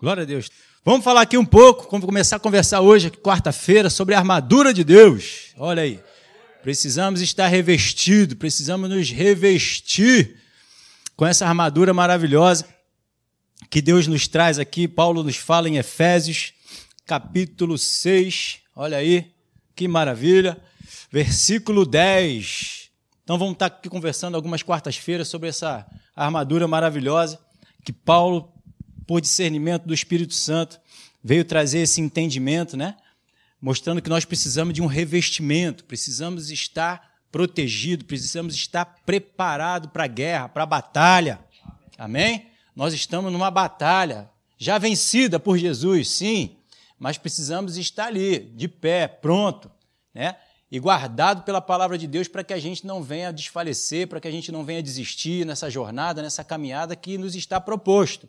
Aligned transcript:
Glória 0.00 0.22
a 0.22 0.26
Deus. 0.26 0.48
Vamos 0.84 1.02
falar 1.02 1.22
aqui 1.22 1.36
um 1.36 1.44
pouco, 1.44 1.90
vamos 1.90 2.06
começar 2.06 2.36
a 2.36 2.38
conversar 2.38 2.80
hoje, 2.80 3.10
quarta-feira, 3.10 3.90
sobre 3.90 4.14
a 4.14 4.18
armadura 4.18 4.72
de 4.72 4.84
Deus. 4.84 5.48
Olha 5.56 5.82
aí. 5.82 6.00
Precisamos 6.62 7.20
estar 7.20 7.48
revestidos, 7.48 8.36
precisamos 8.36 8.88
nos 8.88 9.10
revestir 9.10 10.36
com 11.16 11.26
essa 11.26 11.48
armadura 11.48 11.92
maravilhosa 11.92 12.64
que 13.68 13.82
Deus 13.82 14.06
nos 14.06 14.28
traz 14.28 14.60
aqui. 14.60 14.86
Paulo 14.86 15.24
nos 15.24 15.36
fala 15.36 15.68
em 15.68 15.78
Efésios, 15.78 16.52
capítulo 17.04 17.76
6. 17.76 18.58
Olha 18.76 18.98
aí, 18.98 19.32
que 19.74 19.88
maravilha. 19.88 20.56
Versículo 21.10 21.84
10. 21.84 22.88
Então 23.24 23.36
vamos 23.36 23.54
estar 23.54 23.66
aqui 23.66 23.88
conversando 23.88 24.36
algumas 24.36 24.62
quartas-feiras 24.62 25.26
sobre 25.26 25.48
essa 25.48 25.84
armadura 26.14 26.68
maravilhosa 26.68 27.36
que 27.84 27.92
Paulo 27.92 28.57
por 29.08 29.22
discernimento 29.22 29.86
do 29.86 29.94
Espírito 29.94 30.34
Santo, 30.34 30.78
veio 31.24 31.42
trazer 31.42 31.78
esse 31.78 31.98
entendimento, 31.98 32.76
né? 32.76 32.94
Mostrando 33.58 34.02
que 34.02 34.10
nós 34.10 34.26
precisamos 34.26 34.74
de 34.74 34.82
um 34.82 34.86
revestimento, 34.86 35.82
precisamos 35.84 36.50
estar 36.50 37.14
protegido, 37.32 38.04
precisamos 38.04 38.54
estar 38.54 38.84
preparado 39.06 39.88
para 39.88 40.04
a 40.04 40.06
guerra, 40.06 40.50
para 40.50 40.64
a 40.64 40.66
batalha. 40.66 41.40
Amém? 41.96 42.48
Nós 42.76 42.92
estamos 42.92 43.32
numa 43.32 43.50
batalha 43.50 44.28
já 44.58 44.76
vencida 44.76 45.40
por 45.40 45.56
Jesus, 45.56 46.10
sim, 46.10 46.58
mas 46.98 47.16
precisamos 47.16 47.78
estar 47.78 48.08
ali, 48.08 48.40
de 48.40 48.68
pé, 48.68 49.08
pronto, 49.08 49.70
né? 50.12 50.36
E 50.70 50.78
guardado 50.78 51.44
pela 51.44 51.62
palavra 51.62 51.96
de 51.96 52.06
Deus 52.06 52.28
para 52.28 52.44
que 52.44 52.52
a 52.52 52.58
gente 52.58 52.86
não 52.86 53.02
venha 53.02 53.32
desfalecer, 53.32 54.06
para 54.06 54.20
que 54.20 54.28
a 54.28 54.30
gente 54.30 54.52
não 54.52 54.66
venha 54.66 54.82
desistir 54.82 55.46
nessa 55.46 55.70
jornada, 55.70 56.20
nessa 56.20 56.44
caminhada 56.44 56.94
que 56.94 57.16
nos 57.16 57.34
está 57.34 57.58
proposto 57.58 58.28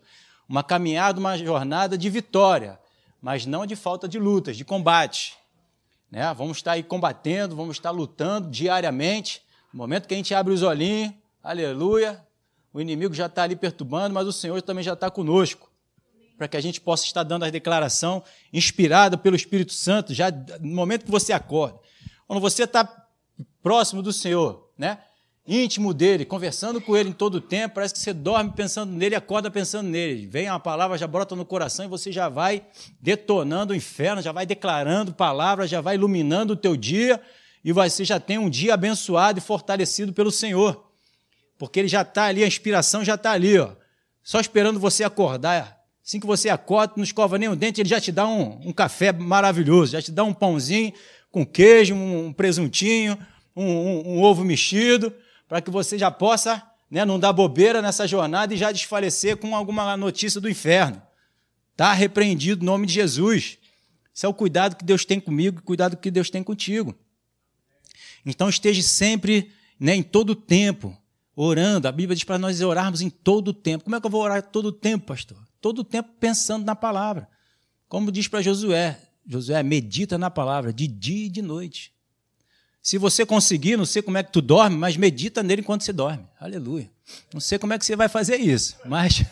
uma 0.49 0.63
caminhada, 0.63 1.19
uma 1.19 1.37
jornada 1.37 1.95
de 1.95 2.09
vitória, 2.09 2.79
mas 3.21 3.45
não 3.45 3.67
de 3.67 3.75
falta 3.75 4.07
de 4.07 4.17
lutas, 4.17 4.57
de 4.57 4.65
combate. 4.65 5.37
Né? 6.09 6.33
Vamos 6.33 6.57
estar 6.57 6.71
aí 6.71 6.81
combatendo, 6.81 7.55
vamos 7.55 7.77
estar 7.77 7.91
lutando 7.91 8.49
diariamente. 8.49 9.43
No 9.71 9.77
momento 9.77 10.07
que 10.07 10.15
a 10.15 10.17
gente 10.17 10.33
abre 10.33 10.51
os 10.51 10.63
olhinhos, 10.63 11.13
aleluia, 11.43 12.25
o 12.73 12.81
inimigo 12.81 13.13
já 13.13 13.27
está 13.27 13.43
ali 13.43 13.55
perturbando, 13.55 14.15
mas 14.15 14.25
o 14.27 14.33
Senhor 14.33 14.59
também 14.63 14.83
já 14.83 14.93
está 14.93 15.11
conosco, 15.11 15.69
para 16.35 16.47
que 16.47 16.57
a 16.57 16.61
gente 16.61 16.81
possa 16.81 17.05
estar 17.05 17.21
dando 17.21 17.45
a 17.45 17.49
declaração 17.51 18.23
inspirada 18.51 19.17
pelo 19.17 19.35
Espírito 19.35 19.73
Santo, 19.73 20.15
já 20.15 20.31
no 20.31 20.75
momento 20.75 21.05
que 21.05 21.11
você 21.11 21.31
acorda. 21.31 21.79
Quando 22.25 22.39
você 22.39 22.63
está 22.63 23.07
próximo 23.61 24.01
do 24.01 24.11
Senhor, 24.11 24.71
né? 24.75 24.97
Íntimo 25.49 25.93
dele, 25.93 26.23
conversando 26.25 26.79
com 26.79 26.95
ele 26.95 27.09
em 27.09 27.13
todo 27.13 27.35
o 27.35 27.41
tempo, 27.41 27.75
parece 27.75 27.95
que 27.95 27.99
você 27.99 28.13
dorme 28.13 28.51
pensando 28.55 28.93
nele 28.93 29.15
acorda 29.15 29.49
pensando 29.49 29.89
nele. 29.89 30.27
Vem 30.27 30.47
uma 30.47 30.59
palavra, 30.59 30.97
já 30.97 31.07
brota 31.07 31.35
no 31.35 31.43
coração 31.43 31.85
e 31.85 31.87
você 31.87 32.11
já 32.11 32.29
vai 32.29 32.63
detonando 33.01 33.73
o 33.73 33.75
inferno, 33.75 34.21
já 34.21 34.31
vai 34.31 34.45
declarando 34.45 35.11
palavras, 35.11 35.69
já 35.69 35.81
vai 35.81 35.95
iluminando 35.95 36.53
o 36.53 36.55
teu 36.55 36.77
dia 36.77 37.19
e 37.65 37.71
você 37.71 38.05
já 38.05 38.19
tem 38.19 38.37
um 38.37 38.49
dia 38.49 38.75
abençoado 38.75 39.39
e 39.39 39.41
fortalecido 39.41 40.13
pelo 40.13 40.31
Senhor. 40.31 40.85
Porque 41.57 41.79
ele 41.79 41.87
já 41.87 42.03
está 42.03 42.25
ali, 42.25 42.43
a 42.43 42.47
inspiração 42.47 43.03
já 43.03 43.15
está 43.15 43.31
ali, 43.31 43.57
ó, 43.57 43.71
só 44.23 44.39
esperando 44.39 44.79
você 44.79 45.03
acordar. 45.03 45.79
Assim 46.05 46.19
que 46.19 46.27
você 46.27 46.49
acorda, 46.49 46.93
não 46.95 47.03
escova 47.03 47.37
nem 47.37 47.49
o 47.49 47.55
dente, 47.55 47.81
ele 47.81 47.89
já 47.89 47.99
te 47.99 48.11
dá 48.11 48.27
um, 48.27 48.59
um 48.65 48.71
café 48.71 49.11
maravilhoso, 49.11 49.93
já 49.93 50.01
te 50.01 50.11
dá 50.11 50.23
um 50.23 50.33
pãozinho 50.33 50.93
com 51.31 51.45
queijo, 51.45 51.95
um 51.95 52.31
presuntinho, 52.31 53.17
um, 53.55 53.65
um, 53.65 54.07
um 54.07 54.21
ovo 54.21 54.43
mexido, 54.43 55.13
para 55.49 55.61
que 55.61 55.71
você 55.71 55.97
já 55.97 56.11
possa 56.11 56.63
né, 56.89 57.03
não 57.03 57.19
dar 57.19 57.33
bobeira 57.33 57.81
nessa 57.81 58.07
jornada 58.07 58.53
e 58.53 58.57
já 58.57 58.71
desfalecer 58.71 59.35
com 59.35 59.55
alguma 59.55 59.97
notícia 59.97 60.39
do 60.39 60.47
inferno. 60.47 61.01
Está 61.71 61.91
repreendido 61.91 62.63
no 62.63 62.71
nome 62.71 62.85
de 62.85 62.93
Jesus. 62.93 63.57
Esse 64.15 64.27
é 64.27 64.29
o 64.29 64.33
cuidado 64.33 64.75
que 64.75 64.85
Deus 64.85 65.03
tem 65.03 65.19
comigo, 65.19 65.59
o 65.59 65.63
cuidado 65.63 65.97
que 65.97 66.11
Deus 66.11 66.29
tem 66.29 66.43
contigo. 66.43 66.95
Então 68.23 68.47
esteja 68.47 68.83
sempre, 68.83 69.51
né, 69.79 69.95
em 69.95 70.03
todo 70.03 70.31
o 70.31 70.35
tempo, 70.35 70.95
orando. 71.35 71.87
A 71.87 71.91
Bíblia 71.91 72.15
diz 72.15 72.23
para 72.23 72.37
nós 72.37 72.61
orarmos 72.61 73.01
em 73.01 73.09
todo 73.09 73.47
o 73.47 73.53
tempo. 73.53 73.85
Como 73.85 73.95
é 73.95 73.99
que 73.99 74.05
eu 74.05 74.11
vou 74.11 74.21
orar 74.21 74.43
todo 74.43 74.67
o 74.67 74.71
tempo, 74.71 75.07
pastor? 75.07 75.37
Todo 75.59 75.79
o 75.79 75.83
tempo 75.83 76.09
pensando 76.19 76.63
na 76.63 76.75
palavra. 76.75 77.27
Como 77.87 78.11
diz 78.11 78.27
para 78.27 78.41
Josué, 78.41 78.99
Josué 79.25 79.63
medita 79.63 80.15
na 80.15 80.29
palavra 80.29 80.71
de 80.71 80.87
dia 80.87 81.25
e 81.25 81.29
de 81.29 81.41
noite. 81.41 81.91
Se 82.81 82.97
você 82.97 83.25
conseguir, 83.25 83.77
não 83.77 83.85
sei 83.85 84.01
como 84.01 84.17
é 84.17 84.23
que 84.23 84.31
tu 84.31 84.41
dorme, 84.41 84.77
mas 84.77 84.95
medita 84.95 85.43
nele 85.43 85.61
enquanto 85.61 85.83
você 85.83 85.91
dorme. 85.91 86.25
Aleluia. 86.39 86.89
Não 87.33 87.39
sei 87.39 87.57
como 87.59 87.73
é 87.73 87.77
que 87.77 87.85
você 87.85 87.95
vai 87.95 88.07
fazer 88.07 88.37
isso, 88.37 88.77
mas, 88.85 89.23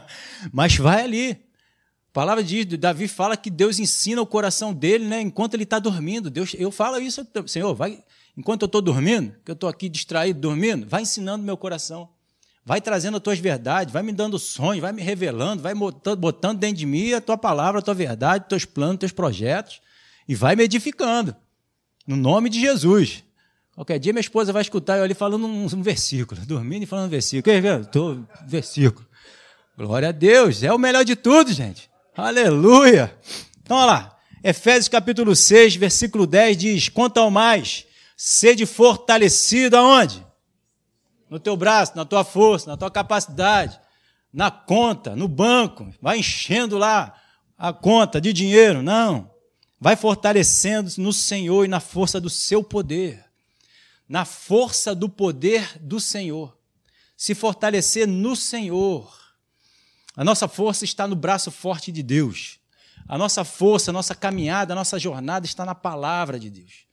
mas 0.52 0.76
vai 0.76 1.02
ali. 1.02 1.32
A 1.32 2.14
palavra 2.14 2.44
de 2.44 2.64
Davi 2.76 3.08
fala 3.08 3.36
que 3.36 3.50
Deus 3.50 3.78
ensina 3.78 4.22
o 4.22 4.26
coração 4.26 4.72
dele, 4.72 5.04
né, 5.04 5.20
enquanto 5.20 5.54
ele 5.54 5.64
está 5.64 5.78
dormindo. 5.80 6.30
Deus, 6.30 6.54
eu 6.56 6.70
falo 6.70 6.98
isso, 6.98 7.26
Senhor, 7.46 7.74
vai, 7.74 8.02
enquanto 8.36 8.62
eu 8.62 8.66
estou 8.66 8.80
dormindo, 8.80 9.34
que 9.44 9.50
eu 9.50 9.54
estou 9.54 9.68
aqui 9.68 9.88
distraído 9.88 10.40
dormindo, 10.40 10.86
vai 10.86 11.02
ensinando 11.02 11.44
meu 11.44 11.56
coração. 11.56 12.08
Vai 12.64 12.80
trazendo 12.80 13.16
as 13.18 13.22
tuas 13.22 13.38
verdades, 13.38 13.92
vai 13.92 14.02
me 14.02 14.12
dando 14.12 14.38
sonhos, 14.38 14.80
vai 14.80 14.92
me 14.92 15.02
revelando, 15.02 15.62
vai 15.62 15.74
botando 15.74 16.58
dentro 16.58 16.76
de 16.76 16.86
mim 16.86 17.12
a 17.12 17.20
tua 17.20 17.36
palavra, 17.36 17.80
a 17.80 17.82
tua 17.82 17.92
verdade, 17.92 18.48
teus 18.48 18.64
planos, 18.64 18.98
teus 18.98 19.12
projetos, 19.12 19.82
e 20.26 20.34
vai 20.34 20.56
me 20.56 20.64
edificando. 20.64 21.36
No 22.06 22.16
nome 22.16 22.50
de 22.50 22.60
Jesus. 22.60 23.24
Qualquer 23.74 23.98
dia 23.98 24.12
minha 24.12 24.20
esposa 24.20 24.52
vai 24.52 24.62
escutar 24.62 24.98
eu 24.98 25.04
ali 25.04 25.14
falando 25.14 25.46
um, 25.46 25.64
um 25.64 25.82
versículo, 25.82 26.40
dormindo 26.46 26.84
e 26.84 26.86
falando 26.86 27.06
um 27.06 27.10
versículo. 27.10 27.44
Tô, 27.90 28.18
versículo. 28.46 29.06
Glória 29.76 30.10
a 30.10 30.12
Deus, 30.12 30.62
é 30.62 30.72
o 30.72 30.78
melhor 30.78 31.04
de 31.04 31.16
tudo, 31.16 31.52
gente. 31.52 31.90
Aleluia. 32.16 33.12
Então, 33.62 33.76
olha 33.76 33.86
lá. 33.86 34.18
Efésios 34.44 34.88
capítulo 34.88 35.34
6, 35.34 35.76
versículo 35.76 36.26
10 36.26 36.56
diz: 36.56 36.88
Quanto 36.90 37.18
ao 37.18 37.30
mais, 37.30 37.86
sede 38.16 38.66
fortalecido 38.66 39.76
aonde? 39.76 40.24
No 41.28 41.40
teu 41.40 41.56
braço, 41.56 41.96
na 41.96 42.04
tua 42.04 42.22
força, 42.22 42.70
na 42.70 42.76
tua 42.76 42.90
capacidade, 42.90 43.80
na 44.32 44.50
conta, 44.50 45.16
no 45.16 45.26
banco. 45.26 45.92
Vai 46.00 46.18
enchendo 46.18 46.76
lá 46.76 47.14
a 47.56 47.72
conta 47.72 48.20
de 48.20 48.32
dinheiro. 48.32 48.82
Não. 48.82 49.33
Vai 49.80 49.96
fortalecendo 49.96 50.90
no 50.98 51.12
Senhor 51.12 51.64
e 51.64 51.68
na 51.68 51.80
força 51.80 52.20
do 52.20 52.30
seu 52.30 52.62
poder. 52.62 53.24
Na 54.08 54.24
força 54.24 54.94
do 54.94 55.08
poder 55.08 55.78
do 55.80 56.00
Senhor. 56.00 56.56
Se 57.16 57.34
fortalecer 57.34 58.06
no 58.06 58.34
Senhor. 58.34 59.12
A 60.16 60.24
nossa 60.24 60.46
força 60.46 60.84
está 60.84 61.06
no 61.06 61.16
braço 61.16 61.50
forte 61.50 61.90
de 61.90 62.02
Deus. 62.02 62.58
A 63.08 63.18
nossa 63.18 63.44
força, 63.44 63.90
a 63.90 63.92
nossa 63.92 64.14
caminhada, 64.14 64.72
a 64.72 64.76
nossa 64.76 64.98
jornada 64.98 65.44
está 65.44 65.64
na 65.64 65.74
palavra 65.74 66.38
de 66.38 66.48
Deus. 66.48 66.84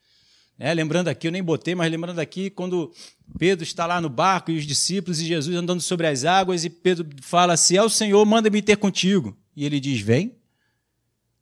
É, 0.59 0.73
lembrando 0.73 1.07
aqui, 1.07 1.27
eu 1.27 1.31
nem 1.31 1.41
botei, 1.41 1.73
mas 1.73 1.89
lembrando 1.89 2.19
aqui, 2.19 2.49
quando 2.49 2.93
Pedro 3.39 3.63
está 3.63 3.85
lá 3.85 3.99
no 3.99 4.09
barco 4.09 4.51
e 4.51 4.57
os 4.57 4.65
discípulos 4.65 5.19
e 5.19 5.25
Jesus 5.25 5.55
andando 5.55 5.81
sobre 5.81 6.05
as 6.05 6.23
águas, 6.23 6.63
e 6.63 6.69
Pedro 6.69 7.07
fala: 7.21 7.57
Se 7.57 7.75
é 7.75 7.81
o 7.81 7.89
Senhor, 7.89 8.23
manda-me 8.25 8.61
ter 8.61 8.77
contigo. 8.77 9.35
E 9.55 9.65
ele 9.65 9.79
diz: 9.79 10.01
Vem. 10.01 10.35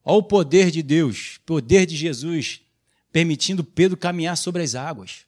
Olha 0.04 0.18
o 0.18 0.24
poder 0.24 0.72
de 0.72 0.82
Deus, 0.82 1.40
poder 1.46 1.86
de 1.86 1.96
Jesus, 1.96 2.62
permitindo 3.12 3.64
Pedro 3.64 3.98
caminhar 3.98 4.38
sobre 4.38 4.64
as 4.64 4.76
águas. 4.76 5.26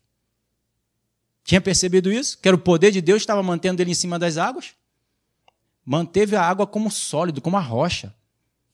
Tinha 1.44 1.62
percebido 1.62 2.12
isso? 2.12 2.38
Que 2.38 2.48
era 2.48 2.56
o 2.56 2.60
poder 2.60 2.92
de 2.92 3.02
Deus 3.02 3.22
estava 3.22 3.42
mantendo 3.44 3.82
ele 3.82 3.92
em 3.92 3.96
cima 3.96 4.18
das 4.18 4.38
águas? 4.38 4.74
Manteve 5.86 6.36
a 6.36 6.44
água 6.44 6.68
como 6.68 6.92
sólido, 6.92 7.42
como 7.42 7.58
a 7.58 7.62
rocha. 7.62 8.14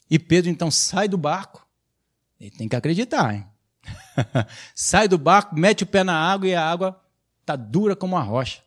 E 0.09 0.19
Pedro 0.19 0.49
então 0.49 0.69
sai 0.69 1.07
do 1.07 1.17
barco. 1.17 1.65
Ele 2.39 2.51
tem 2.51 2.67
que 2.67 2.75
acreditar, 2.75 3.33
hein? 3.33 3.45
sai 4.75 5.07
do 5.07 5.17
barco, 5.17 5.57
mete 5.57 5.83
o 5.83 5.87
pé 5.87 6.03
na 6.03 6.13
água 6.13 6.47
e 6.47 6.53
a 6.53 6.63
água 6.63 7.01
está 7.41 7.55
dura 7.55 7.95
como 7.95 8.17
a 8.17 8.21
rocha. 8.21 8.61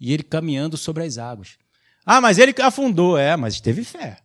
E 0.00 0.12
ele 0.12 0.22
caminhando 0.22 0.76
sobre 0.76 1.04
as 1.04 1.18
águas. 1.18 1.56
Ah, 2.04 2.20
mas 2.20 2.38
ele 2.38 2.54
afundou. 2.62 3.16
É, 3.18 3.36
mas 3.36 3.60
teve 3.60 3.84
fé. 3.84 4.18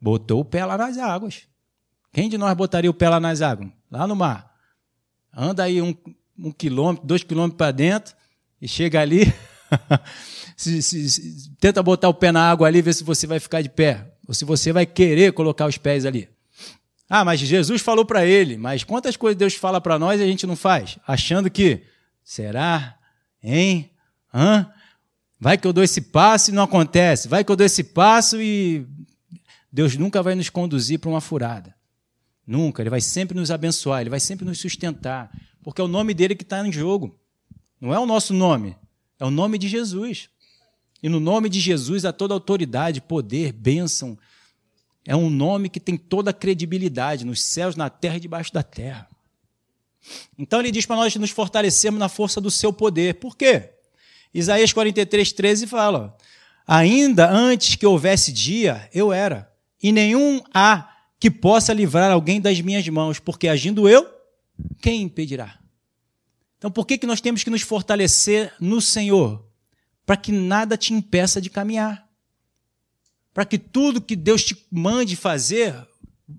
Botou 0.00 0.40
o 0.40 0.44
pé 0.44 0.64
lá 0.64 0.76
nas 0.76 0.98
águas. 0.98 1.42
Quem 2.12 2.28
de 2.28 2.36
nós 2.36 2.54
botaria 2.54 2.90
o 2.90 2.94
pé 2.94 3.08
lá 3.08 3.18
nas 3.18 3.40
águas? 3.40 3.70
Lá 3.90 4.06
no 4.06 4.14
mar. 4.14 4.52
Anda 5.34 5.64
aí 5.64 5.80
um, 5.80 5.94
um 6.38 6.52
quilômetro, 6.52 7.06
dois 7.06 7.22
quilômetros 7.24 7.56
para 7.56 7.72
dentro 7.72 8.14
e 8.60 8.68
chega 8.68 9.00
ali. 9.00 9.32
se, 10.56 10.82
se, 10.82 11.08
se, 11.08 11.50
tenta 11.58 11.82
botar 11.82 12.08
o 12.08 12.14
pé 12.14 12.30
na 12.30 12.50
água 12.50 12.66
ali, 12.66 12.82
ver 12.82 12.92
se 12.92 13.02
você 13.02 13.26
vai 13.26 13.40
ficar 13.40 13.62
de 13.62 13.70
pé. 13.70 14.12
Ou 14.28 14.34
se 14.34 14.44
você 14.44 14.72
vai 14.72 14.84
querer 14.84 15.32
colocar 15.32 15.66
os 15.66 15.78
pés 15.78 16.04
ali. 16.04 16.28
Ah, 17.08 17.24
mas 17.24 17.40
Jesus 17.40 17.80
falou 17.80 18.04
para 18.04 18.26
ele. 18.26 18.58
Mas 18.58 18.84
quantas 18.84 19.16
coisas 19.16 19.38
Deus 19.38 19.54
fala 19.54 19.80
para 19.80 19.98
nós 19.98 20.20
e 20.20 20.22
a 20.22 20.26
gente 20.26 20.46
não 20.46 20.56
faz? 20.56 20.98
Achando 21.06 21.50
que, 21.50 21.82
será? 22.22 22.96
Hein? 23.42 23.90
Hã? 24.32 24.70
Vai 25.40 25.58
que 25.58 25.66
eu 25.66 25.72
dou 25.72 25.82
esse 25.82 26.00
passo 26.00 26.50
e 26.50 26.54
não 26.54 26.62
acontece. 26.62 27.26
Vai 27.26 27.42
que 27.42 27.50
eu 27.50 27.56
dou 27.56 27.66
esse 27.66 27.82
passo 27.82 28.40
e 28.40 28.86
Deus 29.72 29.96
nunca 29.96 30.22
vai 30.22 30.34
nos 30.34 30.50
conduzir 30.50 30.98
para 30.98 31.10
uma 31.10 31.20
furada. 31.20 31.74
Nunca. 32.46 32.82
Ele 32.82 32.90
vai 32.90 33.00
sempre 33.00 33.36
nos 33.36 33.50
abençoar, 33.50 34.00
ele 34.00 34.10
vai 34.10 34.20
sempre 34.20 34.44
nos 34.44 34.58
sustentar, 34.58 35.30
porque 35.62 35.80
é 35.80 35.84
o 35.84 35.88
nome 35.88 36.12
dele 36.14 36.34
que 36.34 36.42
está 36.42 36.66
em 36.66 36.72
jogo. 36.72 37.18
Não 37.80 37.92
é 37.92 37.98
o 37.98 38.06
nosso 38.06 38.32
nome, 38.32 38.76
é 39.18 39.24
o 39.24 39.30
nome 39.30 39.58
de 39.58 39.68
Jesus. 39.68 40.28
E 41.02 41.08
no 41.08 41.18
nome 41.18 41.48
de 41.48 41.58
Jesus 41.58 42.04
há 42.04 42.12
toda 42.12 42.34
autoridade, 42.34 43.00
poder, 43.00 43.52
bênção, 43.52 44.16
É 45.04 45.16
um 45.16 45.28
nome 45.28 45.68
que 45.68 45.80
tem 45.80 45.96
toda 45.96 46.30
a 46.30 46.32
credibilidade 46.32 47.26
nos 47.26 47.42
céus, 47.42 47.74
na 47.74 47.90
terra 47.90 48.18
e 48.18 48.20
debaixo 48.20 48.52
da 48.52 48.62
terra. 48.62 49.08
Então 50.38 50.60
ele 50.60 50.70
diz 50.70 50.86
para 50.86 50.94
nós 50.94 51.14
nos 51.16 51.30
fortalecermos 51.30 51.98
na 51.98 52.08
força 52.08 52.40
do 52.40 52.52
seu 52.52 52.72
poder. 52.72 53.16
Por 53.16 53.36
quê? 53.36 53.70
Isaías 54.32 54.72
43, 54.72 55.32
13 55.32 55.66
fala: 55.66 56.16
Ainda 56.66 57.28
antes 57.28 57.74
que 57.74 57.84
houvesse 57.84 58.32
dia, 58.32 58.88
eu 58.94 59.12
era, 59.12 59.52
e 59.82 59.90
nenhum 59.90 60.40
há 60.54 60.91
que 61.22 61.30
possa 61.30 61.72
livrar 61.72 62.10
alguém 62.10 62.40
das 62.40 62.60
minhas 62.60 62.88
mãos, 62.88 63.20
porque 63.20 63.46
agindo 63.46 63.88
eu, 63.88 64.12
quem 64.80 65.02
impedirá? 65.02 65.56
Então, 66.58 66.68
por 66.68 66.84
que, 66.84 66.98
que 66.98 67.06
nós 67.06 67.20
temos 67.20 67.44
que 67.44 67.50
nos 67.50 67.62
fortalecer 67.62 68.52
no 68.58 68.80
Senhor? 68.80 69.48
Para 70.04 70.16
que 70.16 70.32
nada 70.32 70.76
te 70.76 70.92
impeça 70.92 71.40
de 71.40 71.48
caminhar. 71.48 72.08
Para 73.32 73.44
que 73.44 73.56
tudo 73.56 74.00
que 74.00 74.16
Deus 74.16 74.42
te 74.42 74.66
mande 74.68 75.14
fazer, 75.14 75.86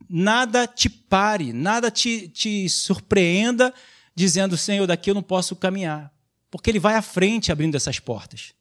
nada 0.09 0.67
te 0.67 0.89
pare, 0.89 1.53
nada 1.53 1.89
te, 1.89 2.27
te 2.27 2.67
surpreenda, 2.67 3.73
dizendo: 4.13 4.57
Senhor, 4.57 4.85
daqui 4.85 5.11
eu 5.11 5.15
não 5.15 5.23
posso 5.23 5.55
caminhar. 5.55 6.13
Porque 6.51 6.69
Ele 6.69 6.79
vai 6.79 6.95
à 6.95 7.01
frente 7.01 7.53
abrindo 7.53 7.75
essas 7.75 8.01
portas. 8.01 8.53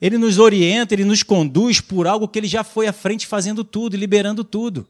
Ele 0.00 0.16
nos 0.16 0.38
orienta, 0.38 0.94
ele 0.94 1.04
nos 1.04 1.22
conduz 1.22 1.80
por 1.80 2.06
algo 2.06 2.26
que 2.26 2.38
ele 2.38 2.48
já 2.48 2.64
foi 2.64 2.86
à 2.86 2.92
frente 2.92 3.26
fazendo 3.26 3.62
tudo, 3.62 3.96
liberando 3.96 4.42
tudo. 4.42 4.88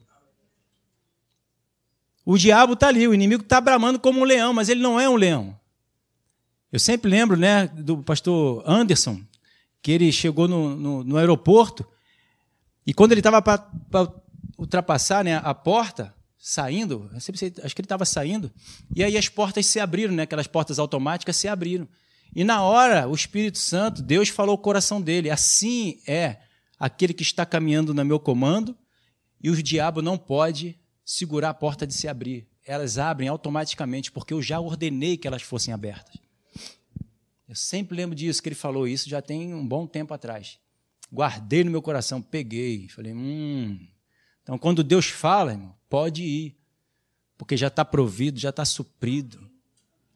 O 2.25 2.39
diabo 2.39 2.75
está 2.75 2.89
ali, 2.89 3.09
o 3.09 3.15
inimigo 3.15 3.43
está 3.43 3.61
bramando 3.61 3.99
como 3.99 4.21
um 4.21 4.25
leão, 4.25 4.53
mas 4.53 4.69
ele 4.69 4.81
não 4.81 5.01
é 5.01 5.09
um 5.09 5.17
leão. 5.17 5.59
Eu 6.71 6.79
sempre 6.79 7.11
lembro 7.11 7.37
né, 7.37 7.67
do 7.67 7.99
pastor 7.99 8.62
Anderson, 8.65 9.21
que 9.83 9.91
ele 9.91 10.12
chegou 10.12 10.47
no, 10.47 10.77
no, 10.77 11.05
no 11.05 11.17
aeroporto 11.17 11.85
e 12.87 12.95
quando 12.95 13.12
ele 13.12 13.21
estava 13.21 13.43
para 13.43 14.12
ultrapassar 14.57 15.25
né, 15.25 15.41
a 15.43 15.55
porta, 15.55 16.15
saindo, 16.39 17.11
sei, 17.19 17.53
acho 17.62 17.75
que 17.75 17.81
ele 17.81 17.87
estava 17.87 18.05
saindo, 18.05 18.51
e 18.95 19.05
aí 19.05 19.17
as 19.17 19.29
portas 19.29 19.67
se 19.67 19.79
abriram, 19.81 20.15
né, 20.15 20.23
aquelas 20.23 20.47
portas 20.47 20.79
automáticas 20.79 21.37
se 21.37 21.49
abriram. 21.49 21.87
E 22.35 22.44
na 22.44 22.62
hora, 22.62 23.09
o 23.09 23.15
Espírito 23.15 23.59
Santo, 23.59 24.03
Deus 24.03 24.29
falou 24.29 24.55
o 24.55 24.59
coração 24.59 25.00
dele: 25.00 25.31
assim 25.31 26.00
é 26.06 26.38
aquele 26.79 27.12
que 27.12 27.23
está 27.23 27.44
caminhando 27.44 27.93
no 27.93 28.05
meu 28.05 28.21
comando, 28.21 28.77
e 29.43 29.50
o 29.50 29.62
diabo 29.62 30.00
não 30.00 30.17
pode 30.17 30.79
segurar 31.05 31.50
a 31.50 31.55
porta 31.55 31.87
de 31.87 31.94
se 31.94 32.06
abrir. 32.06 32.47
Elas 32.65 32.99
abrem 32.99 33.29
automaticamente, 33.29 34.12
porque 34.12 34.32
eu 34.32 34.41
já 34.41 34.61
ordenei 34.61 35.17
que 35.17 35.27
elas 35.27 35.43
fossem 35.43 35.75
abertas. 35.75 36.17
Eu 37.49 37.56
sempre 37.56 37.97
lembro 37.97 38.15
disso, 38.15 38.41
que 38.41 38.49
ele 38.49 38.55
falou 38.55 38.87
isso 38.87 39.09
já 39.09 39.21
tem 39.21 39.53
um 39.53 39.67
bom 39.67 39.87
tempo 39.87 40.15
atrás. 40.15 40.59
Guardei 41.12 41.65
no 41.65 41.71
meu 41.71 41.83
coração, 41.83 42.23
peguei, 42.23 42.88
falei, 42.88 43.12
hum. 43.12 43.88
Então, 44.43 44.56
quando 44.56 44.85
Deus 44.85 45.06
fala, 45.06 45.50
irmão, 45.50 45.75
pode 45.88 46.23
ir, 46.23 46.56
porque 47.37 47.56
já 47.56 47.67
está 47.67 47.85
provido, 47.85 48.38
já 48.38 48.50
está 48.50 48.65
suprido 48.65 49.50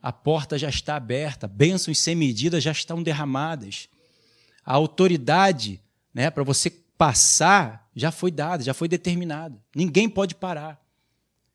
a 0.04 0.12
porta 0.12 0.58
já 0.58 0.68
está 0.68 0.96
aberta, 0.96 1.48
bênçãos 1.48 1.98
sem 1.98 2.14
medida 2.14 2.60
já 2.60 2.70
estão 2.70 3.02
derramadas. 3.02 3.88
A 4.62 4.74
autoridade 4.74 5.80
né, 6.12 6.30
para 6.30 6.42
você 6.42 6.68
passar 6.68 7.88
já 7.96 8.10
foi 8.10 8.30
dada, 8.30 8.62
já 8.62 8.74
foi 8.74 8.86
determinada. 8.86 9.58
Ninguém 9.74 10.06
pode 10.06 10.34
parar. 10.34 10.78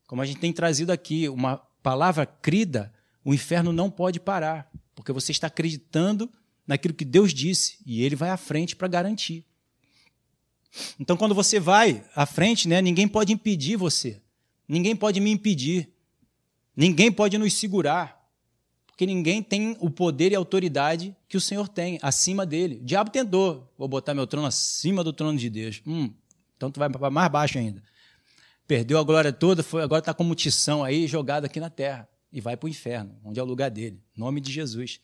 Como 0.08 0.20
a 0.20 0.26
gente 0.26 0.40
tem 0.40 0.52
trazido 0.52 0.92
aqui, 0.92 1.30
uma 1.30 1.58
palavra 1.84 2.26
crida, 2.26 2.92
o 3.24 3.36
inferno 3.36 3.72
não 3.72 3.88
pode 3.88 4.20
parar, 4.20 4.68
porque 4.96 5.12
você 5.12 5.32
está 5.32 5.46
acreditando 5.46 6.28
naquilo 6.66 6.96
que 6.96 7.06
Deus 7.06 7.36
disse 7.36 7.78
e 7.86 8.02
ele 8.02 8.16
vai 8.16 8.32
à 8.32 8.38
frente 8.38 8.76
para 8.76 8.88
garantir. 8.88 9.46
Então, 11.00 11.16
quando 11.16 11.36
você 11.36 11.60
vai 11.60 12.04
à 12.16 12.26
frente, 12.26 12.68
né, 12.68 12.82
ninguém 12.82 13.08
pode 13.08 13.32
impedir 13.32 13.76
você. 13.76 14.20
Ninguém 14.68 14.96
pode 14.96 15.20
me 15.20 15.30
impedir. 15.30 15.88
Ninguém 16.76 17.12
pode 17.12 17.38
nos 17.38 17.54
segurar. 17.54 18.19
Porque 19.00 19.08
ninguém 19.08 19.42
tem 19.42 19.78
o 19.80 19.90
poder 19.90 20.34
e 20.34 20.36
autoridade 20.36 21.16
que 21.30 21.38
o 21.38 21.40
Senhor 21.40 21.70
tem 21.70 21.98
acima 22.02 22.46
dele. 22.46 22.80
O 22.82 22.84
diabo 22.84 23.10
tentou, 23.10 23.72
vou 23.78 23.88
botar 23.88 24.14
meu 24.14 24.28
trono 24.28 24.46
acima 24.46 25.06
do 25.06 25.14
trono 25.14 25.38
de 25.38 25.50
Deus. 25.50 25.82
Hum, 25.88 26.12
então 26.58 26.70
tu 26.70 26.82
vai 26.82 26.90
para 26.90 27.10
mais 27.10 27.32
baixo 27.32 27.58
ainda. 27.58 27.82
Perdeu 28.68 29.00
a 29.00 29.04
glória 29.04 29.32
toda, 29.32 29.64
foi, 29.64 29.84
agora 29.84 30.00
está 30.00 30.14
como 30.14 30.36
tição 30.36 30.84
aí 30.84 31.08
jogado 31.08 31.46
aqui 31.46 31.62
na 31.62 31.70
terra. 31.70 32.10
E 32.30 32.42
vai 32.42 32.58
para 32.58 32.68
o 32.68 32.70
inferno, 32.70 33.16
onde 33.24 33.40
é 33.40 33.42
o 33.42 33.46
lugar 33.46 33.72
dele. 33.72 34.02
Nome 34.18 34.42
de 34.42 34.52
Jesus. 34.52 35.00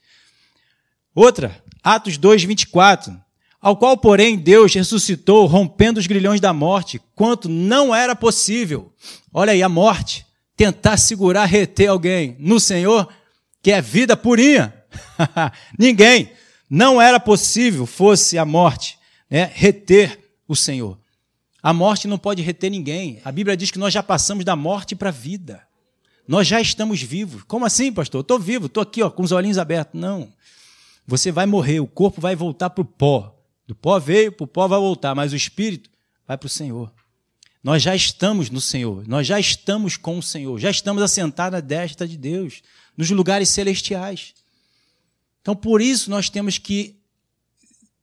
Outra, 1.15 1.63
Atos 1.81 2.17
2, 2.17 2.43
24. 2.43 3.17
Ao 3.61 3.77
qual, 3.77 3.95
porém, 3.95 4.37
Deus 4.37 4.73
ressuscitou, 4.73 5.45
rompendo 5.45 6.01
os 6.01 6.05
grilhões 6.05 6.41
da 6.41 6.51
morte, 6.51 6.99
quanto 7.15 7.47
não 7.47 7.95
era 7.95 8.13
possível. 8.13 8.93
Olha 9.33 9.53
aí, 9.53 9.63
a 9.63 9.69
morte. 9.69 10.25
Tentar 10.53 10.97
segurar, 10.97 11.45
reter 11.45 11.87
alguém 11.87 12.35
no 12.39 12.59
Senhor 12.59 13.07
que 13.65 13.71
é 13.71 13.81
vida 13.81 14.15
purinha. 14.15 14.71
Ninguém. 15.75 16.31
Não 16.69 17.01
era 17.01 17.19
possível, 17.19 17.87
fosse 17.87 18.37
a 18.37 18.45
morte, 18.45 18.95
né, 19.27 19.51
reter 19.55 20.19
o 20.47 20.55
Senhor. 20.55 20.99
A 21.63 21.73
morte 21.73 22.07
não 22.07 22.19
pode 22.19 22.43
reter 22.43 22.69
ninguém. 22.69 23.19
A 23.25 23.31
Bíblia 23.31 23.57
diz 23.57 23.71
que 23.71 23.79
nós 23.79 23.91
já 23.91 24.03
passamos 24.03 24.45
da 24.45 24.55
morte 24.55 24.95
para 24.95 25.09
a 25.09 25.11
vida. 25.11 25.63
Nós 26.27 26.47
já 26.47 26.61
estamos 26.61 27.01
vivos. 27.01 27.41
Como 27.47 27.65
assim, 27.65 27.91
pastor? 27.91 28.21
Estou 28.21 28.37
vivo, 28.37 28.67
estou 28.67 28.83
aqui 28.83 29.01
ó, 29.01 29.09
com 29.09 29.23
os 29.23 29.31
olhinhos 29.31 29.57
abertos. 29.57 29.99
Não. 29.99 30.31
Você 31.07 31.31
vai 31.31 31.47
morrer, 31.47 31.79
o 31.79 31.87
corpo 31.87 32.21
vai 32.21 32.35
voltar 32.35 32.69
para 32.69 32.83
o 32.83 32.85
pó. 32.85 33.35
Do 33.65 33.73
pó 33.73 33.97
veio, 33.97 34.31
para 34.31 34.43
o 34.43 34.47
pó 34.47 34.67
vai 34.67 34.79
voltar, 34.79 35.15
mas 35.15 35.33
o 35.33 35.35
espírito 35.35 35.89
vai 36.27 36.37
para 36.37 36.45
o 36.45 36.49
Senhor. 36.49 36.91
Nós 37.63 37.81
já 37.81 37.95
estamos 37.95 38.51
no 38.51 38.61
Senhor, 38.61 39.07
nós 39.07 39.25
já 39.25 39.39
estamos 39.39 39.97
com 39.97 40.19
o 40.19 40.21
Senhor, 40.21 40.59
já 40.59 40.69
estamos 40.69 41.01
assentados 41.01 41.57
à 41.57 41.61
destra 41.61 42.07
de 42.07 42.15
Deus 42.15 42.61
nos 42.97 43.09
lugares 43.09 43.49
celestiais. 43.49 44.33
Então, 45.41 45.55
por 45.55 45.81
isso, 45.81 46.09
nós 46.09 46.29
temos 46.29 46.57
que 46.57 46.95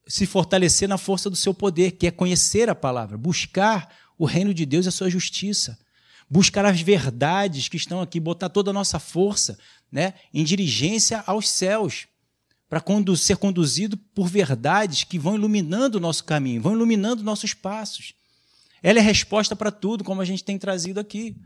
se 0.06 0.26
fortalecer 0.26 0.88
na 0.88 0.98
força 0.98 1.30
do 1.30 1.36
seu 1.36 1.54
poder, 1.54 1.92
que 1.92 2.06
é 2.06 2.10
conhecer 2.10 2.68
a 2.68 2.74
palavra, 2.74 3.16
buscar 3.16 3.94
o 4.18 4.24
reino 4.24 4.52
de 4.52 4.66
Deus 4.66 4.86
e 4.86 4.88
a 4.88 4.92
sua 4.92 5.08
justiça, 5.08 5.78
buscar 6.28 6.64
as 6.64 6.80
verdades 6.80 7.68
que 7.68 7.76
estão 7.76 8.00
aqui, 8.00 8.20
botar 8.20 8.48
toda 8.48 8.70
a 8.70 8.74
nossa 8.74 8.98
força 8.98 9.58
né, 9.90 10.14
em 10.32 10.44
dirigência 10.44 11.22
aos 11.26 11.48
céus, 11.48 12.06
para 12.68 12.82
ser 13.18 13.36
conduzido 13.36 13.98
por 13.98 14.28
verdades 14.28 15.04
que 15.04 15.18
vão 15.18 15.34
iluminando 15.34 15.96
o 15.96 16.00
nosso 16.00 16.24
caminho, 16.24 16.62
vão 16.62 16.72
iluminando 16.72 17.22
nossos 17.22 17.52
passos. 17.52 18.14
Ela 18.82 18.98
é 18.98 19.02
resposta 19.02 19.54
para 19.54 19.70
tudo, 19.70 20.02
como 20.02 20.20
a 20.20 20.24
gente 20.24 20.42
tem 20.42 20.58
trazido 20.58 20.98
aqui. 20.98 21.36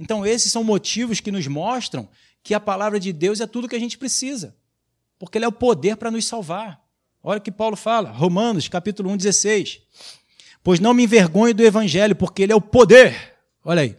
Então, 0.00 0.24
esses 0.24 0.50
são 0.50 0.64
motivos 0.64 1.20
que 1.20 1.30
nos 1.30 1.46
mostram 1.46 2.08
que 2.42 2.54
a 2.54 2.60
palavra 2.60 2.98
de 2.98 3.12
Deus 3.12 3.40
é 3.40 3.46
tudo 3.46 3.68
que 3.68 3.76
a 3.76 3.80
gente 3.80 3.98
precisa, 3.98 4.56
porque 5.18 5.36
ele 5.36 5.44
é 5.44 5.48
o 5.48 5.52
poder 5.52 5.96
para 5.96 6.10
nos 6.10 6.24
salvar. 6.24 6.80
Olha 7.22 7.38
o 7.38 7.42
que 7.42 7.50
Paulo 7.50 7.76
fala, 7.76 8.10
Romanos, 8.10 8.68
capítulo 8.68 9.10
1, 9.10 9.16
16. 9.16 9.80
Pois 10.62 10.80
não 10.80 10.94
me 10.94 11.04
envergonhe 11.04 11.52
do 11.52 11.64
evangelho, 11.64 12.16
porque 12.16 12.42
ele 12.42 12.52
é 12.52 12.56
o 12.56 12.60
poder. 12.60 13.34
Olha 13.64 13.82
aí. 13.82 13.96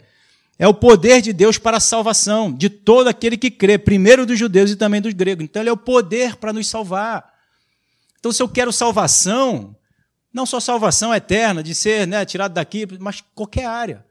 É 0.58 0.66
o 0.66 0.74
poder 0.74 1.22
de 1.22 1.32
Deus 1.32 1.56
para 1.56 1.76
a 1.76 1.80
salvação 1.80 2.50
de 2.50 2.68
todo 2.68 3.06
aquele 3.06 3.36
que 3.36 3.50
crê, 3.50 3.78
primeiro 3.78 4.26
dos 4.26 4.38
judeus 4.38 4.70
e 4.70 4.76
também 4.76 5.00
dos 5.00 5.12
gregos. 5.12 5.44
Então, 5.44 5.62
ele 5.62 5.68
é 5.68 5.72
o 5.72 5.76
poder 5.76 6.36
para 6.36 6.52
nos 6.52 6.66
salvar. 6.66 7.32
Então, 8.18 8.32
se 8.32 8.42
eu 8.42 8.48
quero 8.48 8.72
salvação, 8.72 9.76
não 10.32 10.46
só 10.46 10.60
salvação 10.60 11.14
eterna, 11.14 11.62
de 11.62 11.74
ser 11.74 12.06
né, 12.06 12.24
tirado 12.24 12.52
daqui, 12.52 12.86
mas 13.00 13.22
qualquer 13.34 13.66
área 13.66 14.08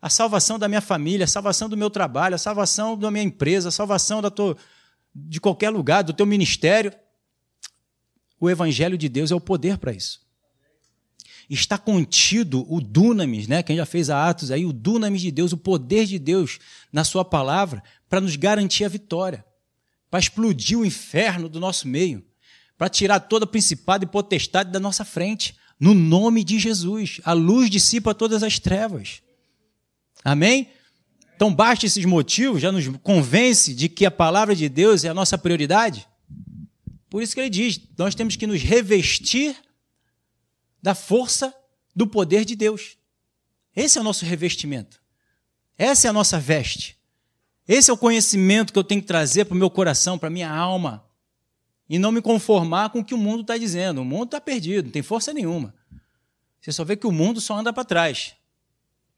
a 0.00 0.08
salvação 0.08 0.58
da 0.58 0.68
minha 0.68 0.80
família, 0.80 1.24
a 1.24 1.28
salvação 1.28 1.68
do 1.68 1.76
meu 1.76 1.90
trabalho, 1.90 2.34
a 2.34 2.38
salvação 2.38 2.96
da 2.96 3.10
minha 3.10 3.24
empresa, 3.24 3.68
a 3.68 3.72
salvação 3.72 4.22
da 4.22 4.30
tua, 4.30 4.56
de 5.14 5.40
qualquer 5.40 5.70
lugar, 5.70 6.02
do 6.02 6.12
teu 6.12 6.24
ministério. 6.24 6.92
O 8.40 8.48
Evangelho 8.48 8.96
de 8.96 9.08
Deus 9.08 9.32
é 9.32 9.34
o 9.34 9.40
poder 9.40 9.78
para 9.78 9.92
isso. 9.92 10.26
Está 11.50 11.76
contido 11.78 12.64
o 12.72 12.80
dunamis, 12.80 13.48
né? 13.48 13.62
Quem 13.62 13.76
já 13.76 13.86
fez 13.86 14.10
a 14.10 14.28
Atos 14.28 14.50
aí, 14.50 14.64
o 14.64 14.72
dunamis 14.72 15.22
de 15.22 15.30
Deus, 15.30 15.52
o 15.52 15.56
poder 15.56 16.04
de 16.06 16.18
Deus 16.18 16.58
na 16.92 17.02
sua 17.04 17.24
palavra, 17.24 17.82
para 18.08 18.20
nos 18.20 18.36
garantir 18.36 18.84
a 18.84 18.88
vitória, 18.88 19.44
para 20.10 20.20
explodir 20.20 20.78
o 20.78 20.84
inferno 20.84 21.48
do 21.48 21.58
nosso 21.58 21.88
meio, 21.88 22.24
para 22.76 22.88
tirar 22.88 23.18
toda 23.20 23.44
a 23.44 23.48
principado 23.48 24.04
e 24.04 24.06
potestade 24.06 24.70
da 24.70 24.78
nossa 24.78 25.04
frente, 25.04 25.56
no 25.78 25.94
nome 25.94 26.42
de 26.42 26.58
Jesus. 26.58 27.20
A 27.24 27.32
luz 27.32 27.70
dissipa 27.70 28.14
todas 28.14 28.42
as 28.42 28.58
trevas. 28.58 29.22
Amém? 30.24 30.68
Então, 31.36 31.54
basta 31.54 31.86
esses 31.86 32.04
motivos, 32.04 32.60
já 32.60 32.72
nos 32.72 32.88
convence 32.98 33.72
de 33.72 33.88
que 33.88 34.04
a 34.04 34.10
palavra 34.10 34.56
de 34.56 34.68
Deus 34.68 35.04
é 35.04 35.08
a 35.08 35.14
nossa 35.14 35.38
prioridade? 35.38 36.06
Por 37.08 37.22
isso 37.22 37.34
que 37.34 37.40
ele 37.40 37.50
diz: 37.50 37.80
nós 37.96 38.14
temos 38.14 38.34
que 38.34 38.46
nos 38.46 38.60
revestir 38.62 39.56
da 40.82 40.94
força 40.94 41.54
do 41.94 42.06
poder 42.06 42.44
de 42.44 42.56
Deus. 42.56 42.96
Esse 43.74 43.98
é 43.98 44.00
o 44.00 44.04
nosso 44.04 44.24
revestimento. 44.24 45.00
Essa 45.76 46.08
é 46.08 46.10
a 46.10 46.12
nossa 46.12 46.40
veste. 46.40 46.96
Esse 47.66 47.90
é 47.90 47.92
o 47.92 47.98
conhecimento 47.98 48.72
que 48.72 48.78
eu 48.78 48.84
tenho 48.84 49.00
que 49.00 49.06
trazer 49.06 49.44
para 49.44 49.54
o 49.54 49.58
meu 49.58 49.70
coração, 49.70 50.18
para 50.18 50.26
a 50.26 50.30
minha 50.30 50.50
alma. 50.50 51.04
E 51.88 51.98
não 51.98 52.12
me 52.12 52.20
conformar 52.20 52.90
com 52.90 53.00
o 53.00 53.04
que 53.04 53.14
o 53.14 53.18
mundo 53.18 53.40
está 53.40 53.56
dizendo. 53.56 54.02
O 54.02 54.04
mundo 54.04 54.26
está 54.26 54.40
perdido, 54.40 54.86
não 54.86 54.92
tem 54.92 55.02
força 55.02 55.32
nenhuma. 55.32 55.74
Você 56.60 56.72
só 56.72 56.84
vê 56.84 56.96
que 56.96 57.06
o 57.06 57.12
mundo 57.12 57.40
só 57.40 57.56
anda 57.56 57.72
para 57.72 57.84
trás. 57.84 58.34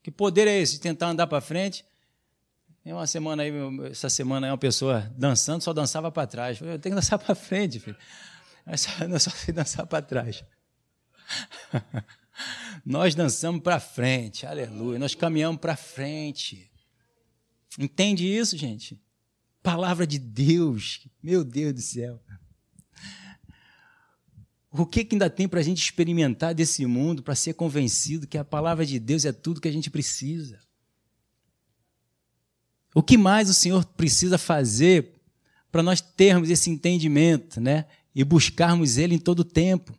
Que 0.01 0.09
poder 0.09 0.47
é 0.47 0.57
esse 0.57 0.73
de 0.73 0.79
tentar 0.79 1.09
andar 1.09 1.27
para 1.27 1.41
frente? 1.41 1.83
Tem 2.83 2.93
uma 2.93 3.05
semana 3.05 3.43
aí, 3.43 3.51
essa 3.91 4.09
semana 4.09 4.47
aí, 4.47 4.51
uma 4.51 4.57
pessoa 4.57 5.11
dançando, 5.15 5.61
só 5.61 5.73
dançava 5.73 6.11
para 6.11 6.25
trás. 6.25 6.59
Eu 6.59 6.79
tenho 6.79 6.95
que 6.95 7.01
dançar 7.01 7.19
para 7.19 7.35
frente, 7.35 7.79
filho. 7.79 7.97
Eu 8.65 9.19
só 9.19 9.29
sei 9.29 9.53
dançar 9.53 9.85
para 9.85 10.01
trás. 10.01 10.43
Nós 12.85 13.13
dançamos 13.13 13.61
para 13.61 13.79
frente, 13.79 14.45
aleluia. 14.45 14.97
Nós 14.97 15.13
caminhamos 15.13 15.61
para 15.61 15.75
frente. 15.75 16.71
Entende 17.77 18.25
isso, 18.25 18.57
gente? 18.57 18.99
Palavra 19.61 20.07
de 20.07 20.17
Deus, 20.17 21.07
meu 21.21 21.43
Deus 21.43 21.73
do 21.73 21.81
céu. 21.81 22.19
O 24.71 24.85
que, 24.85 25.03
que 25.03 25.15
ainda 25.15 25.29
tem 25.29 25.47
para 25.47 25.59
a 25.59 25.63
gente 25.63 25.83
experimentar 25.83 26.55
desse 26.55 26.85
mundo 26.85 27.21
para 27.21 27.35
ser 27.35 27.53
convencido 27.53 28.25
que 28.25 28.37
a 28.37 28.45
palavra 28.45 28.85
de 28.85 28.99
Deus 28.99 29.25
é 29.25 29.31
tudo 29.33 29.59
que 29.59 29.67
a 29.67 29.71
gente 29.71 29.89
precisa? 29.89 30.59
O 32.95 33.03
que 33.03 33.17
mais 33.17 33.49
o 33.49 33.53
Senhor 33.53 33.83
precisa 33.83 34.37
fazer 34.37 35.21
para 35.71 35.83
nós 35.83 35.99
termos 35.99 36.49
esse 36.49 36.69
entendimento, 36.69 37.59
né? 37.59 37.85
E 38.15 38.23
buscarmos 38.23 38.97
Ele 38.97 39.15
em 39.15 39.19
todo 39.19 39.39
o 39.41 39.45
tempo, 39.45 39.97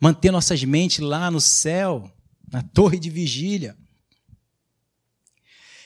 manter 0.00 0.30
nossas 0.30 0.62
mentes 0.64 0.98
lá 0.98 1.30
no 1.30 1.40
céu, 1.40 2.10
na 2.50 2.62
torre 2.62 2.98
de 2.98 3.10
vigília. 3.10 3.76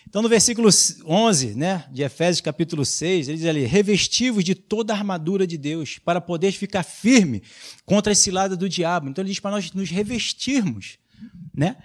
Então, 0.09 0.23
no 0.23 0.29
versículo 0.29 0.71
11 1.05 1.55
né, 1.55 1.85
de 1.93 2.03
Efésios, 2.03 2.41
capítulo 2.41 2.83
6, 2.83 3.29
ele 3.29 3.37
diz 3.37 3.47
ali: 3.47 3.67
revestivos 3.67 4.43
de 4.43 4.55
toda 4.55 4.95
a 4.95 4.97
armadura 4.97 5.47
de 5.47 5.59
Deus, 5.59 5.99
para 5.99 6.19
poder 6.19 6.51
ficar 6.53 6.83
firme 6.83 7.43
contra 7.85 8.13
as 8.13 8.19
ciladas 8.19 8.57
do 8.57 8.71
diabo. 8.71 9.11
Então, 9.11 9.21
ele 9.21 9.29
diz 9.29 9.39
para 9.39 9.51
nós 9.51 9.71
nos 9.73 9.91
revestirmos 9.91 10.97
né, 11.55 11.77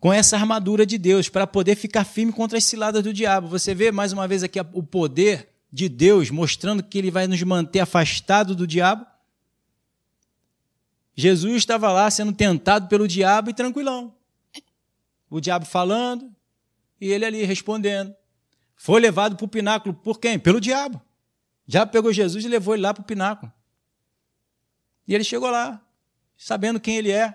com 0.00 0.10
essa 0.10 0.34
armadura 0.34 0.86
de 0.86 0.96
Deus, 0.96 1.28
para 1.28 1.46
poder 1.46 1.76
ficar 1.76 2.04
firme 2.04 2.32
contra 2.32 2.56
as 2.56 2.64
ciladas 2.64 3.02
do 3.02 3.12
diabo. 3.12 3.48
Você 3.48 3.74
vê 3.74 3.92
mais 3.92 4.14
uma 4.14 4.26
vez 4.26 4.42
aqui 4.42 4.58
o 4.72 4.82
poder 4.82 5.50
de 5.70 5.90
Deus 5.90 6.30
mostrando 6.30 6.82
que 6.82 6.96
ele 6.96 7.10
vai 7.10 7.26
nos 7.26 7.42
manter 7.42 7.80
afastado 7.80 8.54
do 8.56 8.66
diabo. 8.66 9.04
Jesus 11.14 11.56
estava 11.56 11.92
lá 11.92 12.10
sendo 12.10 12.32
tentado 12.32 12.88
pelo 12.88 13.06
diabo 13.06 13.50
e 13.50 13.54
tranquilão. 13.54 14.14
O 15.28 15.38
diabo 15.38 15.66
falando, 15.66 16.30
e 17.02 17.10
ele 17.10 17.24
ali 17.24 17.44
respondendo. 17.44 18.14
Foi 18.76 19.00
levado 19.00 19.34
para 19.34 19.44
o 19.44 19.48
pináculo 19.48 19.92
por 19.92 20.20
quem? 20.20 20.38
Pelo 20.38 20.60
diabo. 20.60 21.02
Diabo 21.66 21.90
pegou 21.90 22.12
Jesus 22.12 22.44
e 22.44 22.48
levou 22.48 22.74
ele 22.74 22.82
lá 22.84 22.94
para 22.94 23.02
o 23.02 23.04
pináculo. 23.04 23.52
E 25.08 25.12
ele 25.12 25.24
chegou 25.24 25.50
lá, 25.50 25.82
sabendo 26.36 26.78
quem 26.78 26.96
ele 26.96 27.10
é, 27.10 27.34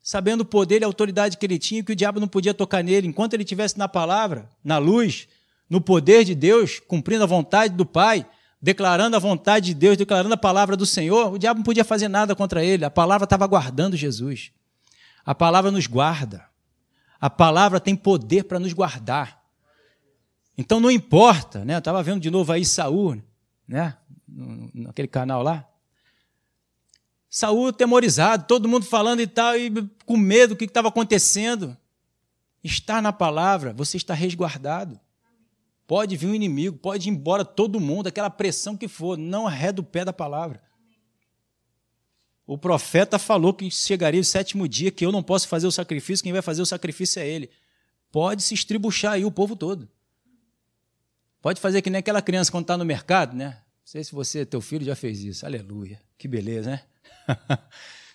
sabendo 0.00 0.42
o 0.42 0.44
poder 0.44 0.80
e 0.80 0.84
a 0.84 0.86
autoridade 0.86 1.38
que 1.38 1.44
ele 1.44 1.58
tinha, 1.58 1.82
que 1.82 1.90
o 1.90 1.96
diabo 1.96 2.20
não 2.20 2.28
podia 2.28 2.54
tocar 2.54 2.84
nele. 2.84 3.08
Enquanto 3.08 3.34
ele 3.34 3.42
estivesse 3.42 3.76
na 3.76 3.88
palavra, 3.88 4.48
na 4.62 4.78
luz, 4.78 5.26
no 5.68 5.80
poder 5.80 6.22
de 6.24 6.36
Deus, 6.36 6.78
cumprindo 6.78 7.24
a 7.24 7.26
vontade 7.26 7.74
do 7.74 7.84
Pai, 7.84 8.24
declarando 8.62 9.16
a 9.16 9.18
vontade 9.18 9.66
de 9.66 9.74
Deus, 9.74 9.96
declarando 9.96 10.34
a 10.34 10.38
palavra 10.38 10.76
do 10.76 10.86
Senhor, 10.86 11.32
o 11.32 11.38
diabo 11.38 11.58
não 11.58 11.64
podia 11.64 11.84
fazer 11.84 12.06
nada 12.06 12.36
contra 12.36 12.64
ele. 12.64 12.84
A 12.84 12.90
palavra 12.90 13.24
estava 13.24 13.44
guardando 13.48 13.96
Jesus. 13.96 14.52
A 15.26 15.34
palavra 15.34 15.72
nos 15.72 15.88
guarda. 15.88 16.49
A 17.20 17.28
palavra 17.28 17.78
tem 17.78 17.94
poder 17.94 18.44
para 18.44 18.58
nos 18.58 18.72
guardar. 18.72 19.42
Então 20.56 20.80
não 20.80 20.90
importa, 20.90 21.64
né? 21.64 21.74
Eu 21.74 21.78
estava 21.78 22.02
vendo 22.02 22.20
de 22.20 22.30
novo 22.30 22.52
aí 22.52 22.64
Saul, 22.64 23.22
né? 23.68 23.96
Naquele 24.26 25.08
canal 25.08 25.42
lá. 25.42 25.66
Saul 27.28 27.72
temorizado, 27.72 28.46
todo 28.46 28.68
mundo 28.68 28.84
falando 28.84 29.20
e 29.20 29.26
tal, 29.26 29.56
e 29.56 29.70
com 30.04 30.16
medo 30.16 30.54
do 30.54 30.56
que 30.56 30.64
estava 30.64 30.88
acontecendo. 30.88 31.76
Está 32.62 33.00
na 33.00 33.12
palavra, 33.12 33.72
você 33.72 33.96
está 33.96 34.12
resguardado. 34.12 35.00
Pode 35.86 36.16
vir 36.16 36.26
um 36.26 36.34
inimigo, 36.34 36.76
pode 36.76 37.08
ir 37.08 37.12
embora 37.12 37.44
todo 37.44 37.80
mundo, 37.80 38.06
aquela 38.06 38.30
pressão 38.30 38.76
que 38.76 38.86
for, 38.86 39.16
não 39.16 39.46
arreda 39.46 39.80
o 39.80 39.84
pé 39.84 40.04
da 40.04 40.12
palavra. 40.12 40.60
O 42.50 42.58
profeta 42.58 43.16
falou 43.16 43.54
que 43.54 43.70
chegaria 43.70 44.20
o 44.20 44.24
sétimo 44.24 44.66
dia, 44.66 44.90
que 44.90 45.06
eu 45.06 45.12
não 45.12 45.22
posso 45.22 45.46
fazer 45.46 45.68
o 45.68 45.70
sacrifício, 45.70 46.24
quem 46.24 46.32
vai 46.32 46.42
fazer 46.42 46.60
o 46.60 46.66
sacrifício 46.66 47.22
é 47.22 47.28
ele. 47.28 47.48
Pode 48.10 48.42
se 48.42 48.54
estribuchar 48.54 49.12
aí 49.12 49.24
o 49.24 49.30
povo 49.30 49.54
todo. 49.54 49.88
Pode 51.40 51.60
fazer 51.60 51.80
que 51.80 51.88
nem 51.88 52.00
aquela 52.00 52.20
criança 52.20 52.50
quando 52.50 52.64
está 52.64 52.76
no 52.76 52.84
mercado, 52.84 53.36
né? 53.36 53.50
Não 53.50 53.84
sei 53.84 54.02
se 54.02 54.12
você, 54.12 54.44
teu 54.44 54.60
filho, 54.60 54.84
já 54.84 54.96
fez 54.96 55.22
isso. 55.22 55.46
Aleluia. 55.46 56.02
Que 56.18 56.26
beleza, 56.26 56.72
né? 56.72 56.82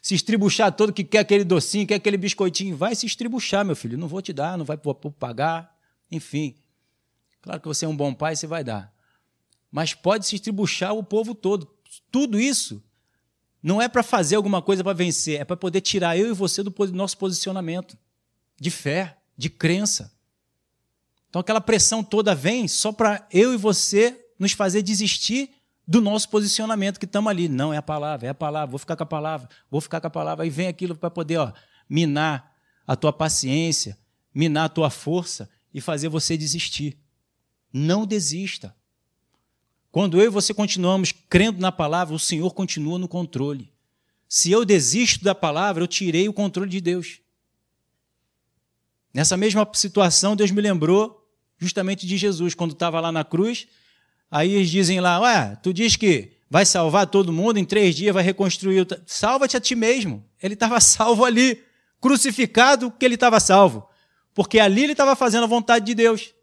se 0.01 0.15
estribuchar 0.15 0.69
todo 0.73 0.91
que 0.91 1.05
quer 1.05 1.19
aquele 1.19 1.45
docinho, 1.45 1.87
quer 1.87 1.95
aquele 1.95 2.17
biscoitinho, 2.17 2.75
vai 2.75 2.93
se 2.93 3.05
estribuchar, 3.05 3.63
meu 3.63 3.73
filho. 3.73 3.97
Não 3.97 4.09
vou 4.09 4.21
te 4.21 4.33
dar, 4.33 4.57
não 4.57 4.65
vai 4.65 4.77
pagar. 5.17 5.73
Enfim. 6.11 6.57
Claro 7.41 7.61
que 7.61 7.69
você 7.69 7.85
é 7.85 7.87
um 7.87 7.95
bom 7.95 8.13
pai, 8.13 8.35
você 8.35 8.47
vai 8.47 8.65
dar. 8.65 8.93
Mas 9.71 9.93
pode 9.93 10.25
se 10.25 10.35
estribuchar 10.35 10.93
o 10.93 11.01
povo 11.01 11.33
todo. 11.33 11.73
Tudo 12.11 12.37
isso 12.37 12.83
não 13.65 13.81
é 13.81 13.89
para 13.89 14.03
fazer 14.03 14.35
alguma 14.35 14.61
coisa 14.61 14.83
para 14.83 14.93
vencer, 14.93 15.41
é 15.41 15.43
para 15.43 15.57
poder 15.57 15.81
tirar 15.81 16.15
eu 16.15 16.29
e 16.29 16.33
você 16.33 16.61
do 16.61 16.71
nosso 16.93 17.17
posicionamento 17.17 17.97
de 18.61 18.69
fé, 18.69 19.17
de 19.35 19.49
crença. 19.49 20.13
Então 21.27 21.39
aquela 21.39 21.59
pressão 21.59 22.03
toda 22.03 22.35
vem 22.35 22.67
só 22.67 22.91
para 22.91 23.27
eu 23.31 23.55
e 23.55 23.57
você 23.57 24.23
nos 24.37 24.51
fazer 24.51 24.83
desistir 24.83 25.49
do 25.87 25.99
nosso 25.99 26.29
posicionamento 26.29 26.99
que 26.99 27.05
estamos 27.07 27.27
ali. 27.27 27.49
Não, 27.49 27.73
é 27.73 27.77
a 27.77 27.81
palavra, 27.81 28.27
é 28.27 28.29
a 28.29 28.35
palavra, 28.35 28.69
vou 28.69 28.77
ficar 28.77 28.95
com 28.95 29.01
a 29.01 29.07
palavra, 29.07 29.49
vou 29.67 29.81
ficar 29.81 29.99
com 29.99 30.05
a 30.05 30.11
palavra. 30.11 30.43
Aí 30.43 30.49
vem 30.51 30.67
aquilo 30.67 30.95
para 30.95 31.09
poder 31.09 31.37
ó, 31.37 31.51
minar 31.89 32.55
a 32.85 32.95
tua 32.95 33.11
paciência, 33.11 33.97
minar 34.31 34.65
a 34.65 34.69
tua 34.69 34.91
força 34.91 35.49
e 35.73 35.81
fazer 35.81 36.07
você 36.07 36.37
desistir. 36.37 36.99
Não 37.73 38.05
desista. 38.05 38.75
Quando 39.95 40.19
eu 40.19 40.25
e 40.25 40.29
você 40.29 40.53
continuamos 40.53 41.13
crendo 41.29 41.61
na 41.61 41.71
palavra, 41.71 42.13
o 42.13 42.19
Senhor 42.19 42.53
continua 42.53 42.99
no 42.99 43.07
controle. 43.07 43.71
Se 44.27 44.51
eu 44.51 44.65
desisto 44.65 45.23
da 45.23 45.33
palavra, 45.33 45.81
eu 45.81 45.87
tirei 45.87 46.27
o 46.27 46.33
controle 46.33 46.69
de 46.69 46.81
Deus. 46.81 47.21
Nessa 49.13 49.37
mesma 49.37 49.65
situação, 49.73 50.35
Deus 50.35 50.51
me 50.51 50.59
lembrou 50.59 51.25
justamente 51.57 52.05
de 52.05 52.17
Jesus, 52.17 52.53
quando 52.53 52.73
estava 52.73 52.99
lá 52.99 53.09
na 53.09 53.23
cruz. 53.23 53.67
Aí 54.29 54.55
eles 54.55 54.69
dizem 54.69 54.99
lá: 54.99 55.21
Ué, 55.21 55.55
tu 55.63 55.73
diz 55.73 55.95
que 55.95 56.33
vai 56.49 56.65
salvar 56.65 57.07
todo 57.07 57.31
mundo, 57.31 57.57
em 57.57 57.63
três 57.63 57.95
dias 57.95 58.13
vai 58.13 58.21
reconstruir. 58.21 58.85
Salva-te 59.05 59.55
a 59.55 59.61
ti 59.61 59.75
mesmo. 59.75 60.25
Ele 60.43 60.55
estava 60.55 60.77
salvo 60.83 61.23
ali, 61.23 61.63
crucificado, 62.01 62.91
que 62.91 63.05
ele 63.05 63.15
estava 63.15 63.39
salvo. 63.39 63.87
Porque 64.33 64.59
ali 64.59 64.83
ele 64.83 64.91
estava 64.91 65.15
fazendo 65.15 65.45
a 65.45 65.47
vontade 65.47 65.85
de 65.85 65.95
Deus. 65.95 66.34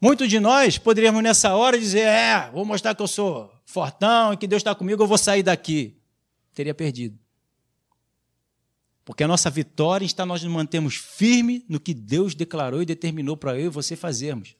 Muitos 0.00 0.28
de 0.28 0.38
nós 0.38 0.78
poderíamos 0.78 1.22
nessa 1.22 1.54
hora 1.54 1.78
dizer: 1.78 2.06
é, 2.06 2.50
vou 2.50 2.64
mostrar 2.64 2.94
que 2.94 3.02
eu 3.02 3.08
sou 3.08 3.52
fortão 3.64 4.32
e 4.32 4.36
que 4.36 4.46
Deus 4.46 4.60
está 4.60 4.74
comigo, 4.74 5.02
eu 5.02 5.06
vou 5.06 5.18
sair 5.18 5.42
daqui. 5.42 5.96
Teria 6.54 6.74
perdido. 6.74 7.18
Porque 9.04 9.24
a 9.24 9.28
nossa 9.28 9.50
vitória 9.50 10.04
está 10.04 10.26
nós 10.26 10.42
nos 10.42 10.52
mantermos 10.52 10.96
firmes 10.96 11.62
no 11.68 11.80
que 11.80 11.94
Deus 11.94 12.34
declarou 12.34 12.82
e 12.82 12.86
determinou 12.86 13.36
para 13.36 13.58
eu 13.58 13.66
e 13.66 13.70
você 13.70 13.96
fazermos. 13.96 14.54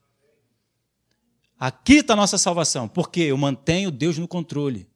Aqui 1.60 1.96
está 1.96 2.14
a 2.14 2.16
nossa 2.16 2.38
salvação, 2.38 2.88
porque 2.88 3.20
eu 3.20 3.36
mantenho 3.36 3.90
Deus 3.90 4.16
no 4.16 4.26
controle. 4.26 4.88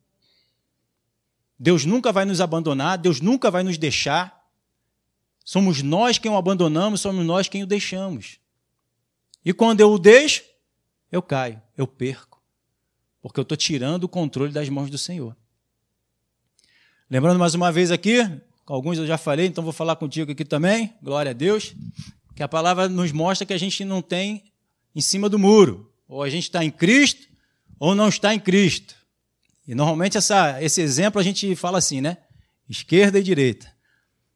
Deus 1.58 1.84
nunca 1.84 2.10
vai 2.10 2.24
nos 2.24 2.40
abandonar, 2.40 2.98
Deus 2.98 3.20
nunca 3.20 3.50
vai 3.50 3.62
nos 3.62 3.76
deixar. 3.76 4.42
Somos 5.44 5.82
nós 5.82 6.18
quem 6.18 6.30
o 6.30 6.36
abandonamos, 6.36 7.00
somos 7.00 7.24
nós 7.24 7.48
quem 7.48 7.62
o 7.62 7.66
deixamos. 7.66 8.38
E 9.44 9.52
quando 9.52 9.80
eu 9.80 9.92
o 9.92 9.98
deixo, 9.98 10.42
eu 11.10 11.20
caio, 11.20 11.60
eu 11.76 11.86
perco. 11.86 12.42
Porque 13.20 13.38
eu 13.38 13.42
estou 13.42 13.56
tirando 13.56 14.04
o 14.04 14.08
controle 14.08 14.52
das 14.52 14.68
mãos 14.68 14.90
do 14.90 14.98
Senhor. 14.98 15.36
Lembrando 17.10 17.38
mais 17.38 17.54
uma 17.54 17.70
vez 17.70 17.90
aqui, 17.90 18.18
alguns 18.66 18.98
eu 18.98 19.06
já 19.06 19.18
falei, 19.18 19.46
então 19.46 19.62
vou 19.62 19.72
falar 19.72 19.96
contigo 19.96 20.32
aqui 20.32 20.44
também, 20.44 20.94
glória 21.02 21.30
a 21.30 21.34
Deus, 21.34 21.74
que 22.34 22.42
a 22.42 22.48
palavra 22.48 22.88
nos 22.88 23.12
mostra 23.12 23.46
que 23.46 23.52
a 23.52 23.58
gente 23.58 23.84
não 23.84 24.00
tem 24.00 24.50
em 24.94 25.00
cima 25.00 25.28
do 25.28 25.38
muro. 25.38 25.92
Ou 26.08 26.22
a 26.22 26.30
gente 26.30 26.44
está 26.44 26.64
em 26.64 26.70
Cristo, 26.70 27.28
ou 27.78 27.94
não 27.94 28.08
está 28.08 28.34
em 28.34 28.40
Cristo. 28.40 28.94
E 29.66 29.74
normalmente 29.74 30.16
essa, 30.16 30.62
esse 30.62 30.80
exemplo 30.80 31.20
a 31.20 31.24
gente 31.24 31.54
fala 31.54 31.78
assim, 31.78 32.00
né? 32.00 32.18
Esquerda 32.68 33.18
e 33.18 33.22
direita. 33.22 33.70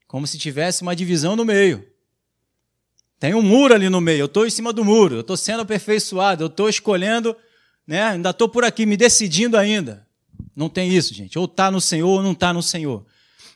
Como 0.06 0.26
se 0.26 0.38
tivesse 0.38 0.82
uma 0.82 0.94
divisão 0.94 1.34
no 1.34 1.44
meio. 1.44 1.86
Tem 3.18 3.34
um 3.34 3.42
muro 3.42 3.74
ali 3.74 3.88
no 3.88 4.00
meio, 4.00 4.20
eu 4.20 4.26
estou 4.26 4.46
em 4.46 4.50
cima 4.50 4.72
do 4.72 4.84
muro, 4.84 5.16
eu 5.16 5.20
estou 5.20 5.36
sendo 5.36 5.62
aperfeiçoado, 5.62 6.44
eu 6.44 6.48
estou 6.48 6.68
escolhendo, 6.68 7.34
né? 7.86 8.02
ainda 8.02 8.30
estou 8.30 8.48
por 8.48 8.64
aqui, 8.64 8.84
me 8.84 8.96
decidindo 8.96 9.56
ainda. 9.56 10.06
Não 10.54 10.68
tem 10.68 10.90
isso, 10.90 11.14
gente. 11.14 11.38
Ou 11.38 11.46
está 11.46 11.70
no 11.70 11.80
Senhor 11.80 12.08
ou 12.08 12.22
não 12.22 12.32
está 12.32 12.52
no 12.52 12.62
Senhor. 12.62 13.04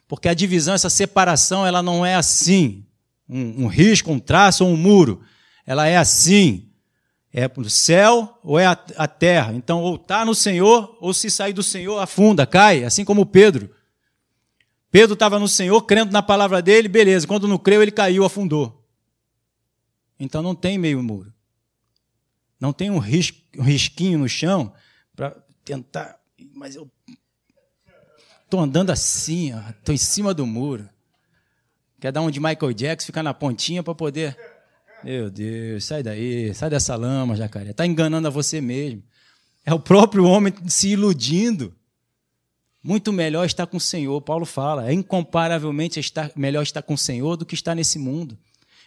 Porque 0.07 0.29
a 0.29 0.35
divisão, 0.35 0.75
essa 0.75 0.90
separação, 0.90 1.67
ela 1.67 1.83
não 1.83 2.05
é 2.05 2.14
assim. 2.14 2.85
Um, 3.29 3.64
um 3.64 3.67
risco, 3.69 4.11
um 4.11 4.19
traço 4.19 4.64
ou 4.64 4.71
um 4.71 4.76
muro. 4.76 5.23
Ela 5.67 5.87
é 5.87 5.97
assim. 5.97 6.69
É 7.33 7.49
o 7.57 7.71
céu 7.71 8.38
ou 8.43 8.59
é 8.59 8.67
a, 8.67 8.79
a 8.97 9.07
terra. 9.07 9.52
Então, 9.55 9.81
ou 9.81 9.95
está 9.95 10.25
no 10.25 10.35
Senhor, 10.35 10.97
ou 11.00 11.14
se 11.14 11.31
sair 11.31 11.52
do 11.52 11.62
Senhor, 11.62 11.99
afunda, 11.99 12.47
cai, 12.47 12.83
assim 12.83 13.05
como 13.05 13.25
Pedro. 13.25 13.71
Pedro 14.90 15.14
estava 15.14 15.38
no 15.38 15.47
Senhor, 15.47 15.81
crendo 15.83 16.12
na 16.12 16.23
palavra 16.23 16.61
dele, 16.61 16.88
beleza. 16.88 17.26
Quando 17.26 17.47
não 17.47 17.57
creu, 17.57 17.81
ele 17.81 17.93
caiu, 17.93 18.25
afundou. 18.25 18.80
Então 20.21 20.43
não 20.43 20.55
tem 20.55 20.77
meio 20.77 21.03
muro. 21.03 21.33
Não 22.61 22.75
tem 22.75 22.91
um, 22.91 22.99
risco, 22.99 23.39
um 23.57 23.62
risquinho 23.62 24.19
no 24.19 24.29
chão 24.29 24.71
para 25.17 25.31
tentar. 25.65 26.21
Mas 26.55 26.77
eu 26.77 26.91
estou 28.45 28.61
andando 28.61 28.91
assim, 28.91 29.53
estou 29.71 29.95
em 29.95 29.99
cima 29.99 30.35
do 30.35 30.47
muro. 30.47 30.87
Quer 31.99 32.12
dar 32.12 32.21
um 32.21 32.31
de 32.31 32.39
Michael 32.39 32.73
Jackson, 32.75 33.07
ficar 33.07 33.23
na 33.23 33.33
pontinha 33.33 33.83
para 33.83 33.95
poder. 33.95 34.37
Meu 35.03 35.31
Deus, 35.31 35.85
sai 35.85 36.03
daí, 36.03 36.55
sai 36.55 36.69
dessa 36.69 36.95
lama, 36.97 37.35
jacaré. 37.35 37.71
Está 37.71 37.87
enganando 37.87 38.29
a 38.29 38.31
você 38.31 38.61
mesmo. 38.61 39.03
É 39.65 39.73
o 39.73 39.81
próprio 39.81 40.25
homem 40.25 40.53
se 40.67 40.89
iludindo. 40.89 41.75
Muito 42.83 43.12
melhor 43.12 43.47
estar 43.47 43.67
com 43.67 43.79
o 43.79 43.81
Senhor, 43.81 44.21
Paulo 44.21 44.45
fala. 44.45 44.89
É 44.89 44.93
incomparavelmente 44.93 45.99
estar, 45.99 46.31
melhor 46.37 46.62
estar 46.62 46.83
com 46.83 46.95
o 46.95 46.99
Senhor 46.99 47.37
do 47.37 47.47
que 47.47 47.55
estar 47.55 47.75
nesse 47.75 47.99
mundo. 47.99 48.39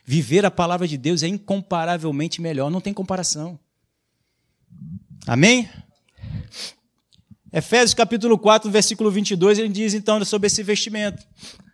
Viver 0.05 0.45
a 0.45 0.51
palavra 0.51 0.87
de 0.87 0.97
Deus 0.97 1.23
é 1.23 1.27
incomparavelmente 1.27 2.41
melhor, 2.41 2.69
não 2.69 2.81
tem 2.81 2.93
comparação. 2.93 3.59
Amém? 5.25 5.69
Efésios 7.51 7.93
capítulo 7.93 8.37
4, 8.37 8.69
versículo 8.69 9.11
22, 9.11 9.59
ele 9.59 9.69
diz 9.69 9.93
então 9.93 10.23
sobre 10.25 10.47
esse 10.47 10.61
vestimento. 10.63 11.23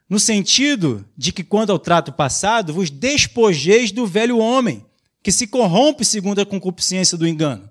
No 0.10 0.20
sentido 0.20 1.08
de 1.18 1.32
que, 1.32 1.44
quando 1.44 1.72
ao 1.72 1.80
trato 1.80 2.12
passado, 2.12 2.74
vos 2.74 2.90
despojeis 2.90 3.92
do 3.92 4.06
velho 4.06 4.38
homem, 4.38 4.86
que 5.24 5.32
se 5.32 5.48
corrompe 5.48 6.04
segundo 6.04 6.40
a 6.40 6.46
concupiscência 6.46 7.18
do 7.18 7.28
engano. 7.28 7.70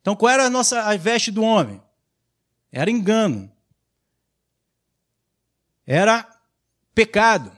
Então, 0.00 0.14
qual 0.14 0.30
era 0.32 0.44
a 0.44 0.50
nossa 0.50 0.82
a 0.82 0.96
veste 0.96 1.30
do 1.30 1.42
homem? 1.42 1.80
Era 2.70 2.90
engano 2.90 3.50
era 5.86 6.26
pecado, 6.94 7.52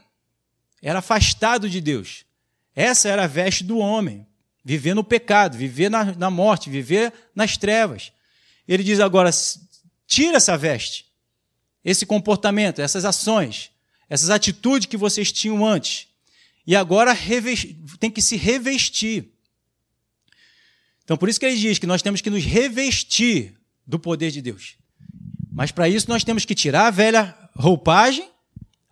era 0.81 0.99
afastado 0.99 1.69
de 1.69 1.81
Deus. 1.81 2.25
Essa 2.75 3.09
era 3.09 3.23
a 3.23 3.27
veste 3.27 3.63
do 3.63 3.79
homem, 3.79 4.25
viver 4.63 4.93
no 4.93 5.03
pecado, 5.03 5.57
viver 5.57 5.89
na, 5.89 6.15
na 6.15 6.29
morte, 6.29 6.69
viver 6.69 7.11
nas 7.33 7.57
trevas. 7.57 8.11
Ele 8.67 8.83
diz 8.83 8.99
agora: 8.99 9.31
tira 10.05 10.37
essa 10.37 10.57
veste, 10.57 11.05
esse 11.83 12.05
comportamento, 12.05 12.81
essas 12.81 13.05
ações, 13.05 13.71
essas 14.09 14.29
atitudes 14.29 14.87
que 14.87 14.97
vocês 14.97 15.31
tinham 15.31 15.65
antes, 15.65 16.07
e 16.65 16.75
agora 16.75 17.17
tem 17.99 18.11
que 18.11 18.21
se 18.21 18.35
revestir. 18.35 19.31
Então, 21.03 21.15
por 21.15 21.29
isso 21.29 21.39
que 21.39 21.45
ele 21.45 21.57
diz 21.57 21.79
que 21.79 21.87
nós 21.87 22.01
temos 22.01 22.19
que 22.19 22.29
nos 22.29 22.43
revestir 22.43 23.55
do 23.87 23.97
poder 23.97 24.29
de 24.29 24.41
Deus. 24.41 24.75
Mas 25.49 25.71
para 25.71 25.87
isso 25.87 26.09
nós 26.09 26.25
temos 26.25 26.43
que 26.43 26.53
tirar 26.53 26.87
a 26.87 26.91
velha 26.91 27.33
roupagem, 27.55 28.29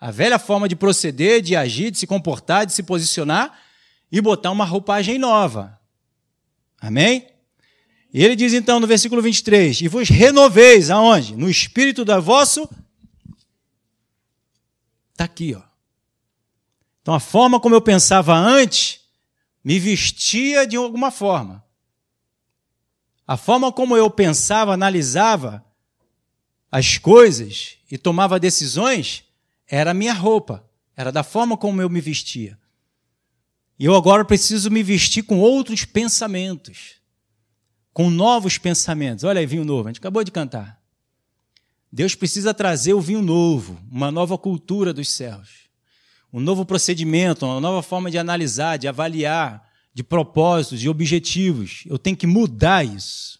a 0.05 0.11
velha 0.11 0.37
forma 0.37 0.69
de 0.69 0.75
proceder, 0.75 1.41
de 1.41 1.55
agir, 1.55 1.89
de 1.89 1.97
se 1.97 2.05
comportar, 2.05 2.63
de 2.63 2.73
se 2.73 2.83
posicionar 2.83 3.59
e 4.11 4.21
botar 4.21 4.51
uma 4.51 4.63
roupagem 4.63 5.17
nova. 5.17 5.81
Amém? 6.79 7.25
E 8.13 8.23
ele 8.23 8.35
diz 8.35 8.53
então 8.53 8.79
no 8.79 8.85
versículo 8.85 9.19
23: 9.19 9.81
E 9.81 9.87
vos 9.87 10.07
renoveis 10.07 10.91
aonde? 10.91 11.35
No 11.35 11.49
espírito 11.49 12.05
da 12.05 12.19
vosso. 12.19 12.69
Está 15.11 15.23
aqui, 15.23 15.55
ó. 15.55 15.63
Então 17.01 17.15
a 17.15 17.19
forma 17.19 17.59
como 17.59 17.73
eu 17.73 17.81
pensava 17.81 18.35
antes 18.35 18.99
me 19.63 19.79
vestia 19.79 20.67
de 20.67 20.75
alguma 20.75 21.09
forma. 21.09 21.65
A 23.25 23.35
forma 23.37 23.71
como 23.71 23.97
eu 23.97 24.07
pensava, 24.11 24.71
analisava, 24.71 25.65
as 26.71 26.99
coisas 26.99 27.79
e 27.89 27.97
tomava 27.97 28.39
decisões, 28.39 29.24
era 29.67 29.91
a 29.91 29.93
minha 29.93 30.13
roupa, 30.13 30.65
era 30.95 31.11
da 31.11 31.23
forma 31.23 31.57
como 31.57 31.81
eu 31.81 31.89
me 31.89 32.01
vestia. 32.01 32.57
E 33.77 33.85
eu 33.85 33.95
agora 33.95 34.23
preciso 34.23 34.71
me 34.71 34.81
vestir 34.81 35.23
com 35.23 35.39
outros 35.39 35.83
pensamentos, 35.83 36.95
com 37.93 38.09
novos 38.09 38.57
pensamentos. 38.57 39.23
Olha 39.23 39.39
aí, 39.39 39.45
vinho 39.45 39.65
novo, 39.65 39.87
a 39.87 39.91
gente 39.91 39.99
acabou 39.99 40.23
de 40.23 40.31
cantar. 40.31 40.81
Deus 41.91 42.15
precisa 42.15 42.53
trazer 42.53 42.93
o 42.93 43.01
vinho 43.01 43.21
novo, 43.21 43.79
uma 43.91 44.11
nova 44.11 44.37
cultura 44.37 44.93
dos 44.93 45.09
céus, 45.09 45.69
um 46.31 46.39
novo 46.39 46.65
procedimento, 46.65 47.45
uma 47.45 47.61
nova 47.61 47.81
forma 47.81 48.11
de 48.11 48.17
analisar, 48.17 48.77
de 48.77 48.87
avaliar, 48.87 49.65
de 49.93 50.03
propósitos, 50.03 50.79
de 50.79 50.89
objetivos. 50.89 51.83
Eu 51.85 51.97
tenho 51.97 52.17
que 52.17 52.27
mudar 52.27 52.85
isso. 52.85 53.39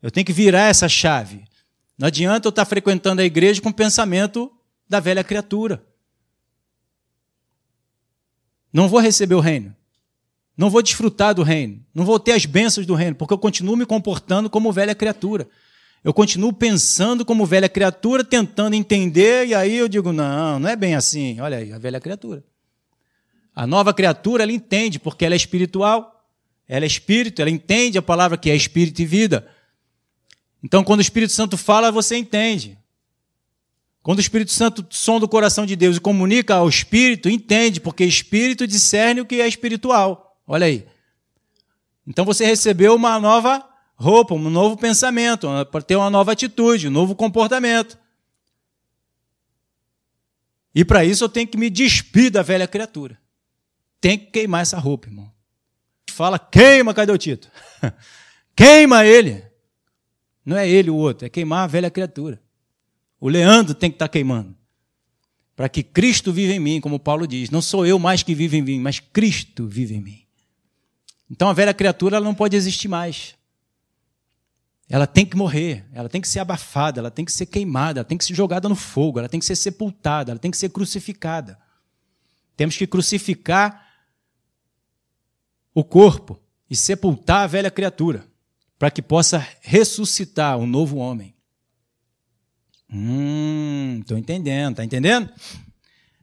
Eu 0.00 0.10
tenho 0.10 0.24
que 0.24 0.32
virar 0.32 0.68
essa 0.68 0.88
chave. 0.88 1.44
Não 1.98 2.06
adianta 2.06 2.46
eu 2.46 2.50
estar 2.50 2.64
frequentando 2.64 3.20
a 3.20 3.24
igreja 3.24 3.60
com 3.60 3.72
pensamento 3.72 4.50
da 4.90 4.98
velha 4.98 5.22
criatura. 5.22 5.80
Não 8.72 8.88
vou 8.88 8.98
receber 8.98 9.36
o 9.36 9.40
reino. 9.40 9.74
Não 10.56 10.68
vou 10.68 10.82
desfrutar 10.82 11.32
do 11.32 11.44
reino. 11.44 11.80
Não 11.94 12.04
vou 12.04 12.18
ter 12.18 12.32
as 12.32 12.44
bênçãos 12.44 12.84
do 12.84 12.94
reino, 12.94 13.14
porque 13.14 13.32
eu 13.32 13.38
continuo 13.38 13.76
me 13.76 13.86
comportando 13.86 14.50
como 14.50 14.72
velha 14.72 14.92
criatura. 14.92 15.48
Eu 16.02 16.12
continuo 16.12 16.52
pensando 16.52 17.24
como 17.24 17.46
velha 17.46 17.68
criatura, 17.68 18.24
tentando 18.24 18.74
entender, 18.74 19.46
e 19.46 19.54
aí 19.54 19.76
eu 19.76 19.86
digo: 19.86 20.12
não, 20.12 20.58
não 20.58 20.68
é 20.68 20.74
bem 20.74 20.96
assim. 20.96 21.40
Olha 21.40 21.58
aí, 21.58 21.72
a 21.72 21.78
velha 21.78 22.00
criatura. 22.00 22.42
A 23.54 23.66
nova 23.66 23.94
criatura, 23.94 24.42
ela 24.42 24.52
entende, 24.52 24.98
porque 24.98 25.24
ela 25.24 25.34
é 25.34 25.36
espiritual, 25.36 26.26
ela 26.66 26.84
é 26.84 26.88
espírito, 26.88 27.40
ela 27.40 27.50
entende 27.50 27.96
a 27.96 28.02
palavra 28.02 28.36
que 28.36 28.50
é 28.50 28.56
espírito 28.56 29.00
e 29.02 29.06
vida. 29.06 29.46
Então, 30.62 30.82
quando 30.82 30.98
o 30.98 31.02
Espírito 31.02 31.32
Santo 31.32 31.56
fala, 31.56 31.92
você 31.92 32.16
entende. 32.16 32.79
Quando 34.02 34.18
o 34.18 34.22
Espírito 34.22 34.50
Santo 34.50 34.86
sonda 34.90 35.26
o 35.26 35.28
coração 35.28 35.66
de 35.66 35.76
Deus 35.76 35.96
e 35.96 36.00
comunica 36.00 36.54
ao 36.54 36.68
Espírito, 36.68 37.28
entende, 37.28 37.80
porque 37.80 38.04
Espírito 38.04 38.66
discerne 38.66 39.20
o 39.20 39.26
que 39.26 39.40
é 39.40 39.46
espiritual. 39.46 40.38
Olha 40.46 40.66
aí. 40.66 40.86
Então 42.06 42.24
você 42.24 42.44
recebeu 42.44 42.94
uma 42.94 43.20
nova 43.20 43.64
roupa, 43.94 44.34
um 44.34 44.50
novo 44.50 44.76
pensamento, 44.76 45.46
para 45.70 45.82
ter 45.82 45.96
uma 45.96 46.08
nova 46.08 46.32
atitude, 46.32 46.88
um 46.88 46.90
novo 46.90 47.14
comportamento. 47.14 47.98
E 50.74 50.84
para 50.84 51.04
isso 51.04 51.24
eu 51.24 51.28
tenho 51.28 51.46
que 51.46 51.58
me 51.58 51.68
despir 51.68 52.30
da 52.30 52.42
velha 52.42 52.66
criatura. 52.66 53.18
Tem 54.00 54.18
que 54.18 54.26
queimar 54.26 54.62
essa 54.62 54.78
roupa, 54.78 55.08
irmão. 55.08 55.30
Fala, 56.08 56.38
queima, 56.38 56.94
cadê 56.94 57.12
o 57.12 57.18
Tito? 57.18 57.50
queima 58.56 59.04
ele. 59.04 59.44
Não 60.44 60.56
é 60.56 60.66
ele 60.66 60.88
o 60.88 60.96
outro, 60.96 61.26
é 61.26 61.28
queimar 61.28 61.64
a 61.64 61.66
velha 61.66 61.90
criatura. 61.90 62.40
O 63.20 63.28
Leandro 63.28 63.74
tem 63.74 63.90
que 63.90 63.96
estar 63.96 64.08
tá 64.08 64.12
queimando. 64.12 64.56
Para 65.54 65.68
que 65.68 65.82
Cristo 65.82 66.32
viva 66.32 66.54
em 66.54 66.58
mim, 66.58 66.80
como 66.80 66.98
Paulo 66.98 67.26
diz. 67.26 67.50
Não 67.50 67.60
sou 67.60 67.84
eu 67.86 67.98
mais 67.98 68.22
que 68.22 68.34
vivo 68.34 68.56
em 68.56 68.62
mim, 68.62 68.80
mas 68.80 68.98
Cristo 68.98 69.66
vive 69.66 69.94
em 69.94 70.00
mim. 70.00 70.22
Então 71.30 71.48
a 71.48 71.52
velha 71.52 71.74
criatura 71.74 72.16
ela 72.16 72.24
não 72.24 72.34
pode 72.34 72.56
existir 72.56 72.88
mais. 72.88 73.34
Ela 74.88 75.06
tem 75.06 75.24
que 75.24 75.36
morrer, 75.36 75.86
ela 75.92 76.08
tem 76.08 76.20
que 76.20 76.26
ser 76.26 76.40
abafada, 76.40 76.98
ela 76.98 77.10
tem 77.12 77.24
que 77.24 77.30
ser 77.30 77.46
queimada, 77.46 78.00
ela 78.00 78.04
tem 78.04 78.18
que 78.18 78.24
ser 78.24 78.34
jogada 78.34 78.68
no 78.68 78.74
fogo, 78.74 79.20
ela 79.20 79.28
tem 79.28 79.38
que 79.38 79.46
ser 79.46 79.54
sepultada, 79.54 80.32
ela 80.32 80.38
tem 80.40 80.50
que 80.50 80.56
ser 80.56 80.70
crucificada. 80.70 81.56
Temos 82.56 82.76
que 82.76 82.86
crucificar 82.86 83.86
o 85.72 85.84
corpo 85.84 86.40
e 86.68 86.74
sepultar 86.74 87.44
a 87.44 87.46
velha 87.46 87.70
criatura 87.70 88.26
para 88.78 88.90
que 88.90 89.00
possa 89.00 89.46
ressuscitar 89.60 90.58
um 90.58 90.66
novo 90.66 90.96
homem. 90.96 91.34
Hum, 92.92 93.98
estou 94.00 94.18
entendendo, 94.18 94.72
está 94.72 94.84
entendendo? 94.84 95.30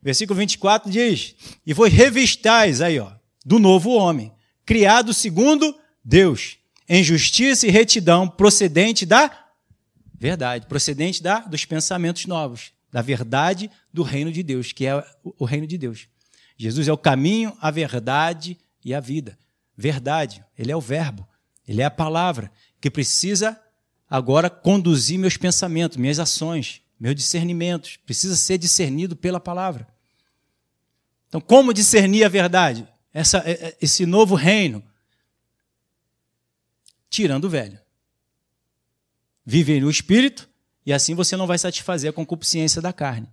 Versículo 0.01 0.37
24 0.39 0.91
diz: 0.91 1.35
E 1.65 1.73
foi 1.73 1.89
revistais, 1.89 2.81
aí, 2.81 2.99
ó, 2.99 3.11
do 3.45 3.59
novo 3.59 3.91
homem, 3.91 4.33
criado 4.65 5.13
segundo 5.13 5.75
Deus, 6.03 6.57
em 6.87 7.03
justiça 7.03 7.65
e 7.67 7.71
retidão, 7.71 8.27
procedente 8.27 9.05
da 9.05 9.31
verdade, 10.19 10.65
procedente 10.65 11.21
da, 11.21 11.39
dos 11.39 11.63
pensamentos 11.63 12.25
novos, 12.25 12.71
da 12.91 13.01
verdade 13.01 13.69
do 13.93 14.03
reino 14.03 14.31
de 14.31 14.43
Deus, 14.43 14.71
que 14.71 14.85
é 14.85 15.03
o 15.23 15.45
reino 15.45 15.67
de 15.67 15.77
Deus. 15.77 16.07
Jesus 16.57 16.87
é 16.87 16.93
o 16.93 16.97
caminho, 16.97 17.55
a 17.61 17.69
verdade 17.69 18.57
e 18.83 18.93
a 18.93 18.99
vida. 18.99 19.37
Verdade, 19.77 20.43
ele 20.57 20.71
é 20.71 20.75
o 20.75 20.81
Verbo. 20.81 21.27
Ele 21.67 21.81
é 21.81 21.85
a 21.85 21.91
palavra 21.91 22.51
que 22.81 22.89
precisa 22.89 23.59
agora 24.09 24.49
conduzir 24.49 25.19
meus 25.19 25.37
pensamentos, 25.37 25.97
minhas 25.97 26.19
ações, 26.19 26.81
meus 26.99 27.15
discernimentos. 27.15 27.97
Precisa 28.05 28.35
ser 28.35 28.57
discernido 28.57 29.15
pela 29.15 29.39
palavra. 29.39 29.87
Então, 31.27 31.41
como 31.41 31.73
discernir 31.73 32.23
a 32.23 32.29
verdade? 32.29 32.87
Essa, 33.13 33.39
é, 33.39 33.51
é, 33.51 33.77
esse 33.81 34.05
novo 34.05 34.35
reino. 34.35 34.83
Tirando 37.09 37.45
o 37.45 37.49
velho. 37.49 37.79
Viver 39.45 39.81
no 39.81 39.89
espírito, 39.89 40.49
e 40.85 40.93
assim 40.93 41.15
você 41.15 41.35
não 41.35 41.47
vai 41.47 41.57
satisfazer 41.57 42.09
a 42.09 42.13
concupiscência 42.13 42.81
da 42.81 42.93
carne. 42.93 43.29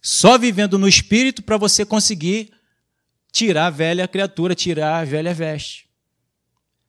Só 0.00 0.36
vivendo 0.36 0.78
no 0.78 0.88
espírito 0.88 1.42
para 1.42 1.56
você 1.56 1.84
conseguir 1.84 2.52
tirar 3.32 3.66
a 3.66 3.70
velha 3.70 4.06
criatura, 4.06 4.54
tirar 4.54 5.00
a 5.00 5.04
velha 5.04 5.32
veste. 5.32 5.83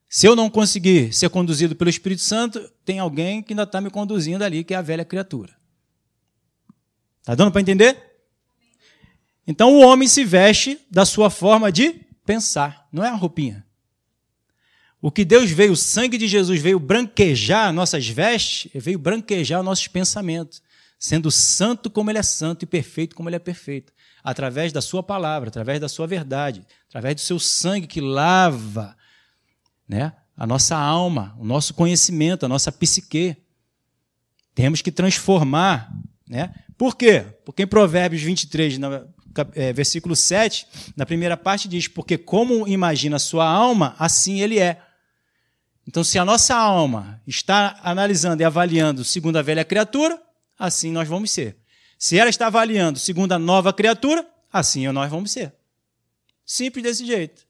Se 0.09 0.27
eu 0.27 0.35
não 0.35 0.49
conseguir 0.49 1.13
ser 1.13 1.29
conduzido 1.29 1.75
pelo 1.75 1.89
Espírito 1.89 2.21
Santo, 2.21 2.59
tem 2.85 2.99
alguém 2.99 3.41
que 3.41 3.53
ainda 3.53 3.63
está 3.63 3.81
me 3.81 3.89
conduzindo 3.89 4.43
ali, 4.43 4.63
que 4.63 4.73
é 4.73 4.77
a 4.77 4.81
velha 4.81 5.03
criatura. 5.03 5.55
Está 7.21 7.35
dando 7.35 7.51
para 7.51 7.61
entender? 7.61 7.97
Então 9.47 9.73
o 9.73 9.79
homem 9.79 10.07
se 10.07 10.23
veste 10.23 10.79
da 10.89 11.05
sua 11.05 11.29
forma 11.29 11.71
de 11.71 12.01
pensar, 12.25 12.87
não 12.91 13.03
é 13.03 13.09
a 13.09 13.15
roupinha. 13.15 13.65
O 15.01 15.11
que 15.11 15.23
Deus 15.23 15.51
veio, 15.51 15.73
o 15.73 15.75
sangue 15.75 16.17
de 16.17 16.27
Jesus 16.27 16.59
veio 16.59 16.79
branquejar 16.79 17.71
nossas 17.71 18.07
vestes, 18.07 18.71
veio 18.73 18.97
branquejar 18.97 19.61
nossos 19.61 19.87
pensamentos, 19.87 20.63
sendo 20.97 21.29
santo 21.29 21.91
como 21.91 22.09
ele 22.09 22.17
é 22.17 22.23
santo 22.23 22.63
e 22.63 22.65
perfeito 22.65 23.15
como 23.15 23.29
ele 23.29 23.35
é 23.35 23.39
perfeito, 23.39 23.93
através 24.23 24.73
da 24.73 24.81
sua 24.81 25.03
palavra, 25.03 25.49
através 25.49 25.79
da 25.79 25.87
sua 25.87 26.07
verdade, 26.07 26.65
através 26.87 27.15
do 27.15 27.21
seu 27.21 27.37
sangue 27.37 27.85
que 27.85 28.01
lava, 28.01 28.97
né, 29.87 30.13
a 30.35 30.45
nossa 30.45 30.75
alma, 30.75 31.35
o 31.39 31.45
nosso 31.45 31.73
conhecimento, 31.73 32.45
a 32.45 32.49
nossa 32.49 32.71
psique. 32.71 33.37
Temos 34.53 34.81
que 34.81 34.91
transformar, 34.91 35.91
né? 36.27 36.53
Por 36.77 36.95
quê? 36.95 37.25
Porque 37.45 37.63
em 37.63 37.67
Provérbios 37.67 38.21
23, 38.21 38.79
é, 39.53 39.73
versículo 39.73 40.15
7, 40.15 40.67
na 40.95 41.05
primeira 41.05 41.37
parte 41.37 41.67
diz: 41.67 41.87
Porque 41.87 42.17
como 42.17 42.67
imagina 42.67 43.19
sua 43.19 43.47
alma, 43.47 43.95
assim 43.97 44.41
ele 44.41 44.59
é. 44.59 44.81
Então, 45.87 46.03
se 46.03 46.17
a 46.17 46.25
nossa 46.25 46.55
alma 46.55 47.21
está 47.27 47.79
analisando 47.83 48.41
e 48.41 48.45
avaliando 48.45 49.03
segundo 49.03 49.37
a 49.37 49.41
velha 49.41 49.63
criatura, 49.63 50.21
assim 50.57 50.91
nós 50.91 51.07
vamos 51.07 51.31
ser. 51.31 51.57
Se 51.97 52.17
ela 52.17 52.29
está 52.29 52.47
avaliando 52.47 52.97
segundo 52.97 53.31
a 53.33 53.39
nova 53.39 53.71
criatura, 53.71 54.27
assim 54.51 54.87
nós 54.91 55.09
vamos 55.09 55.31
ser. 55.31 55.53
Simples 56.45 56.83
desse 56.83 57.05
jeito. 57.05 57.45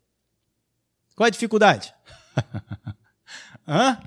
Qual 1.15 1.26
é 1.26 1.30
a 1.30 1.32
dificuldade? 1.32 1.94
Hã? 3.67 4.00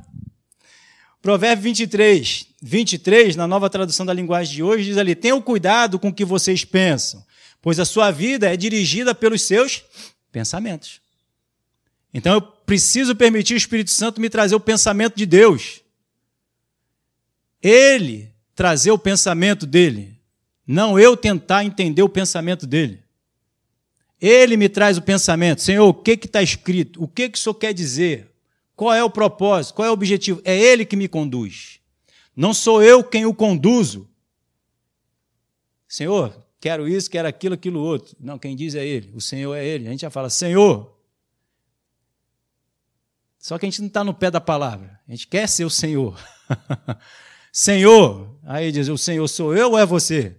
Provérbio 1.20 1.64
23, 1.64 2.46
23, 2.62 3.36
na 3.36 3.46
nova 3.46 3.68
tradução 3.68 4.06
da 4.06 4.12
linguagem 4.12 4.54
de 4.54 4.62
hoje, 4.62 4.84
diz 4.84 4.96
ali: 4.96 5.14
Tenham 5.14 5.42
cuidado 5.42 5.98
com 5.98 6.08
o 6.08 6.14
que 6.14 6.24
vocês 6.24 6.64
pensam, 6.64 7.24
pois 7.60 7.78
a 7.80 7.84
sua 7.84 8.10
vida 8.10 8.52
é 8.52 8.56
dirigida 8.56 9.14
pelos 9.14 9.42
seus 9.42 9.82
pensamentos. 10.30 11.00
Então 12.14 12.34
eu 12.34 12.40
preciso 12.40 13.14
permitir 13.14 13.54
o 13.54 13.56
Espírito 13.56 13.90
Santo 13.90 14.20
me 14.20 14.30
trazer 14.30 14.54
o 14.54 14.60
pensamento 14.60 15.16
de 15.16 15.26
Deus. 15.26 15.80
Ele 17.62 18.32
trazer 18.54 18.90
o 18.90 18.98
pensamento 18.98 19.66
dele, 19.66 20.18
não 20.66 20.98
eu 20.98 21.16
tentar 21.16 21.64
entender 21.64 22.02
o 22.02 22.08
pensamento 22.08 22.66
dele. 22.66 23.02
Ele 24.20 24.56
me 24.56 24.68
traz 24.68 24.98
o 24.98 25.02
pensamento, 25.02 25.62
Senhor, 25.62 25.86
o 25.86 25.94
que 25.94 26.12
está 26.12 26.42
escrito? 26.42 27.02
O 27.02 27.06
que, 27.06 27.28
que 27.28 27.38
o 27.38 27.40
Senhor 27.40 27.54
quer 27.54 27.72
dizer? 27.72 28.30
Qual 28.74 28.92
é 28.92 29.02
o 29.02 29.10
propósito? 29.10 29.74
Qual 29.74 29.86
é 29.86 29.90
o 29.90 29.94
objetivo? 29.94 30.40
É 30.44 30.56
Ele 30.56 30.84
que 30.84 30.96
me 30.96 31.08
conduz. 31.08 31.80
Não 32.34 32.54
sou 32.54 32.82
eu 32.82 33.02
quem 33.02 33.26
o 33.26 33.34
conduzo. 33.34 34.08
Senhor, 35.88 36.44
quero 36.60 36.88
isso, 36.88 37.10
quero 37.10 37.26
aquilo, 37.26 37.54
aquilo 37.54 37.80
outro. 37.80 38.16
Não, 38.20 38.38
quem 38.38 38.54
diz 38.54 38.74
é 38.74 38.86
Ele. 38.86 39.10
O 39.14 39.20
Senhor 39.20 39.54
é 39.54 39.64
Ele. 39.64 39.88
A 39.88 39.90
gente 39.90 40.02
já 40.02 40.10
fala, 40.10 40.30
Senhor. 40.30 40.96
Só 43.38 43.58
que 43.58 43.66
a 43.66 43.68
gente 43.68 43.80
não 43.80 43.88
está 43.88 44.02
no 44.04 44.12
pé 44.12 44.30
da 44.30 44.40
palavra. 44.40 45.00
A 45.08 45.10
gente 45.12 45.26
quer 45.26 45.48
ser 45.48 45.64
o 45.64 45.70
Senhor. 45.70 46.20
Senhor. 47.52 48.36
Aí 48.44 48.70
diz: 48.70 48.88
O 48.88 48.98
Senhor 48.98 49.26
sou 49.28 49.56
eu 49.56 49.70
ou 49.70 49.78
é 49.78 49.86
você? 49.86 50.36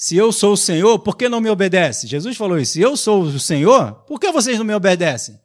Se 0.00 0.16
eu 0.16 0.32
sou 0.32 0.54
o 0.54 0.56
Senhor, 0.56 0.98
por 1.00 1.14
que 1.14 1.28
não 1.28 1.42
me 1.42 1.50
obedece? 1.50 2.06
Jesus 2.06 2.34
falou 2.34 2.58
isso. 2.58 2.72
Se 2.72 2.80
eu 2.80 2.96
sou 2.96 3.20
o 3.20 3.38
Senhor, 3.38 3.96
por 4.06 4.18
que 4.18 4.32
vocês 4.32 4.56
não 4.56 4.64
me 4.64 4.72
obedecem? 4.72 5.38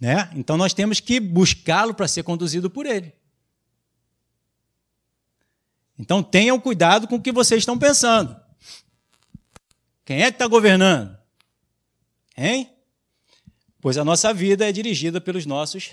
Né? 0.00 0.28
Então 0.34 0.56
nós 0.56 0.74
temos 0.74 0.98
que 0.98 1.20
buscá-lo 1.20 1.94
para 1.94 2.08
ser 2.08 2.24
conduzido 2.24 2.68
por 2.68 2.84
ele. 2.84 3.14
Então 5.96 6.20
tenham 6.20 6.58
cuidado 6.58 7.06
com 7.06 7.14
o 7.14 7.22
que 7.22 7.30
vocês 7.30 7.60
estão 7.60 7.78
pensando. 7.78 8.36
Quem 10.04 10.24
é 10.24 10.30
que 10.32 10.34
está 10.34 10.48
governando? 10.48 11.16
Hein? 12.36 12.72
Pois 13.80 13.96
a 13.96 14.04
nossa 14.04 14.34
vida 14.34 14.68
é 14.68 14.72
dirigida 14.72 15.20
pelos 15.20 15.46
nossos 15.46 15.92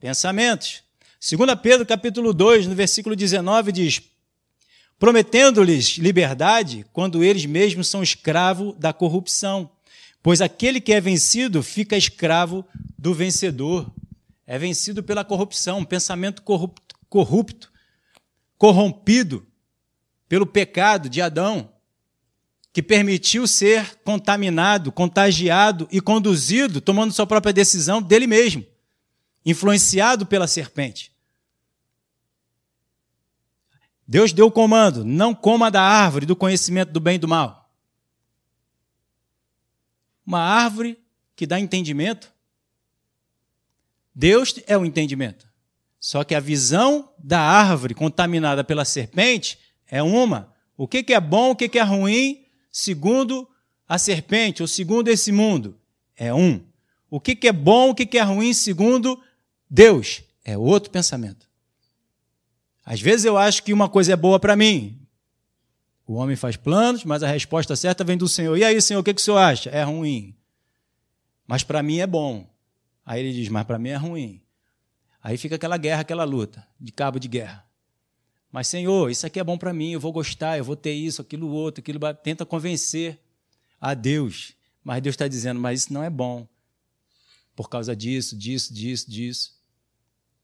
pensamentos. 0.00 0.84
2 1.20 1.54
Pedro 1.62 1.84
capítulo 1.84 2.32
2, 2.32 2.66
no 2.66 2.74
versículo 2.74 3.14
19, 3.14 3.72
diz: 3.72 4.11
Prometendo-lhes 5.02 5.98
liberdade, 5.98 6.86
quando 6.92 7.24
eles 7.24 7.44
mesmos 7.44 7.88
são 7.88 8.04
escravos 8.04 8.76
da 8.78 8.92
corrupção. 8.92 9.68
Pois 10.22 10.40
aquele 10.40 10.80
que 10.80 10.92
é 10.92 11.00
vencido 11.00 11.60
fica 11.60 11.96
escravo 11.96 12.64
do 12.96 13.12
vencedor. 13.12 13.92
É 14.46 14.56
vencido 14.56 15.02
pela 15.02 15.24
corrupção, 15.24 15.80
um 15.80 15.84
pensamento 15.84 16.40
corrupto, 16.42 16.94
corrupto 17.08 17.72
corrompido 18.56 19.44
pelo 20.28 20.46
pecado 20.46 21.08
de 21.08 21.20
Adão, 21.20 21.72
que 22.72 22.80
permitiu 22.80 23.44
ser 23.48 23.96
contaminado, 24.04 24.92
contagiado 24.92 25.88
e 25.90 26.00
conduzido, 26.00 26.80
tomando 26.80 27.12
sua 27.12 27.26
própria 27.26 27.52
decisão 27.52 28.00
dele 28.00 28.28
mesmo, 28.28 28.64
influenciado 29.44 30.24
pela 30.24 30.46
serpente. 30.46 31.11
Deus 34.12 34.30
deu 34.34 34.48
o 34.48 34.52
comando: 34.52 35.06
não 35.06 35.34
coma 35.34 35.70
da 35.70 35.80
árvore 35.80 36.26
do 36.26 36.36
conhecimento 36.36 36.92
do 36.92 37.00
bem 37.00 37.14
e 37.14 37.18
do 37.18 37.26
mal. 37.26 37.72
Uma 40.26 40.40
árvore 40.40 40.98
que 41.34 41.46
dá 41.46 41.58
entendimento. 41.58 42.30
Deus 44.14 44.54
é 44.66 44.76
o 44.76 44.84
entendimento. 44.84 45.48
Só 45.98 46.24
que 46.24 46.34
a 46.34 46.40
visão 46.40 47.10
da 47.18 47.40
árvore 47.40 47.94
contaminada 47.94 48.62
pela 48.62 48.84
serpente 48.84 49.58
é 49.86 50.02
uma. 50.02 50.52
O 50.76 50.86
que 50.86 51.10
é 51.10 51.18
bom, 51.18 51.52
o 51.52 51.56
que 51.56 51.78
é 51.78 51.82
ruim, 51.82 52.44
segundo 52.70 53.48
a 53.88 53.96
serpente, 53.96 54.60
ou 54.60 54.68
segundo 54.68 55.08
esse 55.08 55.32
mundo, 55.32 55.80
é 56.14 56.34
um. 56.34 56.62
O 57.08 57.18
que 57.18 57.48
é 57.48 57.52
bom, 57.52 57.88
o 57.88 57.94
que 57.94 58.18
é 58.18 58.22
ruim, 58.22 58.52
segundo 58.52 59.18
Deus, 59.70 60.22
é 60.44 60.58
outro 60.58 60.90
pensamento. 60.90 61.51
Às 62.84 63.00
vezes 63.00 63.24
eu 63.24 63.36
acho 63.36 63.62
que 63.62 63.72
uma 63.72 63.88
coisa 63.88 64.12
é 64.12 64.16
boa 64.16 64.40
para 64.40 64.56
mim. 64.56 64.98
O 66.06 66.14
homem 66.14 66.36
faz 66.36 66.56
planos, 66.56 67.04
mas 67.04 67.22
a 67.22 67.28
resposta 67.28 67.76
certa 67.76 68.02
vem 68.02 68.16
do 68.16 68.28
Senhor. 68.28 68.56
E 68.56 68.64
aí, 68.64 68.80
Senhor, 68.80 69.00
o 69.00 69.04
que, 69.04 69.14
que 69.14 69.20
o 69.20 69.24
Senhor 69.24 69.38
acha? 69.38 69.70
É 69.70 69.82
ruim. 69.82 70.34
Mas 71.46 71.62
para 71.62 71.82
mim 71.82 71.98
é 71.98 72.06
bom. 72.06 72.46
Aí 73.04 73.20
ele 73.20 73.32
diz, 73.32 73.48
mas 73.48 73.64
para 73.64 73.78
mim 73.78 73.90
é 73.90 73.96
ruim. 73.96 74.42
Aí 75.22 75.36
fica 75.36 75.54
aquela 75.54 75.76
guerra, 75.76 76.00
aquela 76.00 76.24
luta, 76.24 76.66
de 76.80 76.90
cabo 76.90 77.18
de 77.18 77.28
guerra. 77.28 77.64
Mas, 78.50 78.68
Senhor, 78.68 79.10
isso 79.10 79.26
aqui 79.26 79.40
é 79.40 79.44
bom 79.44 79.56
para 79.56 79.72
mim, 79.72 79.92
eu 79.92 80.00
vou 80.00 80.12
gostar, 80.12 80.58
eu 80.58 80.64
vou 80.64 80.76
ter 80.76 80.92
isso, 80.92 81.22
aquilo, 81.22 81.48
outro, 81.48 81.80
aquilo. 81.80 81.98
Tenta 82.14 82.44
convencer 82.44 83.18
a 83.80 83.94
Deus. 83.94 84.54
Mas 84.84 85.00
Deus 85.00 85.14
está 85.14 85.28
dizendo, 85.28 85.58
mas 85.60 85.82
isso 85.82 85.92
não 85.92 86.02
é 86.02 86.10
bom. 86.10 86.46
Por 87.54 87.70
causa 87.70 87.94
disso, 87.94 88.36
disso, 88.36 88.74
disso, 88.74 89.10
disso. 89.10 89.58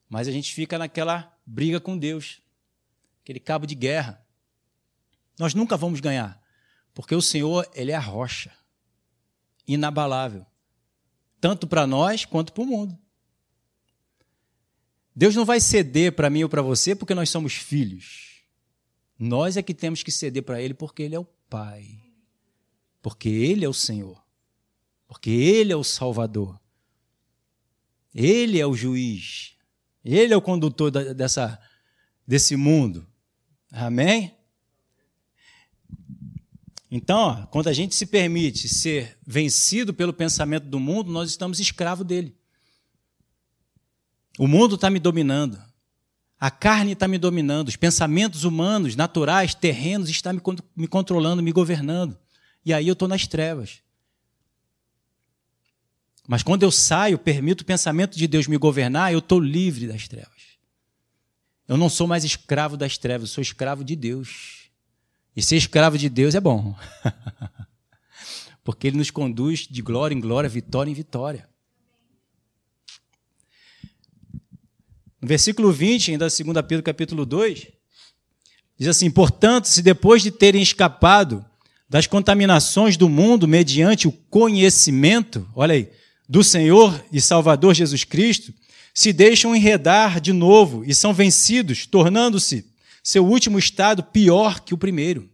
Mas 0.09 0.27
a 0.27 0.31
gente 0.31 0.55
fica 0.55 0.79
naquela 0.79 1.38
briga 1.49 1.81
com 1.81 1.97
Deus, 1.97 2.43
aquele 3.23 3.41
cabo 3.41 3.67
de 3.67 3.75
guerra. 3.75 4.23
Nós 5.39 5.55
nunca 5.55 5.77
vamos 5.77 5.99
ganhar, 5.99 6.41
porque 6.93 7.15
o 7.15 7.23
Senhor, 7.23 7.67
ele 7.75 7.91
é 7.91 7.95
a 7.95 8.01
rocha, 8.01 8.53
inabalável, 9.67 10.45
tanto 11.41 11.67
para 11.67 11.87
nós 11.87 12.27
quanto 12.27 12.53
para 12.53 12.63
o 12.63 12.67
mundo. 12.67 12.99
Deus 15.17 15.35
não 15.35 15.45
vai 15.45 15.59
ceder 15.59 16.13
para 16.13 16.31
mim 16.31 16.43
ou 16.43 16.49
para 16.49 16.63
você 16.63 16.95
porque 16.95 17.15
nós 17.15 17.31
somos 17.31 17.55
filhos. 17.55 18.43
Nós 19.19 19.57
é 19.57 19.63
que 19.63 19.75
temos 19.75 20.03
que 20.03 20.13
ceder 20.13 20.45
para 20.45 20.63
Ele 20.63 20.75
porque 20.75 21.03
Ele 21.03 21.17
é 21.17 21.19
o 21.19 21.25
Pai. 21.25 22.01
Porque 23.03 23.29
Ele 23.29 23.65
é 23.65 23.69
o 23.69 23.75
Senhor. 23.75 24.23
Porque 25.09 25.31
Ele 25.31 25.73
é 25.73 25.77
o 25.77 25.83
Salvador. 25.83 26.61
Ele 28.15 28.61
é 28.61 28.67
o 28.67 28.77
juiz. 28.77 29.58
Ele 30.15 30.33
é 30.33 30.37
o 30.37 30.43
condutor 30.43 30.91
dessa, 30.91 31.59
desse 32.27 32.57
mundo. 32.57 33.07
Amém? 33.71 34.35
Então, 36.91 37.19
ó, 37.19 37.47
quando 37.47 37.69
a 37.69 37.73
gente 37.73 37.95
se 37.95 38.07
permite 38.07 38.69
ser 38.69 39.19
vencido 39.27 39.93
pelo 39.93 40.13
pensamento 40.13 40.65
do 40.65 40.81
mundo, 40.81 41.13
nós 41.13 41.29
estamos 41.29 41.61
escravos 41.61 42.07
dele. 42.07 42.35
O 44.39 44.47
mundo 44.47 44.77
está 44.77 44.89
me 44.89 44.99
dominando. 44.99 45.61
A 46.41 46.51
carne 46.51 46.93
está 46.93 47.07
me 47.07 47.19
dominando. 47.19 47.69
Os 47.69 47.77
pensamentos 47.77 48.45
humanos, 48.45 48.97
naturais, 48.97 49.55
terrenos, 49.55 50.09
estão 50.09 50.33
me, 50.33 50.41
me 50.75 50.89
controlando, 50.89 51.43
me 51.43 51.53
governando. 51.53 52.17
E 52.65 52.73
aí 52.73 52.89
eu 52.89 52.93
estou 52.93 53.09
nas 53.09 53.27
trevas. 53.27 53.83
Mas 56.29 56.43
quando 56.43 56.63
eu 56.63 56.71
saio, 56.71 57.19
permito 57.19 57.63
o 57.63 57.67
pensamento 57.67 58.19
de 58.19 58.29
Deus 58.29 58.47
me 58.47 58.59
governar, 58.59 59.13
eu 59.13 59.19
estou 59.19 59.41
livre 59.41 59.89
das 59.89 60.07
trevas. 60.07 60.59
Eu 61.67 61.79
não 61.79 61.89
sou 61.89 62.07
mais 62.07 62.23
escravo 62.23 62.77
das 62.77 62.99
trevas, 62.99 63.31
eu 63.31 63.35
sou 63.35 63.43
escravo 63.43 63.83
de 63.83 63.97
Deus. 63.97 64.69
E 65.35 65.43
ser 65.43 65.57
escravo 65.57 65.97
de 65.97 66.11
Deus 66.11 66.35
é 66.35 66.41
bom. 66.41 66.77
Porque 68.63 68.89
ele 68.89 68.99
nos 68.99 69.11
conduz 69.11 69.67
de 69.67 69.81
glória 69.81 70.15
em 70.15 70.21
glória, 70.21 70.51
vitória 70.51 70.91
em 70.91 70.95
vitória. 70.95 71.49
No 75.19 75.27
versículo 75.27 75.73
20, 75.73 76.13
ainda 76.13 76.27
2 76.27 76.67
Pedro 76.67 76.83
capítulo 76.83 77.25
2, 77.25 77.79
Diz 78.79 78.87
assim: 78.87 79.11
portanto, 79.11 79.67
se 79.67 79.83
depois 79.83 80.23
de 80.23 80.31
terem 80.31 80.63
escapado 80.63 81.45
das 81.89 82.07
contaminações 82.07 82.97
do 82.97 83.09
mundo 83.09 83.49
mediante 83.49 84.07
o 84.07 84.13
conhecimento, 84.13 85.49
olha 85.55 85.75
aí, 85.75 85.91
do 86.29 86.45
Senhor 86.45 87.05
e 87.11 87.21
Salvador 87.21 87.75
Jesus 87.75 88.05
Cristo, 88.05 88.53
se 88.93 89.13
deixam 89.13 89.55
enredar 89.55 90.21
de 90.21 90.33
novo 90.33 90.85
e 90.85 90.95
são 90.95 91.15
vencidos, 91.15 91.87
tornando-se 91.87 92.67
seu 93.03 93.25
último 93.25 93.59
estado 93.59 94.03
pior 94.03 94.61
que 94.61 94.75
o 94.75 94.79
primeiro. 94.79 95.31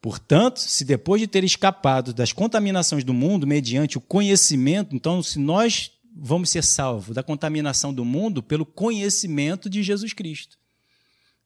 Portanto, 0.00 0.58
se 0.58 0.84
depois 0.84 1.20
de 1.20 1.26
ter 1.26 1.44
escapado 1.44 2.12
das 2.12 2.32
contaminações 2.32 3.04
do 3.04 3.14
mundo 3.14 3.46
mediante 3.46 3.96
o 3.96 4.00
conhecimento, 4.00 4.94
então 4.94 5.22
se 5.22 5.38
nós 5.38 5.92
vamos 6.14 6.50
ser 6.50 6.62
salvos 6.62 7.14
da 7.14 7.22
contaminação 7.22 7.94
do 7.94 8.04
mundo 8.04 8.42
pelo 8.42 8.66
conhecimento 8.66 9.70
de 9.70 9.82
Jesus 9.82 10.12
Cristo. 10.12 10.58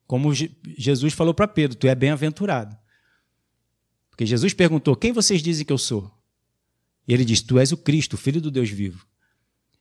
Como 0.05 0.33
Jesus 0.33 1.13
falou 1.13 1.33
para 1.33 1.47
Pedro, 1.47 1.77
tu 1.77 1.87
é 1.87 1.95
bem-aventurado. 1.95 2.77
Porque 4.17 4.25
Jesus 4.25 4.51
perguntou: 4.51 4.95
Quem 4.95 5.11
vocês 5.11 5.43
dizem 5.43 5.63
que 5.63 5.71
eu 5.71 5.77
sou? 5.77 6.11
E 7.07 7.13
ele 7.13 7.23
diz: 7.23 7.39
Tu 7.39 7.59
és 7.59 7.71
o 7.71 7.77
Cristo, 7.77 8.15
o 8.15 8.17
Filho 8.17 8.41
do 8.41 8.49
Deus 8.49 8.67
vivo. 8.67 9.05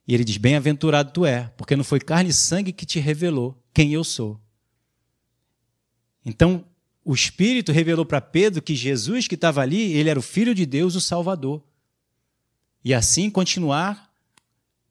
E 0.07 0.13
ele 0.13 0.23
diz: 0.23 0.37
Bem-aventurado 0.37 1.11
tu 1.11 1.25
é, 1.25 1.51
porque 1.57 1.75
não 1.75 1.83
foi 1.83 1.99
carne 1.99 2.29
e 2.29 2.35
sangue 2.35 2.71
que 2.71 2.85
te 2.85 3.01
revelou 3.01 3.59
quem 3.73 3.95
eu 3.95 4.05
sou. 4.05 4.39
Então, 6.23 6.67
o 7.03 7.15
Espírito 7.15 7.73
revelou 7.73 8.05
para 8.05 8.21
Pedro 8.21 8.61
que 8.61 8.75
Jesus 8.75 9.27
que 9.27 9.37
estava 9.37 9.63
ali, 9.63 9.95
ele 9.95 10.11
era 10.11 10.19
o 10.19 10.23
Filho 10.23 10.55
de 10.55 10.67
Deus, 10.67 10.95
o 10.95 11.01
Salvador. 11.01 11.65
E 12.85 12.93
assim 12.93 13.31
continuar 13.31 14.13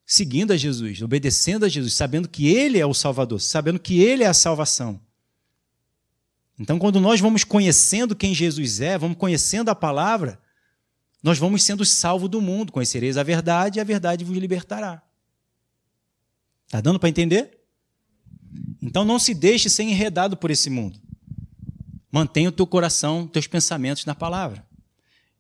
seguindo 0.03 0.53
a 0.53 0.57
Jesus, 0.57 1.03
obedecendo 1.03 1.65
a 1.65 1.69
Jesus, 1.69 1.93
sabendo 1.93 2.27
que 2.27 2.47
Ele 2.47 2.79
é 2.79 2.85
o 2.85 2.93
Salvador, 2.93 3.39
sabendo 3.39 3.79
que 3.79 4.01
Ele 4.01 4.23
é 4.23 4.27
a 4.27 4.33
salvação. 4.33 4.99
Então, 6.59 6.79
quando 6.79 7.01
nós 7.01 7.19
vamos 7.19 7.43
conhecendo 7.43 8.15
quem 8.15 8.33
Jesus 8.33 8.79
é, 8.79 8.97
vamos 8.97 9.17
conhecendo 9.17 9.69
a 9.69 9.75
palavra, 9.75 10.39
nós 11.21 11.37
vamos 11.37 11.63
sendo 11.63 11.83
salvos 11.83 12.29
do 12.29 12.41
mundo. 12.41 12.71
Conhecereis 12.71 13.17
a 13.17 13.23
verdade 13.23 13.79
e 13.79 13.81
a 13.81 13.83
verdade 13.83 14.23
vos 14.23 14.37
libertará. 14.37 15.01
Está 16.65 16.79
dando 16.79 16.99
para 16.99 17.09
entender? 17.09 17.59
Então, 18.81 19.03
não 19.03 19.19
se 19.19 19.33
deixe 19.33 19.69
ser 19.69 19.83
enredado 19.83 20.37
por 20.37 20.49
esse 20.49 20.69
mundo. 20.69 20.99
Mantenha 22.11 22.49
o 22.49 22.51
teu 22.51 22.65
coração, 22.65 23.27
teus 23.27 23.47
pensamentos 23.47 24.05
na 24.05 24.15
palavra. 24.15 24.65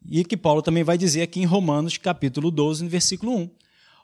E 0.07 0.25
que 0.25 0.35
Paulo 0.35 0.61
também 0.61 0.83
vai 0.83 0.97
dizer 0.97 1.21
aqui 1.21 1.39
em 1.39 1.45
Romanos, 1.45 1.97
capítulo 1.97 2.51
12, 2.51 2.83
no 2.83 2.89
versículo 2.89 3.37
1. 3.37 3.49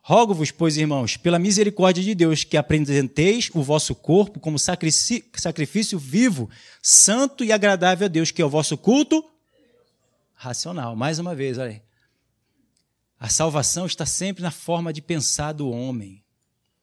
Rogo-vos, 0.03 0.49
pois, 0.49 0.77
irmãos, 0.77 1.15
pela 1.15 1.37
misericórdia 1.37 2.03
de 2.03 2.15
Deus, 2.15 2.43
que 2.43 2.57
apresenteis 2.57 3.49
o 3.53 3.61
vosso 3.61 3.93
corpo 3.93 4.39
como 4.39 4.57
sacrifício 4.57 5.99
vivo, 5.99 6.49
santo 6.81 7.43
e 7.43 7.51
agradável 7.51 8.05
a 8.05 8.09
Deus, 8.09 8.31
que 8.31 8.41
é 8.41 8.45
o 8.45 8.49
vosso 8.49 8.77
culto 8.77 9.23
racional. 10.33 10.95
Mais 10.95 11.19
uma 11.19 11.35
vez, 11.35 11.57
olha 11.57 11.71
aí. 11.71 11.81
A 13.19 13.29
salvação 13.29 13.85
está 13.85 14.05
sempre 14.05 14.41
na 14.41 14.49
forma 14.49 14.91
de 14.91 15.01
pensar 15.01 15.51
do 15.51 15.69
homem 15.69 16.23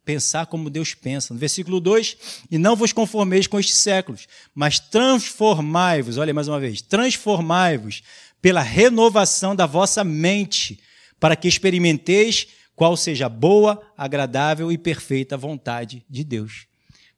pensar 0.08 0.46
como 0.46 0.70
Deus 0.70 0.94
pensa. 0.94 1.34
No 1.34 1.38
versículo 1.38 1.80
2, 1.80 2.16
e 2.50 2.56
não 2.56 2.74
vos 2.74 2.94
conformeis 2.94 3.46
com 3.46 3.60
estes 3.60 3.76
séculos, 3.76 4.26
mas 4.54 4.78
transformai-vos, 4.78 6.16
olha 6.16 6.32
mais 6.32 6.48
uma 6.48 6.58
vez, 6.58 6.80
transformai-vos 6.80 8.02
pela 8.40 8.62
renovação 8.62 9.54
da 9.54 9.66
vossa 9.66 10.02
mente, 10.02 10.80
para 11.20 11.36
que 11.36 11.46
experimenteis 11.46 12.46
qual 12.78 12.96
seja 12.96 13.26
a 13.26 13.28
boa, 13.28 13.82
agradável 13.96 14.70
e 14.70 14.78
perfeita 14.78 15.36
vontade 15.36 16.06
de 16.08 16.22
Deus. 16.22 16.68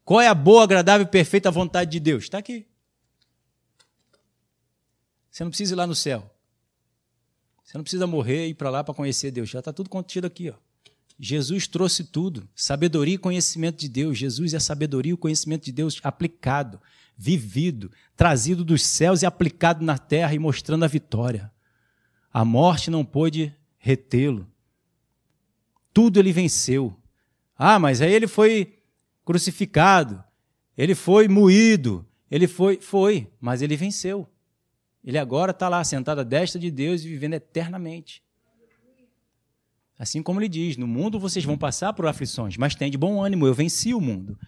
Qual 0.03 0.19
é 0.19 0.27
a 0.27 0.35
boa, 0.35 0.65
agradável 0.65 1.07
e 1.07 1.11
perfeita 1.11 1.51
vontade 1.51 1.91
de 1.91 2.01
Deus? 2.01 2.25
Está 2.25 2.39
aqui. 2.39 2.67
Você 5.31 5.45
não 5.45 5.51
precisa 5.51 5.75
ir 5.75 5.77
lá 5.77 5.87
no 5.87 5.95
céu. 5.95 6.35
Você 7.63 7.77
não 7.77 7.85
precisa 7.85 8.07
morrer 8.07 8.47
e 8.47 8.51
ir 8.53 8.55
para 8.55 8.71
lá 8.71 8.83
para 8.83 8.95
conhecer 8.95 9.31
Deus. 9.31 9.51
Já 9.51 9.59
está 9.59 9.71
tudo 9.71 9.91
contido 9.91 10.27
aqui. 10.27 10.49
Ó. 10.49 10.55
Jesus 11.19 11.67
trouxe 11.67 12.05
tudo, 12.05 12.49
sabedoria 12.57 13.17
e 13.17 13.19
conhecimento 13.19 13.81
de 13.81 13.89
Deus. 13.91 14.17
Jesus 14.17 14.55
é 14.55 14.57
a 14.57 14.61
sabedoria 14.61 15.11
e 15.11 15.15
o 15.15 15.19
conhecimento 15.19 15.67
de 15.67 15.73
Deus 15.73 16.01
aplicado, 16.03 16.81
vivido, 17.19 17.93
trazido 18.17 18.65
dos 18.65 18.83
céus 18.83 19.21
e 19.21 19.27
aplicado 19.27 19.85
na 19.85 19.99
terra 19.99 20.33
e 20.33 20.39
mostrando 20.39 20.87
a 20.87 20.89
vitória. 20.89 21.53
A 22.33 22.47
morte 22.47 22.91
não 22.91 23.05
pôde 23.05 23.55
retê-lo. 23.77 24.50
Tudo 25.93 26.19
ele 26.19 26.33
venceu. 26.33 26.97
Ah, 27.57 27.79
mas 27.79 28.01
aí 28.01 28.13
ele 28.13 28.27
foi 28.27 28.79
crucificado, 29.25 30.23
ele 30.77 30.95
foi 30.95 31.29
moído, 31.29 32.07
ele 32.31 32.47
foi, 32.47 32.81
foi, 32.81 33.31
mas 33.41 33.63
ele 33.63 33.77
venceu. 33.77 34.27
Ele 35.05 35.19
agora 35.19 35.51
está 35.51 35.69
lá 35.69 35.83
sentado 35.83 36.21
à 36.21 36.25
destra 36.25 36.61
de 36.61 36.71
Deus 36.71 37.03
e 37.03 37.09
vivendo 37.09 37.35
eternamente. 37.35 38.23
Assim 39.99 40.23
como 40.23 40.41
ele 40.41 40.49
diz: 40.49 40.77
No 40.77 40.87
mundo 40.87 41.21
vocês 41.21 41.45
vão 41.45 41.59
passar 41.59 41.93
por 41.93 42.07
aflições, 42.07 42.57
mas 42.57 42.75
tem 42.75 42.91
de 42.91 42.97
bom 42.97 43.23
ânimo, 43.23 43.47
eu 43.47 43.53
venci 43.53 43.93
o 43.93 44.01
mundo. 44.01 44.39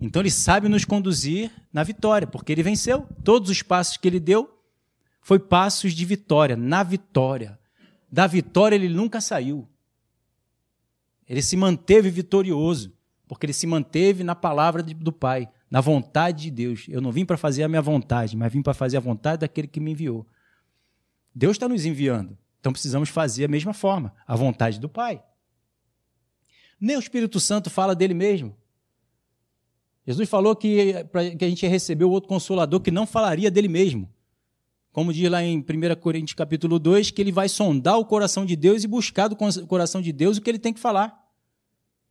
Então 0.00 0.20
ele 0.20 0.30
sabe 0.30 0.68
nos 0.68 0.84
conduzir 0.84 1.50
na 1.72 1.82
vitória, 1.82 2.26
porque 2.26 2.50
ele 2.50 2.62
venceu. 2.62 3.06
Todos 3.22 3.50
os 3.50 3.62
passos 3.62 3.96
que 3.96 4.08
ele 4.08 4.18
deu 4.18 4.50
foi 5.20 5.38
passos 5.38 5.92
de 5.92 6.04
vitória, 6.04 6.56
na 6.56 6.82
vitória. 6.82 7.58
Da 8.10 8.26
vitória 8.26 8.74
ele 8.74 8.88
nunca 8.88 9.20
saiu. 9.20 9.68
Ele 11.32 11.40
se 11.40 11.56
manteve 11.56 12.10
vitorioso, 12.10 12.92
porque 13.26 13.46
ele 13.46 13.54
se 13.54 13.66
manteve 13.66 14.22
na 14.22 14.34
palavra 14.34 14.82
do 14.82 15.10
Pai, 15.10 15.48
na 15.70 15.80
vontade 15.80 16.42
de 16.42 16.50
Deus. 16.50 16.84
Eu 16.90 17.00
não 17.00 17.10
vim 17.10 17.24
para 17.24 17.38
fazer 17.38 17.62
a 17.62 17.68
minha 17.68 17.80
vontade, 17.80 18.36
mas 18.36 18.52
vim 18.52 18.60
para 18.60 18.74
fazer 18.74 18.98
a 18.98 19.00
vontade 19.00 19.40
daquele 19.40 19.66
que 19.66 19.80
me 19.80 19.92
enviou. 19.92 20.26
Deus 21.34 21.52
está 21.52 21.66
nos 21.66 21.86
enviando. 21.86 22.36
Então 22.60 22.70
precisamos 22.70 23.08
fazer 23.08 23.46
a 23.46 23.48
mesma 23.48 23.72
forma, 23.72 24.12
a 24.26 24.36
vontade 24.36 24.78
do 24.78 24.90
Pai. 24.90 25.24
Nem 26.78 26.96
o 26.96 27.00
Espírito 27.00 27.40
Santo 27.40 27.70
fala 27.70 27.94
dele 27.94 28.12
mesmo. 28.12 28.54
Jesus 30.06 30.28
falou 30.28 30.54
que, 30.54 30.92
que 31.38 31.44
a 31.46 31.48
gente 31.48 31.62
ia 31.62 31.70
receber 31.70 32.04
o 32.04 32.10
outro 32.10 32.28
consolador 32.28 32.78
que 32.78 32.90
não 32.90 33.06
falaria 33.06 33.50
dele 33.50 33.68
mesmo. 33.68 34.06
Como 34.92 35.14
diz 35.14 35.30
lá 35.30 35.42
em 35.42 35.60
1 35.60 35.64
Coríntios 35.98 36.34
capítulo 36.34 36.78
2, 36.78 37.10
que 37.10 37.22
ele 37.22 37.32
vai 37.32 37.48
sondar 37.48 37.98
o 37.98 38.04
coração 38.04 38.44
de 38.44 38.54
Deus 38.54 38.84
e 38.84 38.86
buscar 38.86 39.28
do 39.28 39.36
coração 39.66 40.02
de 40.02 40.12
Deus 40.12 40.36
o 40.36 40.42
que 40.42 40.50
ele 40.50 40.58
tem 40.58 40.74
que 40.74 40.78
falar. 40.78 41.21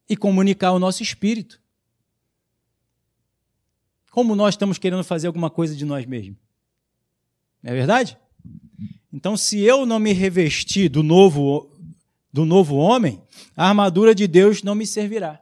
E 0.07 0.17
comunicar 0.17 0.69
ao 0.69 0.79
nosso 0.79 1.01
espírito. 1.01 1.61
Como 4.11 4.35
nós 4.35 4.55
estamos 4.55 4.77
querendo 4.77 5.03
fazer 5.03 5.27
alguma 5.27 5.49
coisa 5.49 5.75
de 5.75 5.85
nós 5.85 6.05
mesmos. 6.05 6.37
Não 7.63 7.71
é 7.71 7.75
verdade? 7.75 8.17
Então, 9.11 9.37
se 9.37 9.59
eu 9.59 9.85
não 9.85 9.99
me 9.99 10.13
revestir 10.13 10.89
do 10.89 11.03
novo, 11.03 11.69
do 12.31 12.45
novo 12.45 12.75
homem, 12.75 13.21
a 13.55 13.67
armadura 13.67 14.15
de 14.15 14.27
Deus 14.27 14.63
não 14.63 14.75
me 14.75 14.85
servirá. 14.85 15.41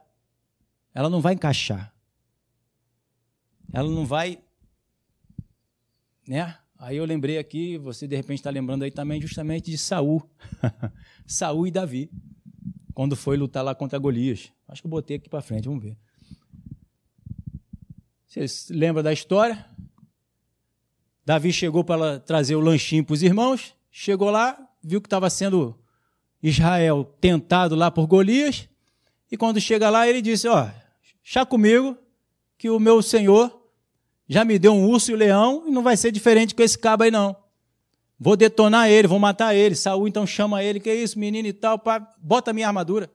Ela 0.94 1.08
não 1.08 1.20
vai 1.20 1.34
encaixar. 1.34 1.94
Ela 3.72 3.88
não 3.88 4.04
vai. 4.04 4.40
Né? 6.26 6.56
Aí 6.78 6.96
eu 6.96 7.04
lembrei 7.04 7.38
aqui, 7.38 7.78
você 7.78 8.06
de 8.08 8.16
repente 8.16 8.38
está 8.38 8.50
lembrando 8.50 8.82
aí 8.82 8.90
também 8.90 9.20
justamente 9.20 9.70
de 9.70 9.78
Saul. 9.78 10.28
Saul 11.26 11.66
e 11.66 11.70
Davi. 11.70 12.10
Quando 13.00 13.16
foi 13.16 13.34
lutar 13.34 13.64
lá 13.64 13.74
contra 13.74 13.98
Golias. 13.98 14.52
Acho 14.68 14.82
que 14.82 14.86
eu 14.86 14.90
botei 14.90 15.16
aqui 15.16 15.26
para 15.26 15.40
frente, 15.40 15.64
vamos 15.64 15.82
ver. 15.82 15.96
Vocês 18.26 18.68
lembram 18.68 19.02
da 19.02 19.10
história? 19.10 19.64
Davi 21.24 21.50
chegou 21.50 21.82
para 21.82 22.20
trazer 22.20 22.56
o 22.56 22.60
lanchinho 22.60 23.02
para 23.02 23.14
os 23.14 23.22
irmãos, 23.22 23.74
chegou 23.90 24.28
lá, 24.28 24.68
viu 24.82 25.00
que 25.00 25.06
estava 25.06 25.30
sendo 25.30 25.74
Israel 26.42 27.02
tentado 27.18 27.74
lá 27.74 27.90
por 27.90 28.06
Golias, 28.06 28.68
e 29.32 29.36
quando 29.38 29.58
chega 29.62 29.88
lá, 29.88 30.06
ele 30.06 30.20
disse: 30.20 30.46
Ó, 30.46 30.68
chá 31.22 31.46
comigo, 31.46 31.96
que 32.58 32.68
o 32.68 32.78
meu 32.78 33.00
senhor 33.00 33.66
já 34.28 34.44
me 34.44 34.58
deu 34.58 34.74
um 34.74 34.86
urso 34.86 35.10
e 35.10 35.14
um 35.14 35.16
leão, 35.16 35.64
e 35.66 35.70
não 35.70 35.82
vai 35.82 35.96
ser 35.96 36.12
diferente 36.12 36.54
com 36.54 36.62
esse 36.62 36.76
cabo 36.76 37.04
aí, 37.04 37.10
não. 37.10 37.34
Vou 38.22 38.36
detonar 38.36 38.90
ele, 38.90 39.08
vou 39.08 39.18
matar 39.18 39.54
ele. 39.54 39.74
Saul 39.74 40.06
então 40.06 40.26
chama 40.26 40.62
ele, 40.62 40.78
que 40.78 40.90
é 40.90 40.94
isso, 40.94 41.18
menino 41.18 41.48
e 41.48 41.54
tal, 41.54 41.78
pá, 41.78 42.06
bota 42.18 42.50
a 42.50 42.54
minha 42.54 42.66
armadura. 42.66 43.10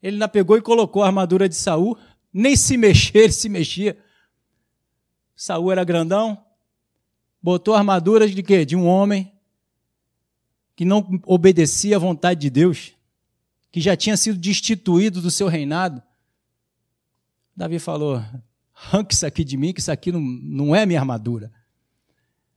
Ele 0.00 0.14
ainda 0.14 0.28
pegou 0.28 0.56
e 0.56 0.62
colocou 0.62 1.02
a 1.02 1.06
armadura 1.06 1.48
de 1.48 1.56
Saul, 1.56 1.98
nem 2.32 2.54
se 2.54 2.76
mexer, 2.76 3.18
ele 3.18 3.32
se 3.32 3.48
mexia. 3.48 3.98
Saul 5.34 5.72
era 5.72 5.82
grandão, 5.82 6.40
botou 7.42 7.74
armaduras 7.74 8.30
de 8.30 8.40
quê? 8.40 8.64
De 8.64 8.76
um 8.76 8.86
homem 8.86 9.32
que 10.76 10.84
não 10.84 11.20
obedecia 11.26 11.96
à 11.96 11.98
vontade 11.98 12.40
de 12.40 12.50
Deus, 12.50 12.92
que 13.72 13.80
já 13.80 13.96
tinha 13.96 14.16
sido 14.16 14.38
destituído 14.38 15.20
do 15.20 15.30
seu 15.30 15.48
reinado. 15.48 16.00
Davi 17.56 17.80
falou: 17.80 18.22
arranque 18.76 19.12
isso 19.12 19.26
aqui 19.26 19.42
de 19.42 19.56
mim, 19.56 19.72
que 19.72 19.80
isso 19.80 19.90
aqui 19.90 20.12
não, 20.12 20.20
não 20.20 20.76
é 20.76 20.86
minha 20.86 21.00
armadura. 21.00 21.52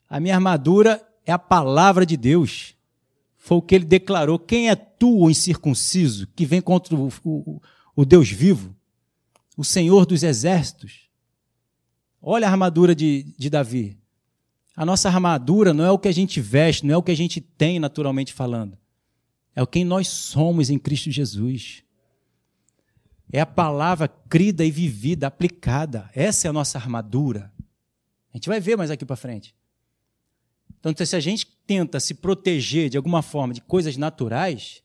A 0.08 0.20
minha 0.20 0.36
armadura 0.36 1.07
é 1.28 1.34
a 1.34 1.38
palavra 1.38 2.06
de 2.06 2.16
Deus. 2.16 2.74
Foi 3.36 3.58
o 3.58 3.62
que 3.62 3.76
ele 3.76 3.86
declarou. 3.86 4.40
Quem 4.40 4.70
é 4.70 4.76
tu, 4.76 5.20
o 5.20 5.30
incircunciso, 5.30 6.26
que 6.34 6.46
vem 6.46 6.62
contra 6.62 6.96
o, 6.96 7.10
o, 7.24 7.62
o 7.94 8.06
Deus 8.06 8.30
vivo, 8.30 8.74
o 9.58 9.64
Senhor 9.64 10.06
dos 10.06 10.24
exércitos? 10.24 11.10
Olha 12.22 12.48
a 12.48 12.52
armadura 12.52 12.96
de, 12.96 13.36
de 13.38 13.50
Davi. 13.50 13.98
A 14.76 14.86
nossa 14.86 15.10
armadura 15.10 15.74
não 15.74 15.84
é 15.84 15.92
o 15.92 16.00
que 16.00 16.08
a 16.08 16.14
gente 16.14 16.40
veste, 16.40 16.86
não 16.86 16.94
é 16.94 16.98
o 16.98 17.04
que 17.04 17.12
a 17.12 17.18
gente 17.18 17.42
tem 17.42 17.78
naturalmente 17.78 18.32
falando. 18.32 18.78
É 19.54 19.62
o 19.62 19.68
quem 19.68 19.84
nós 19.84 20.08
somos 20.08 20.70
em 20.70 20.80
Cristo 20.80 21.12
Jesus. 21.12 21.84
É 23.32 23.42
a 23.42 23.46
palavra 23.46 24.08
crida 24.08 24.64
e 24.64 24.72
vivida, 24.72 25.28
aplicada. 25.28 26.10
Essa 26.16 26.48
é 26.48 26.50
a 26.50 26.54
nossa 26.54 26.78
armadura. 26.78 27.52
A 28.34 28.38
gente 28.38 28.48
vai 28.48 28.62
ver 28.62 28.78
mais 28.78 28.92
aqui 28.92 29.04
para 29.04 29.16
frente. 29.16 29.54
Então, 30.80 30.94
se 31.06 31.16
a 31.16 31.20
gente 31.20 31.46
tenta 31.66 32.00
se 32.00 32.14
proteger 32.14 32.90
de 32.90 32.98
alguma 32.98 33.22
forma 33.22 33.54
de 33.54 33.62
coisas 33.62 33.98
naturais, 33.98 34.84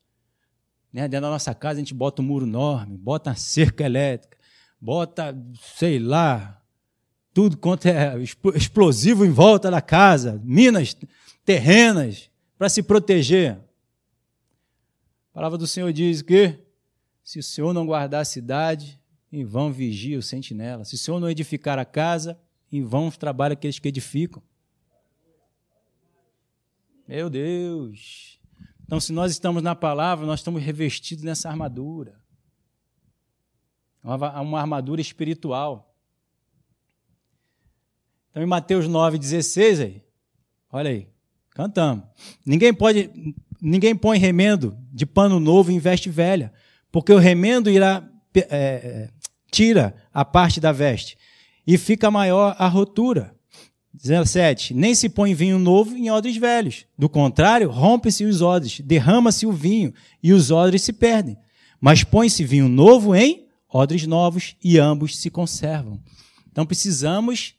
né, 0.93 1.09
dentro 1.09 1.27
da 1.27 1.31
nossa 1.31 1.55
casa 1.55 1.79
a 1.79 1.83
gente 1.83 1.95
bota 1.95 2.23
um 2.23 2.25
muro 2.25 2.47
enorme, 2.47 2.97
bota 2.97 3.31
uma 3.31 3.37
cerca 3.37 3.85
elétrica, 3.85 4.37
bota, 4.81 5.37
sei 5.77 5.99
lá, 5.99 6.61
tudo 7.33 7.57
quanto 7.57 7.87
é 7.87 8.15
explosivo 8.55 9.25
em 9.25 9.31
volta 9.31 9.71
da 9.71 9.81
casa, 9.81 10.41
minas 10.45 10.97
terrenas, 11.45 12.31
para 12.59 12.69
se 12.69 12.83
proteger. 12.83 13.59
A 15.31 15.35
palavra 15.35 15.57
do 15.57 15.67
Senhor 15.67 15.93
diz 15.93 16.21
que 16.21 16.59
se 17.25 17.39
o 17.39 17.43
Senhor 17.43 17.73
não 17.73 17.87
guardar 17.87 18.23
a 18.23 18.25
cidade, 18.25 19.01
em 19.33 19.45
vão 19.45 19.73
vigia 19.73 20.19
o 20.19 20.23
sentinela. 20.23 20.85
Se 20.85 20.95
o 20.95 20.99
Senhor 20.99 21.19
não 21.19 21.31
edificar 21.31 21.79
a 21.79 21.85
casa, 21.85 22.39
em 22.71 22.83
vão 22.83 23.11
trabalham 23.11 23.55
aqueles 23.55 23.79
que 23.79 23.89
edificam. 23.89 24.43
Meu 27.07 27.29
Deus! 27.29 28.39
Então, 28.85 29.01
se 29.01 29.13
nós 29.13 29.33
estamos 29.33 29.63
na 29.63 29.75
palavra, 29.75 30.27
nós 30.27 30.41
estamos 30.41 30.63
revestidos 30.63 31.25
nessa 31.25 31.49
armadura. 31.49 32.21
Uma, 34.05 34.61
armadura 34.61 35.01
espiritual. 35.01 35.95
Então, 38.31 38.43
em 38.43 38.47
Mateus 38.47 38.87
9,16, 38.87 39.85
aí, 39.85 40.03
olha 40.71 40.91
aí, 40.91 41.09
cantamos. 41.51 42.05
Ninguém 42.45 42.75
pode, 42.75 43.11
ninguém 43.61 43.95
põe 43.95 44.19
remendo 44.19 44.77
de 44.93 45.07
pano 45.07 45.39
novo 45.39 45.71
em 45.71 45.79
veste 45.79 46.11
velha, 46.11 46.53
porque 46.91 47.13
o 47.13 47.19
remendo 47.19 47.71
irá 47.71 48.07
é, 48.35 48.41
é, 48.49 49.11
tira 49.51 49.95
a 50.13 50.25
parte 50.25 50.61
da 50.61 50.73
veste 50.73 51.17
e 51.67 51.79
fica 51.79 52.11
maior 52.11 52.57
a 52.59 52.67
rotura. 52.67 53.32
17. 53.95 54.73
Nem 54.75 54.95
se 54.95 55.09
põe 55.09 55.35
vinho 55.35 55.59
novo 55.59 55.95
em 55.95 56.11
odres 56.11 56.37
velhos. 56.37 56.87
Do 56.99 57.09
contrário, 57.09 57.71
rompe-se 57.71 58.25
os 58.25 58.41
odres, 58.41 58.81
derrama-se 58.81 59.47
o 59.47 59.53
vinho 59.53 59.93
e 60.23 60.33
os 60.33 60.51
odres 60.51 60.83
se 60.83 60.93
perdem. 60.93 61.37
Mas 61.81 62.03
põe-se 62.03 62.45
vinho 62.45 62.69
novo 62.69 63.15
em 63.15 63.47
odres 63.69 64.07
novos 64.07 64.57
e 64.63 64.79
ambos 64.79 65.17
se 65.17 65.31
conservam. 65.31 66.01
Então 66.51 66.67
precisamos 66.67 67.55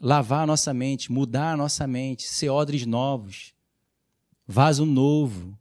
lavar 0.00 0.44
a 0.44 0.46
nossa 0.46 0.72
mente, 0.72 1.10
mudar 1.10 1.52
a 1.52 1.56
nossa 1.56 1.86
mente, 1.86 2.24
ser 2.24 2.50
odres 2.50 2.86
novos, 2.86 3.52
vaso 4.46 4.84
novo, 4.84 5.58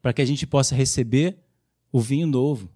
para 0.00 0.12
que 0.12 0.22
a 0.22 0.24
gente 0.24 0.46
possa 0.46 0.74
receber 0.74 1.38
o 1.92 2.00
vinho 2.00 2.26
novo, 2.26 2.70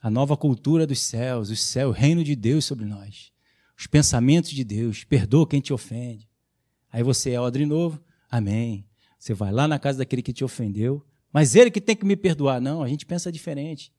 a 0.00 0.10
nova 0.10 0.36
cultura 0.36 0.86
dos 0.86 1.00
céus, 1.00 1.50
o 1.50 1.56
céu, 1.56 1.88
o 1.88 1.92
reino 1.92 2.22
de 2.22 2.36
Deus 2.36 2.64
sobre 2.64 2.84
nós, 2.84 3.32
os 3.78 3.86
pensamentos 3.86 4.50
de 4.50 4.64
Deus, 4.64 5.04
perdoa 5.04 5.46
quem 5.46 5.60
te 5.60 5.72
ofende. 5.72 6.28
Aí 6.90 7.02
você 7.02 7.32
é 7.32 7.40
odre 7.40 7.66
novo, 7.66 8.00
amém. 8.30 8.86
Você 9.18 9.34
vai 9.34 9.52
lá 9.52 9.68
na 9.68 9.78
casa 9.78 9.98
daquele 9.98 10.22
que 10.22 10.32
te 10.32 10.44
ofendeu, 10.44 11.04
mas 11.32 11.54
ele 11.54 11.70
que 11.70 11.80
tem 11.80 11.96
que 11.96 12.06
me 12.06 12.16
perdoar. 12.16 12.60
Não, 12.60 12.82
a 12.82 12.88
gente 12.88 13.04
pensa 13.04 13.30
diferente. 13.30 13.92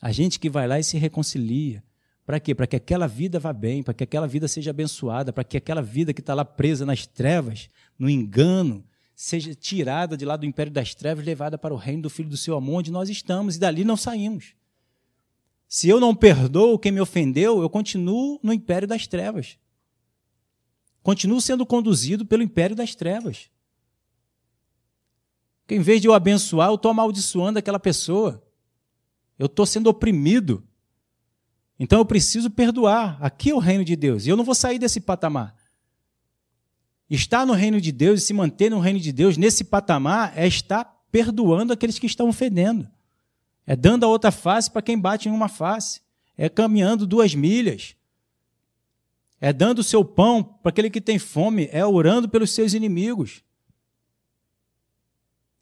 A 0.00 0.12
gente 0.12 0.38
que 0.38 0.50
vai 0.50 0.68
lá 0.68 0.78
e 0.78 0.84
se 0.84 0.98
reconcilia. 0.98 1.82
Para 2.24 2.38
quê? 2.38 2.54
Para 2.54 2.66
que 2.66 2.76
aquela 2.76 3.06
vida 3.06 3.40
vá 3.40 3.52
bem, 3.52 3.82
para 3.82 3.94
que 3.94 4.04
aquela 4.04 4.28
vida 4.28 4.46
seja 4.46 4.70
abençoada, 4.70 5.32
para 5.32 5.42
que 5.42 5.56
aquela 5.56 5.82
vida 5.82 6.12
que 6.12 6.20
está 6.20 6.34
lá 6.34 6.44
presa 6.44 6.86
nas 6.86 7.06
trevas, 7.06 7.68
no 7.98 8.08
engano, 8.08 8.84
seja 9.14 9.54
tirada 9.54 10.16
de 10.16 10.24
lá 10.24 10.36
do 10.36 10.46
império 10.46 10.72
das 10.72 10.94
trevas, 10.94 11.24
levada 11.24 11.58
para 11.58 11.74
o 11.74 11.76
reino 11.76 12.02
do 12.02 12.10
Filho 12.10 12.28
do 12.28 12.36
seu 12.36 12.56
amor, 12.56 12.78
onde 12.78 12.92
nós 12.92 13.08
estamos, 13.08 13.56
e 13.56 13.58
dali 13.58 13.84
não 13.84 13.96
saímos. 13.96 14.54
Se 15.72 15.88
eu 15.88 15.98
não 15.98 16.14
perdoo 16.14 16.78
quem 16.78 16.92
me 16.92 17.00
ofendeu, 17.00 17.62
eu 17.62 17.70
continuo 17.70 18.38
no 18.42 18.52
império 18.52 18.86
das 18.86 19.06
trevas. 19.06 19.56
Continuo 21.02 21.40
sendo 21.40 21.64
conduzido 21.64 22.26
pelo 22.26 22.42
império 22.42 22.76
das 22.76 22.94
trevas. 22.94 23.48
Que 25.66 25.74
em 25.74 25.80
vez 25.80 26.02
de 26.02 26.06
eu 26.06 26.12
abençoar, 26.12 26.68
eu 26.68 26.74
estou 26.74 26.90
amaldiçoando 26.90 27.58
aquela 27.58 27.80
pessoa. 27.80 28.46
Eu 29.38 29.46
estou 29.46 29.64
sendo 29.64 29.86
oprimido. 29.86 30.62
Então 31.80 32.00
eu 32.00 32.04
preciso 32.04 32.50
perdoar. 32.50 33.16
Aqui 33.18 33.48
é 33.48 33.54
o 33.54 33.58
reino 33.58 33.82
de 33.82 33.96
Deus. 33.96 34.26
E 34.26 34.28
eu 34.28 34.36
não 34.36 34.44
vou 34.44 34.54
sair 34.54 34.78
desse 34.78 35.00
patamar. 35.00 35.56
Estar 37.08 37.46
no 37.46 37.54
reino 37.54 37.80
de 37.80 37.92
Deus 37.92 38.20
e 38.20 38.26
se 38.26 38.34
manter 38.34 38.70
no 38.70 38.78
reino 38.78 39.00
de 39.00 39.10
Deus 39.10 39.38
nesse 39.38 39.64
patamar 39.64 40.34
é 40.36 40.46
estar 40.46 40.84
perdoando 41.10 41.72
aqueles 41.72 41.98
que 41.98 42.06
estão 42.06 42.28
ofendendo. 42.28 42.86
É 43.66 43.76
dando 43.76 44.04
a 44.04 44.08
outra 44.08 44.30
face 44.30 44.70
para 44.70 44.82
quem 44.82 44.98
bate 44.98 45.28
em 45.28 45.32
uma 45.32 45.48
face. 45.48 46.00
É 46.36 46.48
caminhando 46.48 47.06
duas 47.06 47.34
milhas. 47.34 47.94
É 49.40 49.52
dando 49.52 49.80
o 49.80 49.84
seu 49.84 50.04
pão 50.04 50.42
para 50.42 50.70
aquele 50.70 50.90
que 50.90 51.00
tem 51.00 51.18
fome. 51.18 51.68
É 51.72 51.84
orando 51.84 52.28
pelos 52.28 52.50
seus 52.50 52.74
inimigos. 52.74 53.42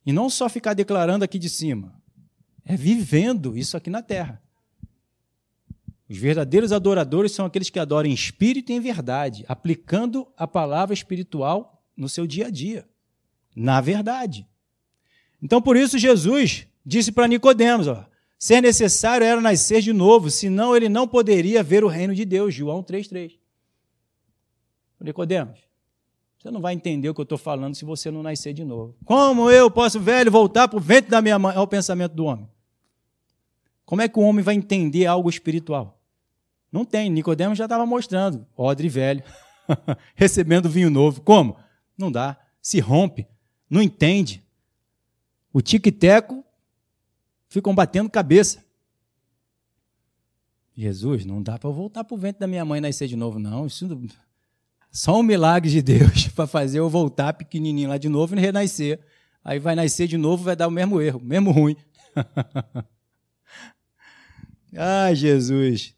E 0.04 0.12
não 0.12 0.30
só 0.30 0.48
ficar 0.48 0.74
declarando 0.74 1.24
aqui 1.24 1.38
de 1.38 1.48
cima. 1.48 2.00
É 2.64 2.76
vivendo 2.76 3.56
isso 3.56 3.76
aqui 3.76 3.90
na 3.90 4.02
terra. 4.02 4.42
Os 6.08 6.16
verdadeiros 6.16 6.72
adoradores 6.72 7.30
são 7.30 7.46
aqueles 7.46 7.70
que 7.70 7.78
adoram 7.78 8.10
em 8.10 8.12
espírito 8.12 8.72
e 8.72 8.74
em 8.74 8.80
verdade, 8.80 9.44
aplicando 9.46 10.26
a 10.36 10.44
palavra 10.44 10.92
espiritual 10.92 11.80
no 11.96 12.08
seu 12.08 12.26
dia 12.26 12.48
a 12.48 12.50
dia, 12.50 12.88
na 13.54 13.80
verdade. 13.80 14.44
Então, 15.40 15.62
por 15.62 15.76
isso, 15.76 15.98
Jesus 15.98 16.66
disse 16.84 17.12
para 17.12 17.26
Nicodemos: 17.26 17.86
ó, 17.86 18.04
ser 18.38 18.60
necessário 18.60 19.24
era 19.26 19.40
nascer 19.40 19.80
de 19.80 19.92
novo, 19.92 20.30
senão 20.30 20.76
ele 20.76 20.88
não 20.88 21.06
poderia 21.06 21.62
ver 21.62 21.84
o 21.84 21.88
reino 21.88 22.14
de 22.14 22.24
Deus. 22.24 22.54
João 22.54 22.82
3,3. 22.82 23.38
Nicodemos, 25.00 25.58
você 26.38 26.50
não 26.50 26.60
vai 26.60 26.74
entender 26.74 27.08
o 27.08 27.14
que 27.14 27.20
eu 27.20 27.24
estou 27.24 27.38
falando 27.38 27.74
se 27.74 27.84
você 27.84 28.10
não 28.10 28.22
nascer 28.22 28.52
de 28.52 28.64
novo. 28.64 28.96
Como 29.04 29.50
eu 29.50 29.70
posso, 29.70 29.98
velho, 29.98 30.30
voltar 30.30 30.68
para 30.68 30.78
o 30.78 30.80
ventre 30.80 31.10
da 31.10 31.22
minha 31.22 31.38
mãe? 31.38 31.54
É 31.56 31.60
o 31.60 31.66
pensamento 31.66 32.12
do 32.12 32.24
homem. 32.24 32.48
Como 33.84 34.02
é 34.02 34.08
que 34.08 34.18
o 34.18 34.22
homem 34.22 34.42
vai 34.42 34.54
entender 34.54 35.06
algo 35.06 35.28
espiritual? 35.28 36.00
Não 36.70 36.84
tem. 36.84 37.10
Nicodemo 37.10 37.54
já 37.54 37.64
estava 37.64 37.84
mostrando. 37.84 38.46
Odre 38.56 38.88
velho, 38.88 39.22
recebendo 40.14 40.68
vinho 40.68 40.90
novo. 40.90 41.20
Como? 41.22 41.56
Não 41.96 42.10
dá. 42.10 42.38
Se 42.62 42.78
rompe. 42.78 43.26
Não 43.68 43.82
entende. 43.82 44.44
O 45.52 45.60
tique-teco 45.60 46.44
ficam 47.50 47.74
batendo 47.74 48.08
cabeça. 48.08 48.64
Jesus, 50.74 51.26
não 51.26 51.42
dá 51.42 51.58
para 51.58 51.68
eu 51.68 51.74
voltar 51.74 52.04
para 52.04 52.14
o 52.14 52.18
ventre 52.18 52.40
da 52.40 52.46
minha 52.46 52.64
mãe 52.64 52.80
nascer 52.80 53.06
de 53.06 53.16
novo, 53.16 53.38
não. 53.38 53.66
Isso 53.66 53.86
não... 53.86 54.02
Só 54.90 55.20
um 55.20 55.22
milagre 55.22 55.70
de 55.70 55.82
Deus 55.82 56.28
para 56.34 56.46
fazer 56.46 56.78
eu 56.78 56.88
voltar 56.88 57.34
pequenininho 57.34 57.90
lá 57.90 57.98
de 57.98 58.08
novo 58.08 58.34
e 58.34 58.40
renascer. 58.40 58.98
Aí 59.44 59.58
vai 59.58 59.74
nascer 59.74 60.06
de 60.06 60.16
novo, 60.16 60.44
vai 60.44 60.56
dar 60.56 60.68
o 60.68 60.70
mesmo 60.70 61.02
erro, 61.02 61.20
mesmo 61.20 61.50
ruim. 61.50 61.76
Ai, 64.76 65.14
Jesus. 65.14 65.94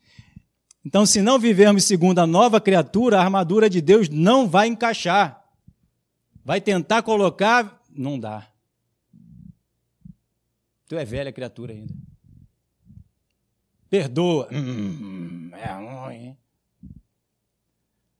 Então, 0.84 1.06
se 1.06 1.22
não 1.22 1.38
vivermos 1.38 1.84
segundo 1.84 2.18
a 2.18 2.26
nova 2.26 2.60
criatura, 2.60 3.18
a 3.18 3.22
armadura 3.22 3.70
de 3.70 3.80
Deus 3.80 4.08
não 4.08 4.48
vai 4.48 4.66
encaixar. 4.66 5.44
Vai 6.44 6.60
tentar 6.60 7.02
colocar, 7.02 7.80
não 7.90 8.18
dá. 8.18 8.51
Tu 10.92 10.98
é 10.98 11.06
velha 11.06 11.32
criatura 11.32 11.72
ainda. 11.72 11.94
Perdoa. 13.88 14.46
Hum, 14.52 15.50
é 15.54 15.72
ruim. 15.72 16.14
Hein? 16.16 16.38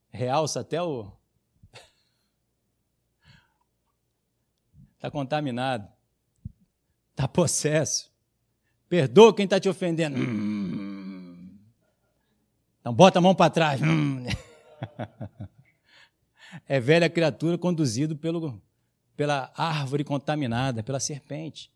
Realça 0.08 0.60
até 0.60 0.80
o. 0.80 1.12
Está 4.96 5.10
contaminado. 5.10 5.86
Está 7.10 7.28
possesso. 7.28 8.10
Perdoa 8.88 9.34
quem 9.34 9.44
está 9.44 9.60
te 9.60 9.68
ofendendo. 9.68 10.18
Hum, 10.18 11.58
então 12.80 12.94
bota 12.94 13.18
a 13.18 13.22
mão 13.22 13.34
para 13.34 13.50
trás. 13.50 13.82
Hum. 13.82 14.24
é 16.66 16.80
velha 16.80 17.10
criatura 17.10 17.58
conduzido 17.58 18.16
pelo, 18.16 18.62
pela 19.14 19.52
árvore 19.54 20.04
contaminada, 20.04 20.82
pela 20.82 20.98
serpente. 20.98 21.70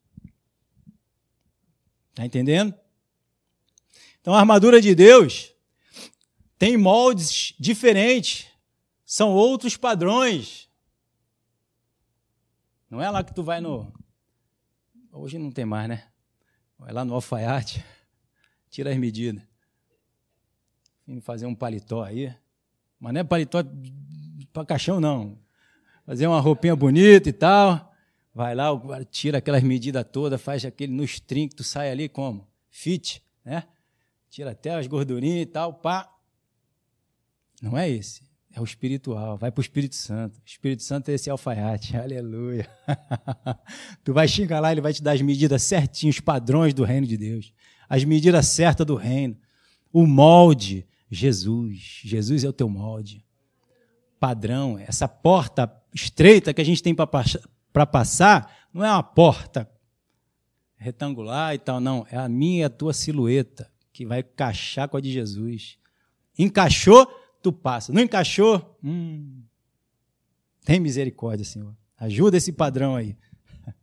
Está 2.17 2.25
entendendo? 2.25 2.75
Então 4.23 4.33
a 4.33 4.39
armadura 4.39 4.81
de 4.81 4.95
Deus 4.95 5.53
tem 6.59 6.75
moldes 6.75 7.55
diferentes, 7.61 8.47
são 9.05 9.35
outros 9.35 9.77
padrões. 9.77 10.67
Não 12.89 13.03
é 13.03 13.11
lá 13.11 13.23
que 13.23 13.35
tu 13.35 13.43
vai 13.43 13.61
no. 13.61 13.93
Hoje 15.13 15.37
não 15.37 15.51
tem 15.53 15.67
mais, 15.67 15.91
né? 15.91 16.09
Vai 16.79 16.91
lá 16.91 17.05
no 17.05 17.13
alfaiate, 17.13 17.85
tira 18.71 18.91
as 18.91 18.97
medidas 18.97 19.43
Vim 21.07 21.21
fazer 21.21 21.45
um 21.45 21.55
paletó 21.55 22.03
aí. 22.03 22.35
Mas 22.99 23.13
não 23.13 23.21
é 23.21 23.25
paletó 23.25 23.59
para 24.55 24.65
caixão, 24.65 25.01
não. 25.01 25.39
Fazer 26.07 26.27
uma 26.27 26.41
roupinha 26.41 26.75
bonita 26.75 27.29
e 27.29 27.33
tal. 27.33 27.95
Vai 28.37 28.55
lá, 28.55 28.69
tira 29.11 29.39
aquelas 29.39 29.63
medidas 29.63 30.05
todas, 30.13 30.39
faz 30.39 30.63
aquele 30.63 30.93
no 30.93 31.03
string, 31.05 31.49
tu 31.49 31.65
sai 31.65 31.91
ali 31.91 32.07
como? 32.07 32.47
Fit, 32.69 33.23
né? 33.43 33.65
Tira 34.29 34.51
até 34.51 34.75
as 34.75 34.87
gordurinhas 34.87 35.41
e 35.41 35.47
tal, 35.47 35.73
pá. 35.73 36.07
Não 37.63 37.79
é 37.79 37.89
esse. 37.89 38.21
É 38.53 38.61
o 38.61 38.65
espiritual. 38.65 39.39
Vai 39.39 39.51
para 39.51 39.59
o 39.59 39.63
Espírito 39.63 39.95
Santo. 39.95 40.37
O 40.37 40.43
Espírito 40.45 40.83
Santo 40.83 41.11
é 41.11 41.15
esse 41.15 41.31
alfaiate. 41.31 41.97
Aleluia. 41.97 42.69
tu 44.05 44.13
vai 44.13 44.29
chegar 44.29 44.61
lá, 44.61 44.71
ele 44.71 44.83
vai 44.83 44.93
te 44.93 45.03
dar 45.03 45.13
as 45.13 45.23
medidas 45.23 45.63
certinhas, 45.63 46.17
os 46.17 46.21
padrões 46.21 46.75
do 46.75 46.85
reino 46.85 47.07
de 47.07 47.17
Deus. 47.17 47.55
As 47.89 48.05
medidas 48.05 48.49
certas 48.49 48.87
do 48.87 48.97
reino. 48.97 49.35
O 49.91 50.07
molde. 50.07 50.87
Jesus. 51.11 52.03
Jesus 52.05 52.45
é 52.45 52.49
o 52.51 52.53
teu 52.53 52.69
molde. 52.69 53.25
Padrão. 54.21 54.79
Essa 54.79 55.09
porta 55.09 55.75
estreita 55.95 56.53
que 56.53 56.61
a 56.61 56.65
gente 56.65 56.83
tem 56.83 56.95
para 56.95 57.07
passar, 57.85 58.69
não 58.73 58.85
é 58.85 58.91
uma 58.91 59.03
porta 59.03 59.69
retangular 60.77 61.55
e 61.55 61.59
tal, 61.59 61.81
não. 61.81 62.07
É 62.11 62.17
a 62.17 62.29
minha 62.29 62.61
e 62.61 62.65
a 62.65 62.71
tua 62.71 62.93
silhueta 62.93 63.71
que 63.93 64.07
vai 64.07 64.21
encaixar 64.21 64.89
com 64.89 64.97
a 64.97 65.01
de 65.01 65.11
Jesus. 65.11 65.79
Encaixou, 66.39 67.07
tu 67.43 67.53
passa. 67.53 67.93
Não 67.93 68.03
encaixou? 68.03 68.79
Hum, 68.85 69.43
tem 70.65 70.79
misericórdia, 70.79 71.45
Senhor. 71.45 71.75
Ajuda 71.97 72.37
esse 72.37 72.53
padrão 72.53 72.97
aí. 72.97 73.17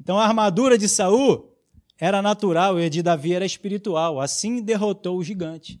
Então 0.00 0.18
a 0.18 0.26
armadura 0.26 0.76
de 0.76 0.86
Saul 0.86 1.56
era 1.98 2.20
natural 2.20 2.78
e 2.78 2.84
a 2.84 2.88
de 2.90 3.02
Davi 3.02 3.32
era 3.32 3.46
espiritual. 3.46 4.20
Assim 4.20 4.60
derrotou 4.60 5.16
o 5.16 5.24
gigante. 5.24 5.80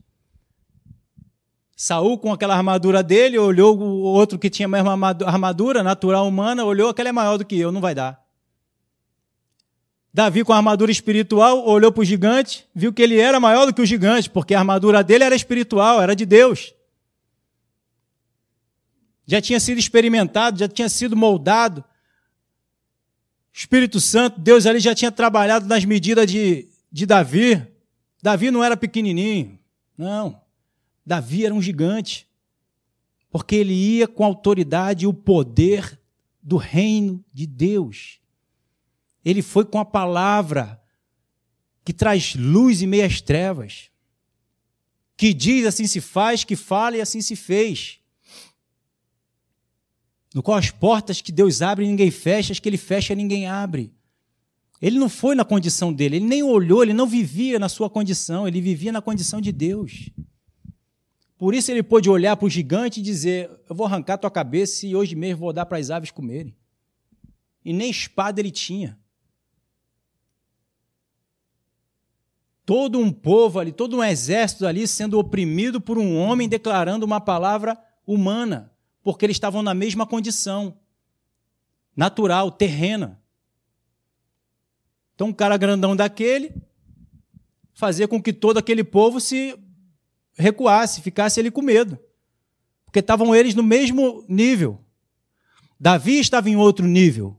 Saul, 1.76 2.18
com 2.18 2.32
aquela 2.32 2.54
armadura 2.54 3.02
dele, 3.02 3.36
olhou 3.36 3.76
o 3.78 4.02
outro 4.02 4.38
que 4.38 4.48
tinha 4.48 4.66
a 4.66 4.68
mesma 4.68 4.92
armadura, 5.26 5.82
natural 5.82 6.26
humana, 6.26 6.64
olhou, 6.64 6.90
aquela 6.90 7.08
é 7.08 7.12
maior 7.12 7.36
do 7.36 7.44
que 7.44 7.58
eu, 7.58 7.72
não 7.72 7.80
vai 7.80 7.94
dar. 7.94 8.22
Davi, 10.12 10.44
com 10.44 10.52
a 10.52 10.56
armadura 10.56 10.92
espiritual, 10.92 11.66
olhou 11.66 11.90
para 11.90 12.02
o 12.02 12.04
gigante, 12.04 12.64
viu 12.72 12.92
que 12.92 13.02
ele 13.02 13.18
era 13.18 13.40
maior 13.40 13.66
do 13.66 13.74
que 13.74 13.82
o 13.82 13.86
gigante, 13.86 14.30
porque 14.30 14.54
a 14.54 14.60
armadura 14.60 15.02
dele 15.02 15.24
era 15.24 15.34
espiritual, 15.34 16.00
era 16.00 16.14
de 16.14 16.24
Deus. 16.24 16.72
Já 19.26 19.40
tinha 19.40 19.58
sido 19.58 19.78
experimentado, 19.78 20.58
já 20.58 20.68
tinha 20.68 20.88
sido 20.88 21.16
moldado. 21.16 21.82
Espírito 23.52 24.00
Santo, 24.00 24.38
Deus 24.38 24.66
ali 24.66 24.78
já 24.78 24.94
tinha 24.94 25.10
trabalhado 25.10 25.66
nas 25.66 25.84
medidas 25.84 26.30
de, 26.30 26.68
de 26.92 27.06
Davi. 27.06 27.66
Davi 28.22 28.52
não 28.52 28.62
era 28.62 28.76
pequenininho, 28.76 29.58
não. 29.98 30.43
Davi 31.04 31.44
era 31.44 31.54
um 31.54 31.60
gigante, 31.60 32.26
porque 33.30 33.56
ele 33.56 33.74
ia 33.74 34.08
com 34.08 34.22
a 34.22 34.26
autoridade 34.26 35.04
e 35.04 35.08
o 35.08 35.12
poder 35.12 36.00
do 36.42 36.56
reino 36.56 37.24
de 37.32 37.46
Deus. 37.46 38.20
Ele 39.24 39.42
foi 39.42 39.64
com 39.64 39.78
a 39.78 39.84
palavra 39.84 40.80
que 41.84 41.92
traz 41.92 42.34
luz 42.34 42.80
e 42.80 42.86
meias 42.86 43.20
trevas, 43.20 43.90
que 45.16 45.34
diz 45.34 45.66
assim 45.66 45.86
se 45.86 46.00
faz, 46.00 46.44
que 46.44 46.56
fala 46.56 46.96
e 46.96 47.00
assim 47.00 47.20
se 47.20 47.36
fez. 47.36 47.98
No 50.34 50.42
qual 50.42 50.58
as 50.58 50.70
portas 50.70 51.20
que 51.20 51.30
Deus 51.30 51.62
abre 51.62 51.86
ninguém 51.86 52.10
fecha, 52.10 52.52
as 52.52 52.58
que 52.58 52.68
ele 52.68 52.76
fecha 52.76 53.14
ninguém 53.14 53.46
abre. 53.46 53.92
Ele 54.80 54.98
não 54.98 55.08
foi 55.08 55.34
na 55.34 55.44
condição 55.44 55.92
dele, 55.92 56.16
ele 56.16 56.26
nem 56.26 56.42
olhou, 56.42 56.82
ele 56.82 56.92
não 56.92 57.06
vivia 57.06 57.58
na 57.58 57.68
sua 57.68 57.88
condição, 57.88 58.46
ele 58.46 58.60
vivia 58.60 58.92
na 58.92 59.00
condição 59.00 59.40
de 59.40 59.52
Deus. 59.52 60.10
Por 61.44 61.54
isso 61.54 61.70
ele 61.70 61.82
pôde 61.82 62.08
olhar 62.08 62.38
para 62.38 62.46
o 62.46 62.48
gigante 62.48 63.00
e 63.00 63.02
dizer: 63.02 63.50
Eu 63.68 63.76
vou 63.76 63.86
arrancar 63.86 64.16
tua 64.16 64.30
cabeça 64.30 64.86
e 64.86 64.96
hoje 64.96 65.14
mesmo 65.14 65.40
vou 65.40 65.52
dar 65.52 65.66
para 65.66 65.76
as 65.76 65.90
aves 65.90 66.10
comerem. 66.10 66.56
E 67.62 67.70
nem 67.70 67.90
espada 67.90 68.40
ele 68.40 68.50
tinha. 68.50 68.98
todo 72.64 72.98
um 72.98 73.12
povo 73.12 73.58
ali, 73.58 73.72
todo 73.72 73.98
um 73.98 74.02
exército 74.02 74.66
ali 74.66 74.88
sendo 74.88 75.18
oprimido 75.18 75.82
por 75.82 75.98
um 75.98 76.16
homem 76.16 76.48
declarando 76.48 77.04
uma 77.04 77.20
palavra 77.20 77.78
humana, 78.06 78.72
porque 79.02 79.26
eles 79.26 79.36
estavam 79.36 79.62
na 79.62 79.74
mesma 79.74 80.06
condição 80.06 80.78
natural, 81.94 82.50
terrena. 82.50 83.22
Então, 85.14 85.26
um 85.26 85.32
cara 85.34 85.58
grandão 85.58 85.94
daquele 85.94 86.54
fazia 87.74 88.08
com 88.08 88.22
que 88.22 88.32
todo 88.32 88.56
aquele 88.56 88.82
povo 88.82 89.20
se 89.20 89.62
recuasse, 90.36 91.00
ficasse 91.00 91.40
ali 91.40 91.50
com 91.50 91.62
medo, 91.62 91.98
porque 92.84 92.98
estavam 92.98 93.34
eles 93.34 93.54
no 93.54 93.62
mesmo 93.62 94.24
nível. 94.28 94.80
Davi 95.78 96.18
estava 96.18 96.48
em 96.48 96.56
outro 96.56 96.86
nível. 96.86 97.36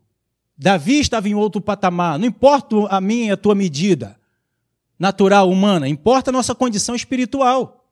Davi 0.58 1.00
estava 1.00 1.28
em 1.28 1.36
outro 1.36 1.60
patamar. 1.60 2.18
Não 2.18 2.28
importa 2.28 2.76
a 2.89 3.02
minha 3.02 3.28
e 3.28 3.32
a 3.32 3.38
tua 3.38 3.56
medida 3.56 4.20
natural, 4.98 5.50
humana, 5.50 5.89
importa 5.89 6.32
a 6.32 6.34
nossa 6.34 6.56
condição 6.56 6.96
espiritual. 6.96 7.86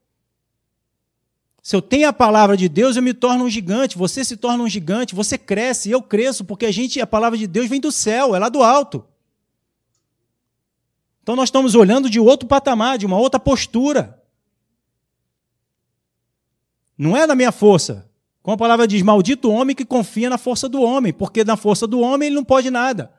Se 1.62 1.76
eu 1.76 1.82
tenho 1.82 2.08
a 2.08 2.14
palavra 2.14 2.58
de 2.58 2.68
Deus, 2.68 2.96
eu 2.96 3.04
me 3.04 3.14
torno 3.14 3.46
um 3.46 3.50
gigante, 3.50 3.98
você 3.98 4.24
se 4.24 4.36
torna 4.36 4.64
um 4.64 4.70
gigante, 4.70 5.16
você 5.16 5.38
cresce, 5.38 5.90
eu 5.90 6.02
cresço, 6.02 6.44
porque 6.44 6.66
a 6.66 6.72
gente, 6.72 7.00
a 7.00 7.08
palavra 7.08 7.38
de 7.38 7.48
Deus 7.48 7.70
vem 7.70 7.80
do 7.80 7.92
céu, 7.92 8.36
é 8.36 8.40
lá 8.40 8.50
do 8.50 8.62
alto. 8.62 9.06
Então 11.22 11.38
nós 11.38 11.48
estamos 11.48 11.74
olhando 11.74 12.10
de 12.10 12.20
outro 12.20 12.48
patamar, 12.48 12.98
de 12.98 13.06
uma 13.06 13.18
outra 13.18 13.40
postura. 13.40 14.22
Não 16.98 17.16
é 17.18 17.26
da 17.26 17.36
minha 17.36 17.52
força. 17.52 18.10
Como 18.42 18.56
a 18.56 18.58
palavra 18.58 18.88
diz, 18.88 19.02
maldito 19.02 19.50
o 19.50 19.54
homem 19.54 19.76
que 19.76 19.86
confia 19.86 20.30
na 20.30 20.38
força 20.38 20.68
do 20.68 20.82
homem, 20.82 21.14
porque 21.14 21.44
na 21.44 21.56
força 21.56 21.88
do 21.88 22.00
homem 22.02 22.28
ele 22.28 22.36
não 22.36 22.44
pode 22.44 22.70
nada. 22.70 23.14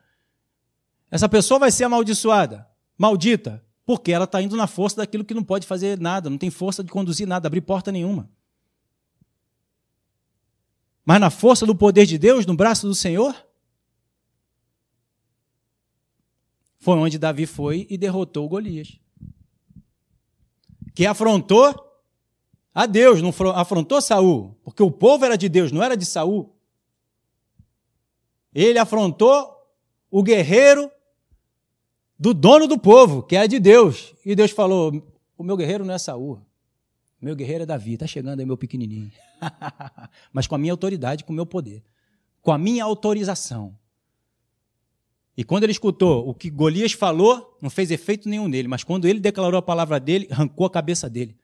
Essa 1.11 1.29
pessoa 1.29 1.61
vai 1.61 1.71
ser 1.71 1.85
amaldiçoada, 1.85 2.69
maldita, 2.99 3.65
porque 3.87 4.13
ela 4.13 4.25
está 4.25 4.43
indo 4.43 4.57
na 4.57 4.67
força 4.67 4.97
daquilo 4.97 5.25
que 5.25 5.35
não 5.35 5.43
pode 5.43 5.67
fazer 5.67 5.99
nada, 5.99 6.29
não 6.29 6.39
tem 6.39 6.51
força 6.51 6.85
de 6.85 6.91
conduzir 6.91 7.27
nada, 7.27 7.47
abrir 7.47 7.61
porta 7.61 7.91
nenhuma. 7.91 8.29
Mas 11.05 11.21
na 11.21 11.31
força 11.31 11.67
do 11.67 11.75
poder 11.75 12.07
de 12.07 12.19
Deus, 12.19 12.47
no 12.47 12.55
braço 12.55 12.87
do 12.87 12.95
Senhor, 12.95 13.35
foi 16.79 16.99
onde 16.99 17.19
Davi 17.19 17.47
foi 17.47 17.87
e 17.91 17.97
derrotou 17.97 18.49
Golias. 18.49 18.99
Que 20.95 21.07
afrontou 21.07 21.84
a 22.75 22.87
Deus, 22.87 23.23
não 23.23 23.31
afrontou 23.55 24.03
Saul, 24.03 24.59
porque 24.65 24.83
o 24.83 24.91
povo 24.91 25.25
era 25.25 25.37
de 25.37 25.49
Deus, 25.49 25.71
não 25.71 25.83
era 25.83 25.97
de 25.97 26.05
Saul. 26.05 26.53
Ele 28.53 28.79
afrontou 28.79 29.55
o 30.11 30.23
guerreiro 30.23 30.91
do 32.19 32.35
dono 32.35 32.67
do 32.67 32.77
povo, 32.77 33.23
que 33.23 33.37
é 33.37 33.47
de 33.47 33.61
Deus. 33.61 34.13
E 34.27 34.35
Deus 34.35 34.51
falou: 34.51 34.93
o 35.39 35.45
meu 35.45 35.57
guerreiro 35.57 35.85
não 35.85 35.95
é 35.95 35.99
Saul. 35.99 36.41
O 37.23 37.25
meu 37.25 37.37
guerreiro 37.37 37.63
é 37.63 37.67
Davi, 37.67 37.95
está 37.95 38.07
chegando 38.07 38.41
aí 38.41 38.47
meu 38.47 38.57
pequenininho. 38.57 39.11
Mas 40.33 40.47
com 40.47 40.57
a 40.57 40.59
minha 40.59 40.73
autoridade, 40.73 41.25
com 41.25 41.33
o 41.33 41.37
meu 41.37 41.47
poder. 41.47 41.83
Com 42.43 42.53
a 42.53 42.59
minha 42.59 42.85
autorização. 42.85 43.77
E 45.37 45.43
quando 45.43 45.63
ele 45.63 45.73
escutou 45.73 46.29
o 46.29 46.35
que 46.35 46.51
Golias 46.51 46.93
falou, 46.93 47.57
não 47.63 47.71
fez 47.71 47.91
efeito 47.91 48.29
nenhum 48.29 48.47
nele, 48.47 48.69
mas 48.69 48.85
quando 48.85 49.09
ele 49.09 49.19
declarou 49.19 49.59
a 49.59 49.63
palavra 49.63 49.99
dele, 49.99 50.29
arrancou 50.31 50.65
a 50.65 50.71
cabeça 50.71 51.11
dele. 51.11 51.37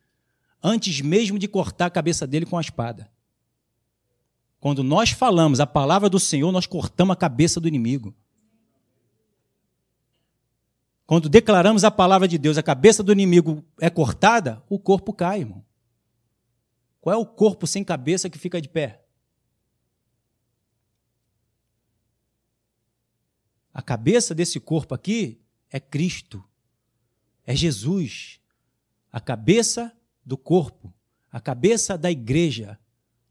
Antes 0.63 1.01
mesmo 1.01 1.39
de 1.39 1.49
cortar 1.49 1.87
a 1.87 1.91
cabeça 1.91 2.27
dele 2.27 2.47
com 2.47 2.59
a 2.59 2.61
espada. 2.61 3.11
Quando 4.61 4.83
nós 4.83 5.11
falamos 5.11 5.59
a 5.59 5.67
palavra 5.67 6.09
do 6.11 6.21
Senhor, 6.21 6.53
nós 6.53 6.67
cortamos 6.67 7.15
a 7.15 7.17
cabeça 7.17 7.59
do 7.59 7.67
inimigo. 7.67 8.15
Quando 11.07 11.29
declaramos 11.29 11.83
a 11.83 11.91
palavra 11.91 12.29
de 12.29 12.39
Deus, 12.39 12.59
a 12.59 12.63
cabeça 12.63 13.03
do 13.03 13.11
inimigo 13.11 13.65
é 13.81 13.89
cortada, 13.91 14.63
o 14.69 14.79
corpo 14.79 15.13
cai, 15.13 15.41
irmão. 15.41 15.65
Qual 17.01 17.13
é 17.13 17.17
o 17.17 17.27
corpo 17.27 17.67
sem 17.67 17.83
cabeça 17.83 18.29
que 18.29 18.39
fica 18.39 18.61
de 18.61 18.69
pé? 18.69 19.03
A 23.73 23.81
cabeça 23.81 24.35
desse 24.35 24.61
corpo 24.61 24.95
aqui 24.95 25.41
é 25.71 25.81
Cristo, 25.81 26.45
é 27.47 27.57
Jesus. 27.57 28.39
A 29.11 29.19
cabeça 29.21 29.93
do 30.31 30.39
corpo, 30.39 30.95
a 31.29 31.41
cabeça 31.41 31.99
da 31.99 32.09
igreja, 32.09 32.79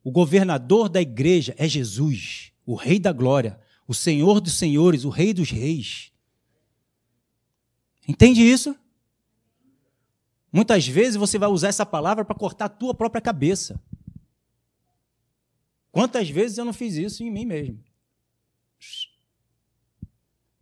o 0.03 0.11
governador 0.11 0.89
da 0.89 1.01
igreja 1.01 1.55
é 1.57 1.65
Jesus, 1.65 2.51
o 2.65 2.75
Rei 2.75 2.99
da 2.99 3.13
glória, 3.13 3.57
o 3.87 3.93
Senhor 3.93 4.41
dos 4.41 4.57
senhores, 4.57 5.05
o 5.05 5.09
Rei 5.09 5.33
dos 5.33 5.49
reis. 5.49 6.11
Entende 8.05 8.41
isso? 8.41 8.75
Muitas 10.51 10.85
vezes 10.85 11.15
você 11.15 11.37
vai 11.37 11.47
usar 11.47 11.69
essa 11.69 11.85
palavra 11.85 12.25
para 12.25 12.35
cortar 12.35 12.65
a 12.65 12.69
tua 12.69 12.93
própria 12.93 13.21
cabeça. 13.21 13.81
Quantas 15.93 16.29
vezes 16.29 16.57
eu 16.57 16.65
não 16.65 16.73
fiz 16.73 16.95
isso 16.95 17.23
em 17.23 17.31
mim 17.31 17.45
mesmo? 17.45 17.81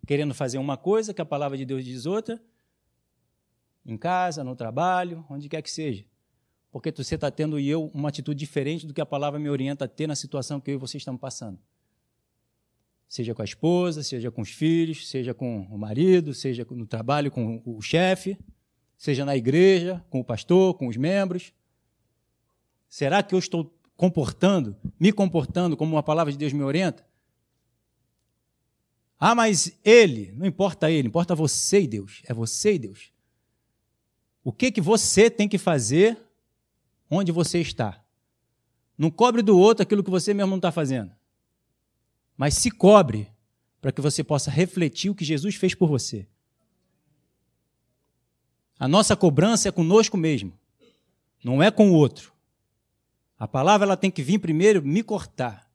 Querendo 0.05 0.35
fazer 0.35 0.59
uma 0.59 0.77
coisa 0.77 1.15
que 1.15 1.21
a 1.21 1.25
palavra 1.25 1.57
de 1.57 1.65
Deus 1.65 1.83
diz 1.83 2.05
outra, 2.05 2.39
em 3.83 3.97
casa, 3.97 4.43
no 4.43 4.55
trabalho, 4.55 5.25
onde 5.27 5.49
quer 5.49 5.63
que 5.63 5.71
seja. 5.71 6.05
Porque 6.77 6.91
você 7.03 7.15
está 7.15 7.31
tendo 7.31 7.59
e 7.59 7.67
eu 7.67 7.89
uma 7.91 8.09
atitude 8.09 8.37
diferente 8.37 8.85
do 8.85 8.93
que 8.93 9.01
a 9.01 9.05
palavra 9.05 9.39
me 9.39 9.49
orienta 9.49 9.85
a 9.85 9.87
ter 9.87 10.05
na 10.05 10.15
situação 10.15 10.61
que 10.61 10.69
eu 10.69 10.75
e 10.75 10.77
você 10.77 10.97
estamos 10.97 11.19
passando. 11.19 11.57
Seja 13.09 13.33
com 13.33 13.41
a 13.41 13.45
esposa, 13.45 14.03
seja 14.03 14.29
com 14.29 14.43
os 14.43 14.51
filhos, 14.51 15.09
seja 15.09 15.33
com 15.33 15.61
o 15.61 15.77
marido, 15.77 16.35
seja 16.35 16.67
no 16.69 16.85
trabalho 16.85 17.31
com 17.31 17.63
o 17.65 17.81
chefe, 17.81 18.37
seja 18.95 19.25
na 19.25 19.35
igreja, 19.35 20.05
com 20.11 20.19
o 20.19 20.23
pastor, 20.23 20.75
com 20.75 20.87
os 20.87 20.97
membros. 20.97 21.51
Será 22.87 23.23
que 23.23 23.33
eu 23.33 23.39
estou 23.39 23.75
comportando, 23.95 24.77
me 24.99 25.11
comportando 25.11 25.75
como 25.75 25.97
a 25.97 26.03
palavra 26.03 26.31
de 26.31 26.37
Deus 26.37 26.53
me 26.53 26.61
orienta? 26.61 27.03
Ah, 29.19 29.33
mas 29.33 29.75
ele, 29.83 30.31
não 30.33 30.45
importa 30.45 30.91
ele, 30.91 31.07
importa 31.07 31.33
você 31.33 31.81
e 31.81 31.87
Deus. 31.87 32.21
É 32.27 32.35
você 32.35 32.73
e 32.73 32.77
Deus. 32.77 33.11
O 34.43 34.53
que 34.53 34.71
que 34.71 34.79
você 34.79 35.27
tem 35.27 35.49
que 35.49 35.57
fazer 35.57 36.26
onde 37.09 37.31
você 37.31 37.59
está? 37.59 38.03
Não 38.97 39.11
cobre 39.11 39.41
do 39.41 39.57
outro 39.57 39.83
aquilo 39.83 40.03
que 40.03 40.09
você 40.09 40.33
mesmo 40.33 40.49
não 40.49 40.57
está 40.57 40.71
fazendo. 40.71 41.11
Mas 42.35 42.55
se 42.55 42.71
cobre 42.71 43.31
para 43.81 43.91
que 43.91 44.01
você 44.01 44.23
possa 44.23 44.49
refletir 44.49 45.09
o 45.09 45.15
que 45.15 45.23
Jesus 45.23 45.55
fez 45.55 45.73
por 45.75 45.87
você. 45.87 46.27
A 48.79 48.87
nossa 48.87 49.15
cobrança 49.15 49.69
é 49.69 49.71
conosco 49.71 50.17
mesmo, 50.17 50.53
não 51.43 51.61
é 51.63 51.71
com 51.71 51.89
o 51.89 51.93
outro. 51.93 52.33
A 53.37 53.47
palavra 53.47 53.85
ela 53.85 53.97
tem 53.97 54.09
que 54.09 54.23
vir 54.23 54.39
primeiro 54.39 54.81
me 54.83 55.03
cortar. 55.03 55.67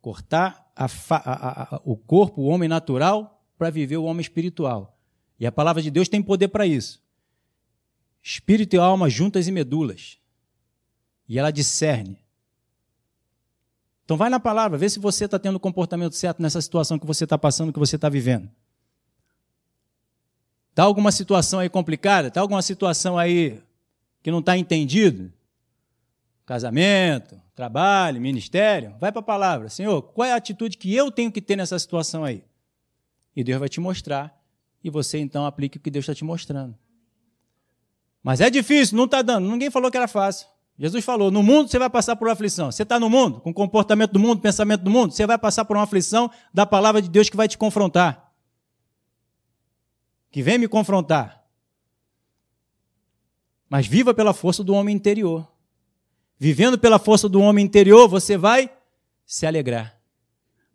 Cortar 0.00 0.70
a, 0.76 0.86
a, 1.10 1.76
a, 1.76 1.82
o 1.84 1.96
corpo, 1.96 2.40
o 2.40 2.46
homem 2.46 2.68
natural, 2.68 3.44
para 3.58 3.68
viver 3.68 3.96
o 3.96 4.04
homem 4.04 4.20
espiritual. 4.20 4.96
E 5.40 5.46
a 5.46 5.52
palavra 5.52 5.82
de 5.82 5.90
Deus 5.90 6.08
tem 6.08 6.22
poder 6.22 6.48
para 6.48 6.66
isso. 6.66 7.02
Espírito 8.22 8.76
e 8.76 8.78
alma 8.78 9.10
juntas 9.10 9.48
e 9.48 9.52
medulas. 9.52 10.18
E 11.28 11.38
ela 11.38 11.50
discerne. 11.50 12.18
Então 14.04 14.16
vai 14.16 14.30
na 14.30 14.40
palavra, 14.40 14.78
vê 14.78 14.88
se 14.88 14.98
você 14.98 15.26
está 15.26 15.38
tendo 15.38 15.56
o 15.56 15.60
comportamento 15.60 16.14
certo 16.14 16.40
nessa 16.40 16.62
situação 16.62 16.98
que 16.98 17.06
você 17.06 17.24
está 17.24 17.36
passando, 17.36 17.72
que 17.72 17.78
você 17.78 17.96
está 17.96 18.08
vivendo. 18.08 18.48
Está 20.70 20.84
alguma 20.84 21.12
situação 21.12 21.60
aí 21.60 21.68
complicada? 21.68 22.28
Está 22.28 22.40
alguma 22.40 22.62
situação 22.62 23.18
aí 23.18 23.60
que 24.22 24.30
não 24.30 24.38
está 24.38 24.56
entendido? 24.56 25.30
Casamento, 26.46 27.38
trabalho, 27.54 28.20
ministério? 28.20 28.94
Vai 28.98 29.12
para 29.12 29.20
a 29.20 29.24
palavra. 29.24 29.68
Senhor, 29.68 30.00
qual 30.00 30.26
é 30.26 30.32
a 30.32 30.36
atitude 30.36 30.78
que 30.78 30.94
eu 30.94 31.10
tenho 31.10 31.30
que 31.30 31.42
ter 31.42 31.56
nessa 31.56 31.78
situação 31.78 32.24
aí? 32.24 32.42
E 33.36 33.44
Deus 33.44 33.60
vai 33.60 33.68
te 33.68 33.80
mostrar. 33.80 34.40
E 34.82 34.88
você 34.88 35.18
então 35.18 35.44
aplique 35.44 35.76
o 35.76 35.80
que 35.80 35.90
Deus 35.90 36.04
está 36.04 36.14
te 36.14 36.24
mostrando. 36.24 36.74
Mas 38.22 38.40
é 38.40 38.48
difícil, 38.48 38.96
não 38.96 39.04
está 39.04 39.20
dando. 39.20 39.50
Ninguém 39.50 39.70
falou 39.70 39.90
que 39.90 39.96
era 39.96 40.08
fácil. 40.08 40.46
Jesus 40.78 41.04
falou: 41.04 41.30
no 41.30 41.42
mundo 41.42 41.68
você 41.68 41.78
vai 41.78 41.90
passar 41.90 42.14
por 42.14 42.28
uma 42.28 42.32
aflição. 42.32 42.70
Você 42.70 42.84
está 42.84 43.00
no 43.00 43.10
mundo, 43.10 43.40
com 43.40 43.50
o 43.50 43.54
comportamento 43.54 44.12
do 44.12 44.20
mundo, 44.20 44.40
pensamento 44.40 44.82
do 44.82 44.90
mundo, 44.90 45.12
você 45.12 45.26
vai 45.26 45.36
passar 45.36 45.64
por 45.64 45.76
uma 45.76 45.82
aflição 45.82 46.30
da 46.54 46.64
palavra 46.64 47.02
de 47.02 47.08
Deus 47.08 47.28
que 47.28 47.36
vai 47.36 47.48
te 47.48 47.58
confrontar. 47.58 48.32
Que 50.30 50.42
vem 50.42 50.58
me 50.58 50.68
confrontar. 50.68 51.44
Mas 53.68 53.86
viva 53.86 54.14
pela 54.14 54.32
força 54.32 54.62
do 54.62 54.72
homem 54.72 54.94
interior. 54.94 55.50
Vivendo 56.38 56.78
pela 56.78 56.98
força 56.98 57.28
do 57.28 57.40
homem 57.40 57.64
interior, 57.64 58.08
você 58.08 58.36
vai 58.36 58.70
se 59.26 59.44
alegrar. 59.46 59.98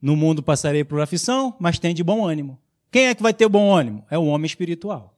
No 0.01 0.17
mundo 0.17 0.43
passarei 0.43 0.83
por 0.83 0.99
aflição, 0.99 1.55
mas 1.57 1.79
tem 1.79 1.95
de 1.95 2.03
bom 2.03 2.25
ânimo. 2.25 2.59
Quem 2.91 3.07
é 3.07 3.15
que 3.15 3.23
vai 3.23 3.33
ter 3.33 3.47
bom 3.47 3.73
ânimo? 3.73 4.05
É 4.11 4.17
o 4.17 4.25
homem 4.25 4.45
espiritual. 4.45 5.17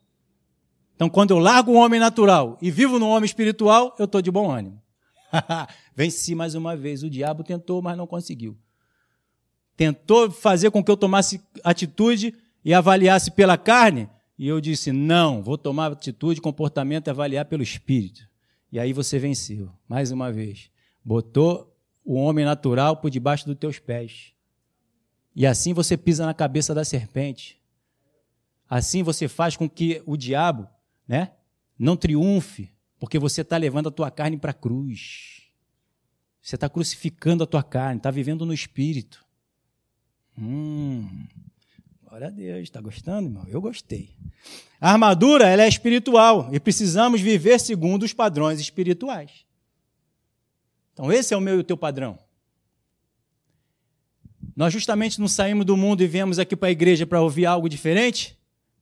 Então, 0.95 1.09
quando 1.09 1.31
eu 1.31 1.39
largo 1.39 1.71
o 1.71 1.75
homem 1.75 1.99
natural 1.99 2.57
e 2.61 2.71
vivo 2.71 2.97
no 2.97 3.09
homem 3.09 3.25
espiritual, 3.25 3.93
eu 3.99 4.05
estou 4.05 4.21
de 4.21 4.31
bom 4.31 4.49
ânimo. 4.49 4.81
Venci 5.93 6.33
mais 6.33 6.55
uma 6.55 6.75
vez. 6.75 7.03
O 7.03 7.09
diabo 7.09 7.43
tentou, 7.43 7.81
mas 7.81 7.97
não 7.97 8.07
conseguiu. 8.07 8.57
Tentou 9.75 10.31
fazer 10.31 10.71
com 10.71 10.83
que 10.83 10.89
eu 10.89 10.95
tomasse 10.95 11.41
atitude 11.63 12.33
e 12.63 12.73
avaliasse 12.73 13.29
pela 13.31 13.57
carne, 13.57 14.09
e 14.37 14.47
eu 14.47 14.59
disse: 14.61 14.91
não, 14.91 15.43
vou 15.43 15.57
tomar 15.57 15.91
atitude, 15.91 16.41
comportamento 16.41 17.07
e 17.07 17.11
avaliar 17.11 17.45
pelo 17.45 17.61
espírito. 17.61 18.27
E 18.71 18.79
aí 18.79 18.93
você 18.93 19.19
venceu, 19.19 19.69
mais 19.87 20.11
uma 20.11 20.31
vez. 20.31 20.69
Botou 21.03 21.73
o 22.03 22.15
homem 22.15 22.45
natural 22.45 22.97
por 22.97 23.09
debaixo 23.09 23.45
dos 23.45 23.57
teus 23.57 23.79
pés. 23.79 24.33
E 25.35 25.45
assim 25.45 25.73
você 25.73 25.97
pisa 25.97 26.25
na 26.25 26.33
cabeça 26.33 26.73
da 26.73 26.85
serpente. 26.85 27.59
Assim 28.69 29.03
você 29.03 29.27
faz 29.27 29.55
com 29.55 29.69
que 29.69 30.01
o 30.05 30.17
diabo 30.17 30.67
né? 31.07 31.31
Não 31.77 31.95
triunfe, 31.95 32.71
porque 32.99 33.19
você 33.19 33.41
está 33.41 33.57
levando 33.57 33.89
a 33.89 33.91
tua 33.91 34.09
carne 34.09 34.37
para 34.37 34.51
a 34.51 34.53
cruz. 34.53 35.43
Você 36.41 36.55
está 36.55 36.69
crucificando 36.69 37.43
a 37.43 37.47
tua 37.47 37.63
carne, 37.63 37.97
está 37.97 38.11
vivendo 38.11 38.45
no 38.45 38.53
espírito. 38.53 39.25
Hum, 40.37 41.27
glória 42.03 42.27
a 42.27 42.29
Deus, 42.29 42.63
está 42.63 42.79
gostando, 42.79 43.27
irmão? 43.27 43.45
Eu 43.47 43.59
gostei. 43.61 44.15
A 44.79 44.91
armadura 44.91 45.47
ela 45.47 45.63
é 45.63 45.67
espiritual 45.67 46.49
e 46.53 46.59
precisamos 46.59 47.21
viver 47.21 47.59
segundo 47.59 48.03
os 48.03 48.13
padrões 48.13 48.59
espirituais. 48.59 49.45
Então, 50.93 51.11
esse 51.11 51.33
é 51.33 51.37
o 51.37 51.41
meu 51.41 51.55
e 51.55 51.59
o 51.59 51.63
teu 51.63 51.75
padrão. 51.75 52.17
Nós 54.55 54.71
justamente 54.71 55.19
não 55.19 55.27
saímos 55.27 55.65
do 55.65 55.75
mundo 55.75 56.01
e 56.01 56.07
viemos 56.07 56.39
aqui 56.39 56.55
para 56.55 56.69
a 56.69 56.71
igreja 56.71 57.05
para 57.05 57.21
ouvir 57.21 57.45
algo 57.45 57.67
diferente? 57.67 58.37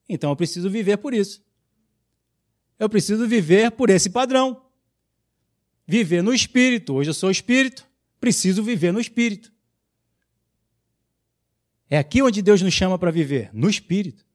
Então 0.07 0.29
eu 0.29 0.35
preciso 0.35 0.69
viver 0.69 0.97
por 0.97 1.13
isso. 1.13 1.41
Eu 2.83 2.89
preciso 2.89 3.25
viver 3.25 3.71
por 3.71 3.89
esse 3.89 4.09
padrão. 4.09 4.61
Viver 5.87 6.21
no 6.21 6.33
espírito. 6.33 6.93
Hoje 6.95 7.09
eu 7.09 7.13
sou 7.13 7.31
espírito, 7.31 7.87
preciso 8.19 8.61
viver 8.61 8.91
no 8.91 8.99
espírito. 8.99 9.53
É 11.89 11.97
aqui 11.97 12.21
onde 12.21 12.41
Deus 12.41 12.61
nos 12.61 12.73
chama 12.73 12.99
para 12.99 13.09
viver, 13.09 13.49
no 13.53 13.69
espírito. 13.69 14.25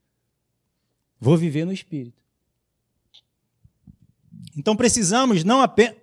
Vou 1.21 1.37
viver 1.37 1.67
no 1.67 1.73
espírito. 1.73 2.23
Então 4.57 4.75
precisamos 4.75 5.45
não 5.45 5.61
apenas. 5.61 5.99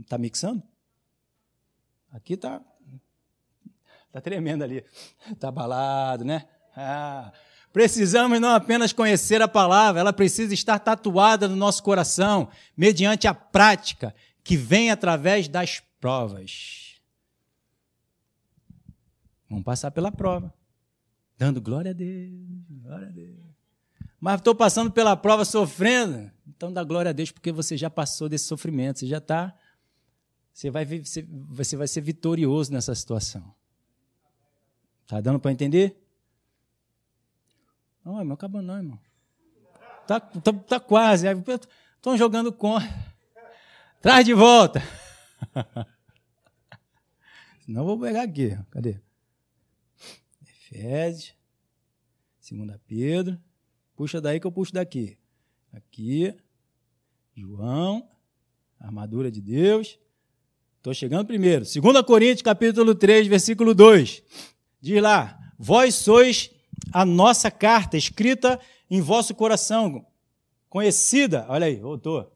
Está 0.00 0.16
mixando? 0.16 0.62
Aqui 2.10 2.34
está. 2.34 2.64
Está 4.06 4.22
tremendo 4.22 4.64
ali. 4.64 4.82
Está 5.30 5.48
abalado, 5.48 6.24
né? 6.24 6.48
Ah, 6.74 7.34
Precisamos 7.78 8.40
não 8.40 8.48
apenas 8.48 8.92
conhecer 8.92 9.40
a 9.40 9.46
palavra, 9.46 10.00
ela 10.00 10.12
precisa 10.12 10.52
estar 10.52 10.80
tatuada 10.80 11.46
no 11.46 11.54
nosso 11.54 11.80
coração, 11.80 12.48
mediante 12.76 13.28
a 13.28 13.32
prática 13.32 14.12
que 14.42 14.56
vem 14.56 14.90
através 14.90 15.46
das 15.46 15.80
provas. 16.00 17.00
Vamos 19.48 19.64
passar 19.64 19.92
pela 19.92 20.10
prova, 20.10 20.52
dando 21.36 21.60
glória 21.60 21.92
a 21.92 21.94
Deus, 21.94 22.32
glória 22.68 23.06
a 23.06 23.12
Deus. 23.12 23.38
Mas 24.18 24.40
estou 24.40 24.56
passando 24.56 24.90
pela 24.90 25.16
prova 25.16 25.44
sofrendo, 25.44 26.32
então 26.48 26.72
dá 26.72 26.82
glória 26.82 27.10
a 27.10 27.12
Deus 27.12 27.30
porque 27.30 27.52
você 27.52 27.76
já 27.76 27.88
passou 27.88 28.28
desse 28.28 28.46
sofrimento, 28.46 28.98
você 28.98 29.06
já 29.06 29.18
está, 29.18 29.56
você 30.52 30.68
vai, 30.68 30.84
você 30.84 31.76
vai 31.76 31.86
ser 31.86 32.00
vitorioso 32.00 32.72
nessa 32.72 32.92
situação. 32.92 33.54
Está 35.04 35.20
dando 35.20 35.38
para 35.38 35.52
entender? 35.52 36.07
Não, 38.08 38.18
irmão, 38.20 38.34
acabou 38.36 38.62
não, 38.62 38.78
irmão. 38.78 38.98
Tá, 40.06 40.18
tá, 40.18 40.50
tá 40.50 40.80
quase. 40.80 41.26
Estão 41.28 42.16
jogando 42.16 42.50
com. 42.50 42.78
Traz 44.00 44.24
de 44.24 44.32
volta. 44.32 44.82
Não 47.68 47.84
vou 47.84 48.00
pegar 48.00 48.22
aqui. 48.22 48.56
Cadê? 48.70 48.98
Efésios. 50.40 51.34
Segunda 52.40 52.80
Pedro. 52.86 53.38
Puxa 53.94 54.22
daí 54.22 54.40
que 54.40 54.46
eu 54.46 54.52
puxo 54.52 54.72
daqui. 54.72 55.18
Aqui. 55.70 56.34
João. 57.36 58.08
Armadura 58.80 59.30
de 59.30 59.42
Deus. 59.42 59.98
Estou 60.78 60.94
chegando 60.94 61.26
primeiro. 61.26 61.62
2 61.66 62.02
Coríntios, 62.06 62.40
capítulo 62.40 62.94
3, 62.94 63.26
versículo 63.26 63.74
2. 63.74 64.22
Diz 64.80 65.02
lá: 65.02 65.52
Vós 65.58 65.94
sois 65.94 66.57
a 66.92 67.04
nossa 67.04 67.50
carta 67.50 67.96
escrita 67.96 68.58
em 68.90 69.00
vosso 69.00 69.34
coração, 69.34 70.04
conhecida, 70.68 71.46
olha 71.48 71.66
aí, 71.66 71.76
voltou. 71.76 72.32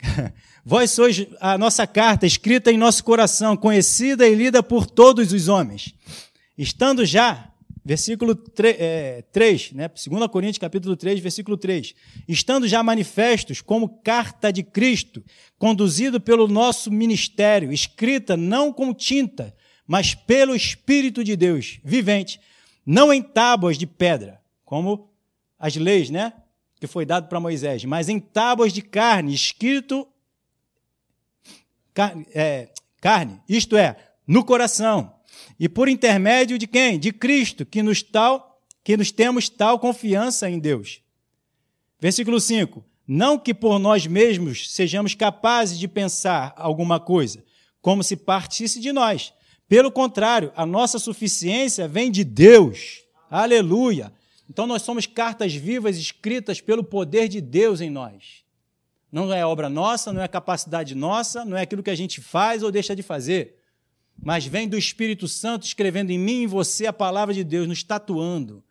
Vós 0.64 0.90
sois 0.90 1.26
a 1.40 1.56
nossa 1.58 1.86
carta 1.86 2.26
escrita 2.26 2.70
em 2.70 2.76
nosso 2.76 3.02
coração, 3.04 3.56
conhecida 3.56 4.28
e 4.28 4.34
lida 4.34 4.62
por 4.62 4.86
todos 4.86 5.32
os 5.32 5.48
homens. 5.48 5.94
Estando 6.56 7.04
já, 7.04 7.50
versículo 7.84 8.34
3, 8.34 8.76
é, 8.78 9.22
3 9.32 9.72
né? 9.72 9.88
2 9.88 10.26
Coríntios 10.28 10.58
capítulo 10.58 10.96
3, 10.96 11.20
versículo 11.20 11.56
3. 11.56 11.94
Estando 12.28 12.68
já 12.68 12.82
manifestos 12.82 13.60
como 13.60 14.00
carta 14.02 14.52
de 14.52 14.62
Cristo, 14.62 15.24
conduzido 15.58 16.20
pelo 16.20 16.46
nosso 16.46 16.90
ministério, 16.90 17.72
escrita 17.72 18.36
não 18.36 18.72
com 18.72 18.92
tinta, 18.92 19.54
mas 19.86 20.14
pelo 20.14 20.54
Espírito 20.54 21.24
de 21.24 21.34
Deus, 21.34 21.80
vivente, 21.82 22.38
não 22.84 23.12
em 23.12 23.22
tábuas 23.22 23.76
de 23.76 23.86
pedra, 23.86 24.40
como 24.64 25.10
as 25.58 25.76
leis, 25.76 26.10
né? 26.10 26.32
que 26.80 26.86
foi 26.86 27.04
dado 27.04 27.28
para 27.28 27.38
Moisés, 27.38 27.84
mas 27.84 28.08
em 28.08 28.18
tábuas 28.18 28.72
de 28.72 28.80
carne, 28.80 29.34
escrito 29.34 30.08
carne, 31.92 32.26
é, 32.34 32.70
carne, 33.00 33.38
isto 33.46 33.76
é, 33.76 33.96
no 34.26 34.42
coração. 34.42 35.14
E 35.58 35.68
por 35.68 35.88
intermédio 35.88 36.56
de 36.56 36.66
quem? 36.66 36.98
De 36.98 37.12
Cristo, 37.12 37.66
que 37.66 37.82
nos 37.82 38.02
tal, 38.02 38.62
que 38.82 38.96
nos 38.96 39.12
temos 39.12 39.50
tal 39.50 39.78
confiança 39.78 40.48
em 40.48 40.58
Deus. 40.58 41.02
Versículo 42.00 42.40
5: 42.40 42.82
Não 43.06 43.38
que 43.38 43.52
por 43.52 43.78
nós 43.78 44.06
mesmos 44.06 44.70
sejamos 44.72 45.14
capazes 45.14 45.78
de 45.78 45.86
pensar 45.86 46.54
alguma 46.56 46.98
coisa, 46.98 47.44
como 47.82 48.02
se 48.02 48.16
partisse 48.16 48.80
de 48.80 48.90
nós. 48.90 49.34
Pelo 49.70 49.92
contrário, 49.92 50.52
a 50.56 50.66
nossa 50.66 50.98
suficiência 50.98 51.86
vem 51.86 52.10
de 52.10 52.24
Deus. 52.24 53.04
Aleluia. 53.30 54.12
Então 54.48 54.66
nós 54.66 54.82
somos 54.82 55.06
cartas 55.06 55.54
vivas 55.54 55.96
escritas 55.96 56.60
pelo 56.60 56.82
poder 56.82 57.28
de 57.28 57.40
Deus 57.40 57.80
em 57.80 57.88
nós. 57.88 58.42
Não 59.12 59.32
é 59.32 59.46
obra 59.46 59.68
nossa, 59.68 60.12
não 60.12 60.20
é 60.20 60.26
capacidade 60.26 60.96
nossa, 60.96 61.44
não 61.44 61.56
é 61.56 61.62
aquilo 61.62 61.84
que 61.84 61.90
a 61.90 61.94
gente 61.94 62.20
faz 62.20 62.64
ou 62.64 62.72
deixa 62.72 62.96
de 62.96 63.02
fazer. 63.04 63.62
Mas 64.20 64.44
vem 64.44 64.68
do 64.68 64.76
Espírito 64.76 65.28
Santo 65.28 65.66
escrevendo 65.66 66.10
em 66.10 66.18
mim 66.18 66.40
e 66.40 66.42
em 66.42 66.46
você 66.48 66.86
a 66.86 66.92
palavra 66.92 67.32
de 67.32 67.44
Deus, 67.44 67.68
nos 67.68 67.84
tatuando. 67.84 68.64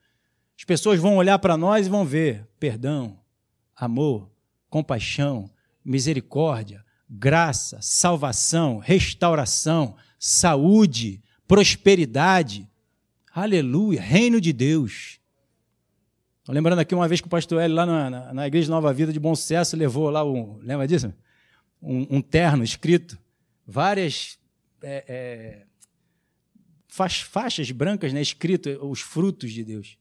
As 0.57 0.65
pessoas 0.65 0.99
vão 0.99 1.15
olhar 1.15 1.39
para 1.39 1.55
nós 1.55 1.87
e 1.87 1.89
vão 1.89 2.03
ver 2.03 2.45
perdão, 2.59 3.17
amor, 3.73 4.29
compaixão, 4.69 5.49
misericórdia, 5.81 6.83
graça, 7.09 7.79
salvação, 7.81 8.79
restauração, 8.79 9.95
saúde, 10.19 11.21
prosperidade. 11.47 12.69
Aleluia, 13.31 14.01
reino 14.01 14.41
de 14.41 14.51
Deus. 14.51 15.19
Lembrando 16.47 16.79
aqui 16.79 16.93
uma 16.93 17.07
vez 17.07 17.21
que 17.21 17.27
o 17.27 17.29
pastor 17.29 17.61
Hélio, 17.61 17.75
lá 17.75 17.85
na, 17.85 18.09
na, 18.09 18.33
na, 18.33 18.47
Igreja 18.47 18.69
Nova 18.69 18.91
Vida 18.91 19.13
de 19.13 19.19
Bom 19.19 19.35
Sucesso, 19.35 19.77
levou 19.77 20.09
lá 20.09 20.25
um. 20.25 20.57
Lembra 20.57 20.87
disso? 20.87 21.13
Um, 21.81 22.17
um 22.17 22.21
terno 22.21 22.63
escrito, 22.63 23.17
várias 23.65 24.37
é, 24.81 25.05
é, 25.07 25.65
faixas 26.87 27.69
brancas, 27.71 28.11
né, 28.11 28.21
escrito 28.21 28.69
os 28.85 28.99
frutos 28.99 29.51
de 29.51 29.63
Deus. 29.63 29.97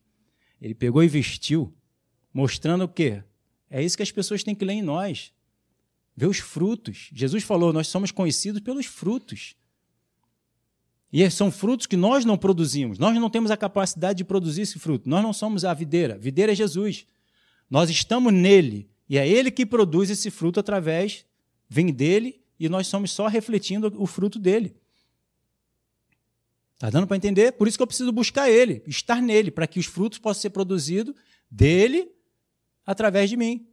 Ele 0.60 0.74
pegou 0.74 1.04
e 1.04 1.08
vestiu, 1.08 1.72
mostrando 2.32 2.84
o 2.84 2.88
quê? 2.88 3.22
É 3.70 3.82
isso 3.82 3.96
que 3.96 4.02
as 4.02 4.10
pessoas 4.10 4.42
têm 4.42 4.54
que 4.54 4.64
ler 4.64 4.72
em 4.72 4.82
nós. 4.82 5.32
Ver 6.16 6.26
os 6.26 6.38
frutos. 6.38 7.10
Jesus 7.12 7.44
falou: 7.44 7.72
nós 7.72 7.88
somos 7.88 8.10
conhecidos 8.10 8.60
pelos 8.60 8.86
frutos. 8.86 9.54
E 11.12 11.28
são 11.30 11.50
frutos 11.50 11.86
que 11.86 11.96
nós 11.96 12.24
não 12.24 12.36
produzimos. 12.36 12.98
Nós 12.98 13.14
não 13.14 13.30
temos 13.30 13.50
a 13.50 13.56
capacidade 13.56 14.18
de 14.18 14.24
produzir 14.24 14.62
esse 14.62 14.78
fruto. 14.78 15.08
Nós 15.08 15.22
não 15.22 15.32
somos 15.32 15.64
a 15.64 15.72
videira. 15.72 16.18
Videira 16.18 16.52
é 16.52 16.54
Jesus. 16.54 17.06
Nós 17.70 17.88
estamos 17.88 18.32
nele. 18.32 18.90
E 19.08 19.16
é 19.16 19.26
ele 19.26 19.50
que 19.50 19.64
produz 19.64 20.10
esse 20.10 20.30
fruto 20.30 20.60
através, 20.60 21.24
vem 21.68 21.92
dele, 21.92 22.42
e 22.60 22.68
nós 22.68 22.86
somos 22.86 23.10
só 23.10 23.26
refletindo 23.26 23.92
o 23.96 24.06
fruto 24.06 24.38
dele. 24.38 24.76
Está 26.74 26.90
dando 26.90 27.06
para 27.06 27.16
entender? 27.16 27.52
Por 27.52 27.66
isso 27.66 27.78
que 27.78 27.82
eu 27.82 27.86
preciso 27.86 28.12
buscar 28.12 28.50
ele, 28.50 28.82
estar 28.86 29.22
nele, 29.22 29.50
para 29.50 29.66
que 29.66 29.80
os 29.80 29.86
frutos 29.86 30.18
possam 30.18 30.42
ser 30.42 30.50
produzidos 30.50 31.14
dele 31.50 32.10
através 32.86 33.30
de 33.30 33.36
mim. 33.36 33.66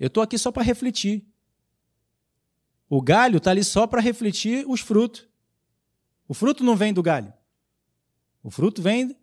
Eu 0.00 0.08
estou 0.08 0.22
aqui 0.22 0.38
só 0.38 0.50
para 0.50 0.62
refletir. 0.62 1.24
O 2.88 3.00
galho 3.02 3.38
está 3.38 3.50
ali 3.50 3.62
só 3.62 3.86
para 3.86 4.00
refletir 4.00 4.64
os 4.66 4.80
frutos. 4.80 5.26
O 6.28 6.34
fruto 6.34 6.64
não 6.64 6.76
vem 6.76 6.92
do 6.92 7.02
galho. 7.02 7.32
O 8.42 8.50
fruto 8.50 8.82
vem 8.82 9.16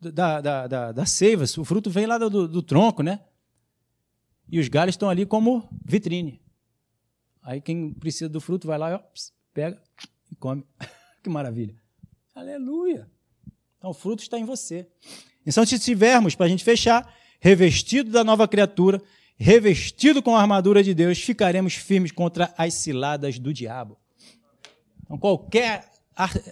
da, 0.00 0.40
da, 0.40 0.66
da, 0.66 0.92
da 0.92 1.06
seiva, 1.06 1.44
o 1.58 1.64
fruto 1.64 1.90
vem 1.90 2.06
lá 2.06 2.16
do, 2.16 2.48
do 2.48 2.62
tronco, 2.62 3.02
né? 3.02 3.20
E 4.48 4.58
os 4.58 4.68
galhos 4.68 4.94
estão 4.94 5.08
ali 5.08 5.26
como 5.26 5.68
vitrine. 5.84 6.40
Aí 7.42 7.60
quem 7.60 7.92
precisa 7.92 8.28
do 8.28 8.40
fruto 8.40 8.66
vai 8.66 8.78
lá, 8.78 8.96
ó, 8.96 9.00
pega 9.52 9.80
e 10.30 10.36
come. 10.36 10.64
que 11.22 11.28
maravilha. 11.28 11.74
Aleluia. 12.34 13.10
Então 13.78 13.90
o 13.90 13.94
fruto 13.94 14.22
está 14.22 14.38
em 14.38 14.44
você. 14.44 14.88
Então, 15.46 15.64
se 15.64 15.78
tivermos, 15.78 16.34
para 16.34 16.46
a 16.46 16.48
gente 16.48 16.62
fechar, 16.62 17.14
revestido 17.40 18.10
da 18.10 18.22
nova 18.22 18.46
criatura, 18.46 19.02
revestido 19.36 20.22
com 20.22 20.36
a 20.36 20.40
armadura 20.40 20.82
de 20.82 20.92
Deus, 20.92 21.18
ficaremos 21.18 21.74
firmes 21.74 22.12
contra 22.12 22.52
as 22.58 22.74
ciladas 22.74 23.38
do 23.38 23.52
diabo. 23.52 23.98
Então, 25.02 25.18
qualquer 25.18 25.89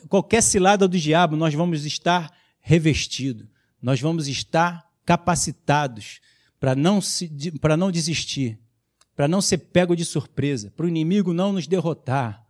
qualquer 0.09 0.43
cilada 0.43 0.89
do 0.89 0.99
diabo, 0.99 1.37
nós 1.37 1.55
vamos 1.55 1.85
estar 1.85 2.33
revestidos, 2.61 3.47
nós 3.81 4.01
vamos 4.01 4.29
estar 4.29 4.89
capacitados 5.05 6.21
para 6.61 6.75
não, 6.75 7.01
para 7.61 7.77
não 7.77 7.91
desistir, 7.91 8.59
para 9.15 9.29
não 9.29 9.41
ser 9.41 9.59
pego 9.59 9.97
de 9.97 10.05
surpresa, 10.05 10.71
para 10.71 10.87
o 10.87 10.89
inimigo 10.89 11.33
não 11.33 11.53
nos 11.53 11.67
derrotar, 11.67 12.47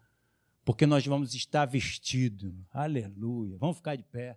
porque 0.64 0.86
nós 0.86 1.06
vamos 1.06 1.34
estar 1.34 1.64
vestidos. 1.66 2.52
Aleluia. 2.72 3.56
Vamos 3.59 3.76
ficar 3.76 3.96
de 3.96 4.02
pé. 4.02 4.36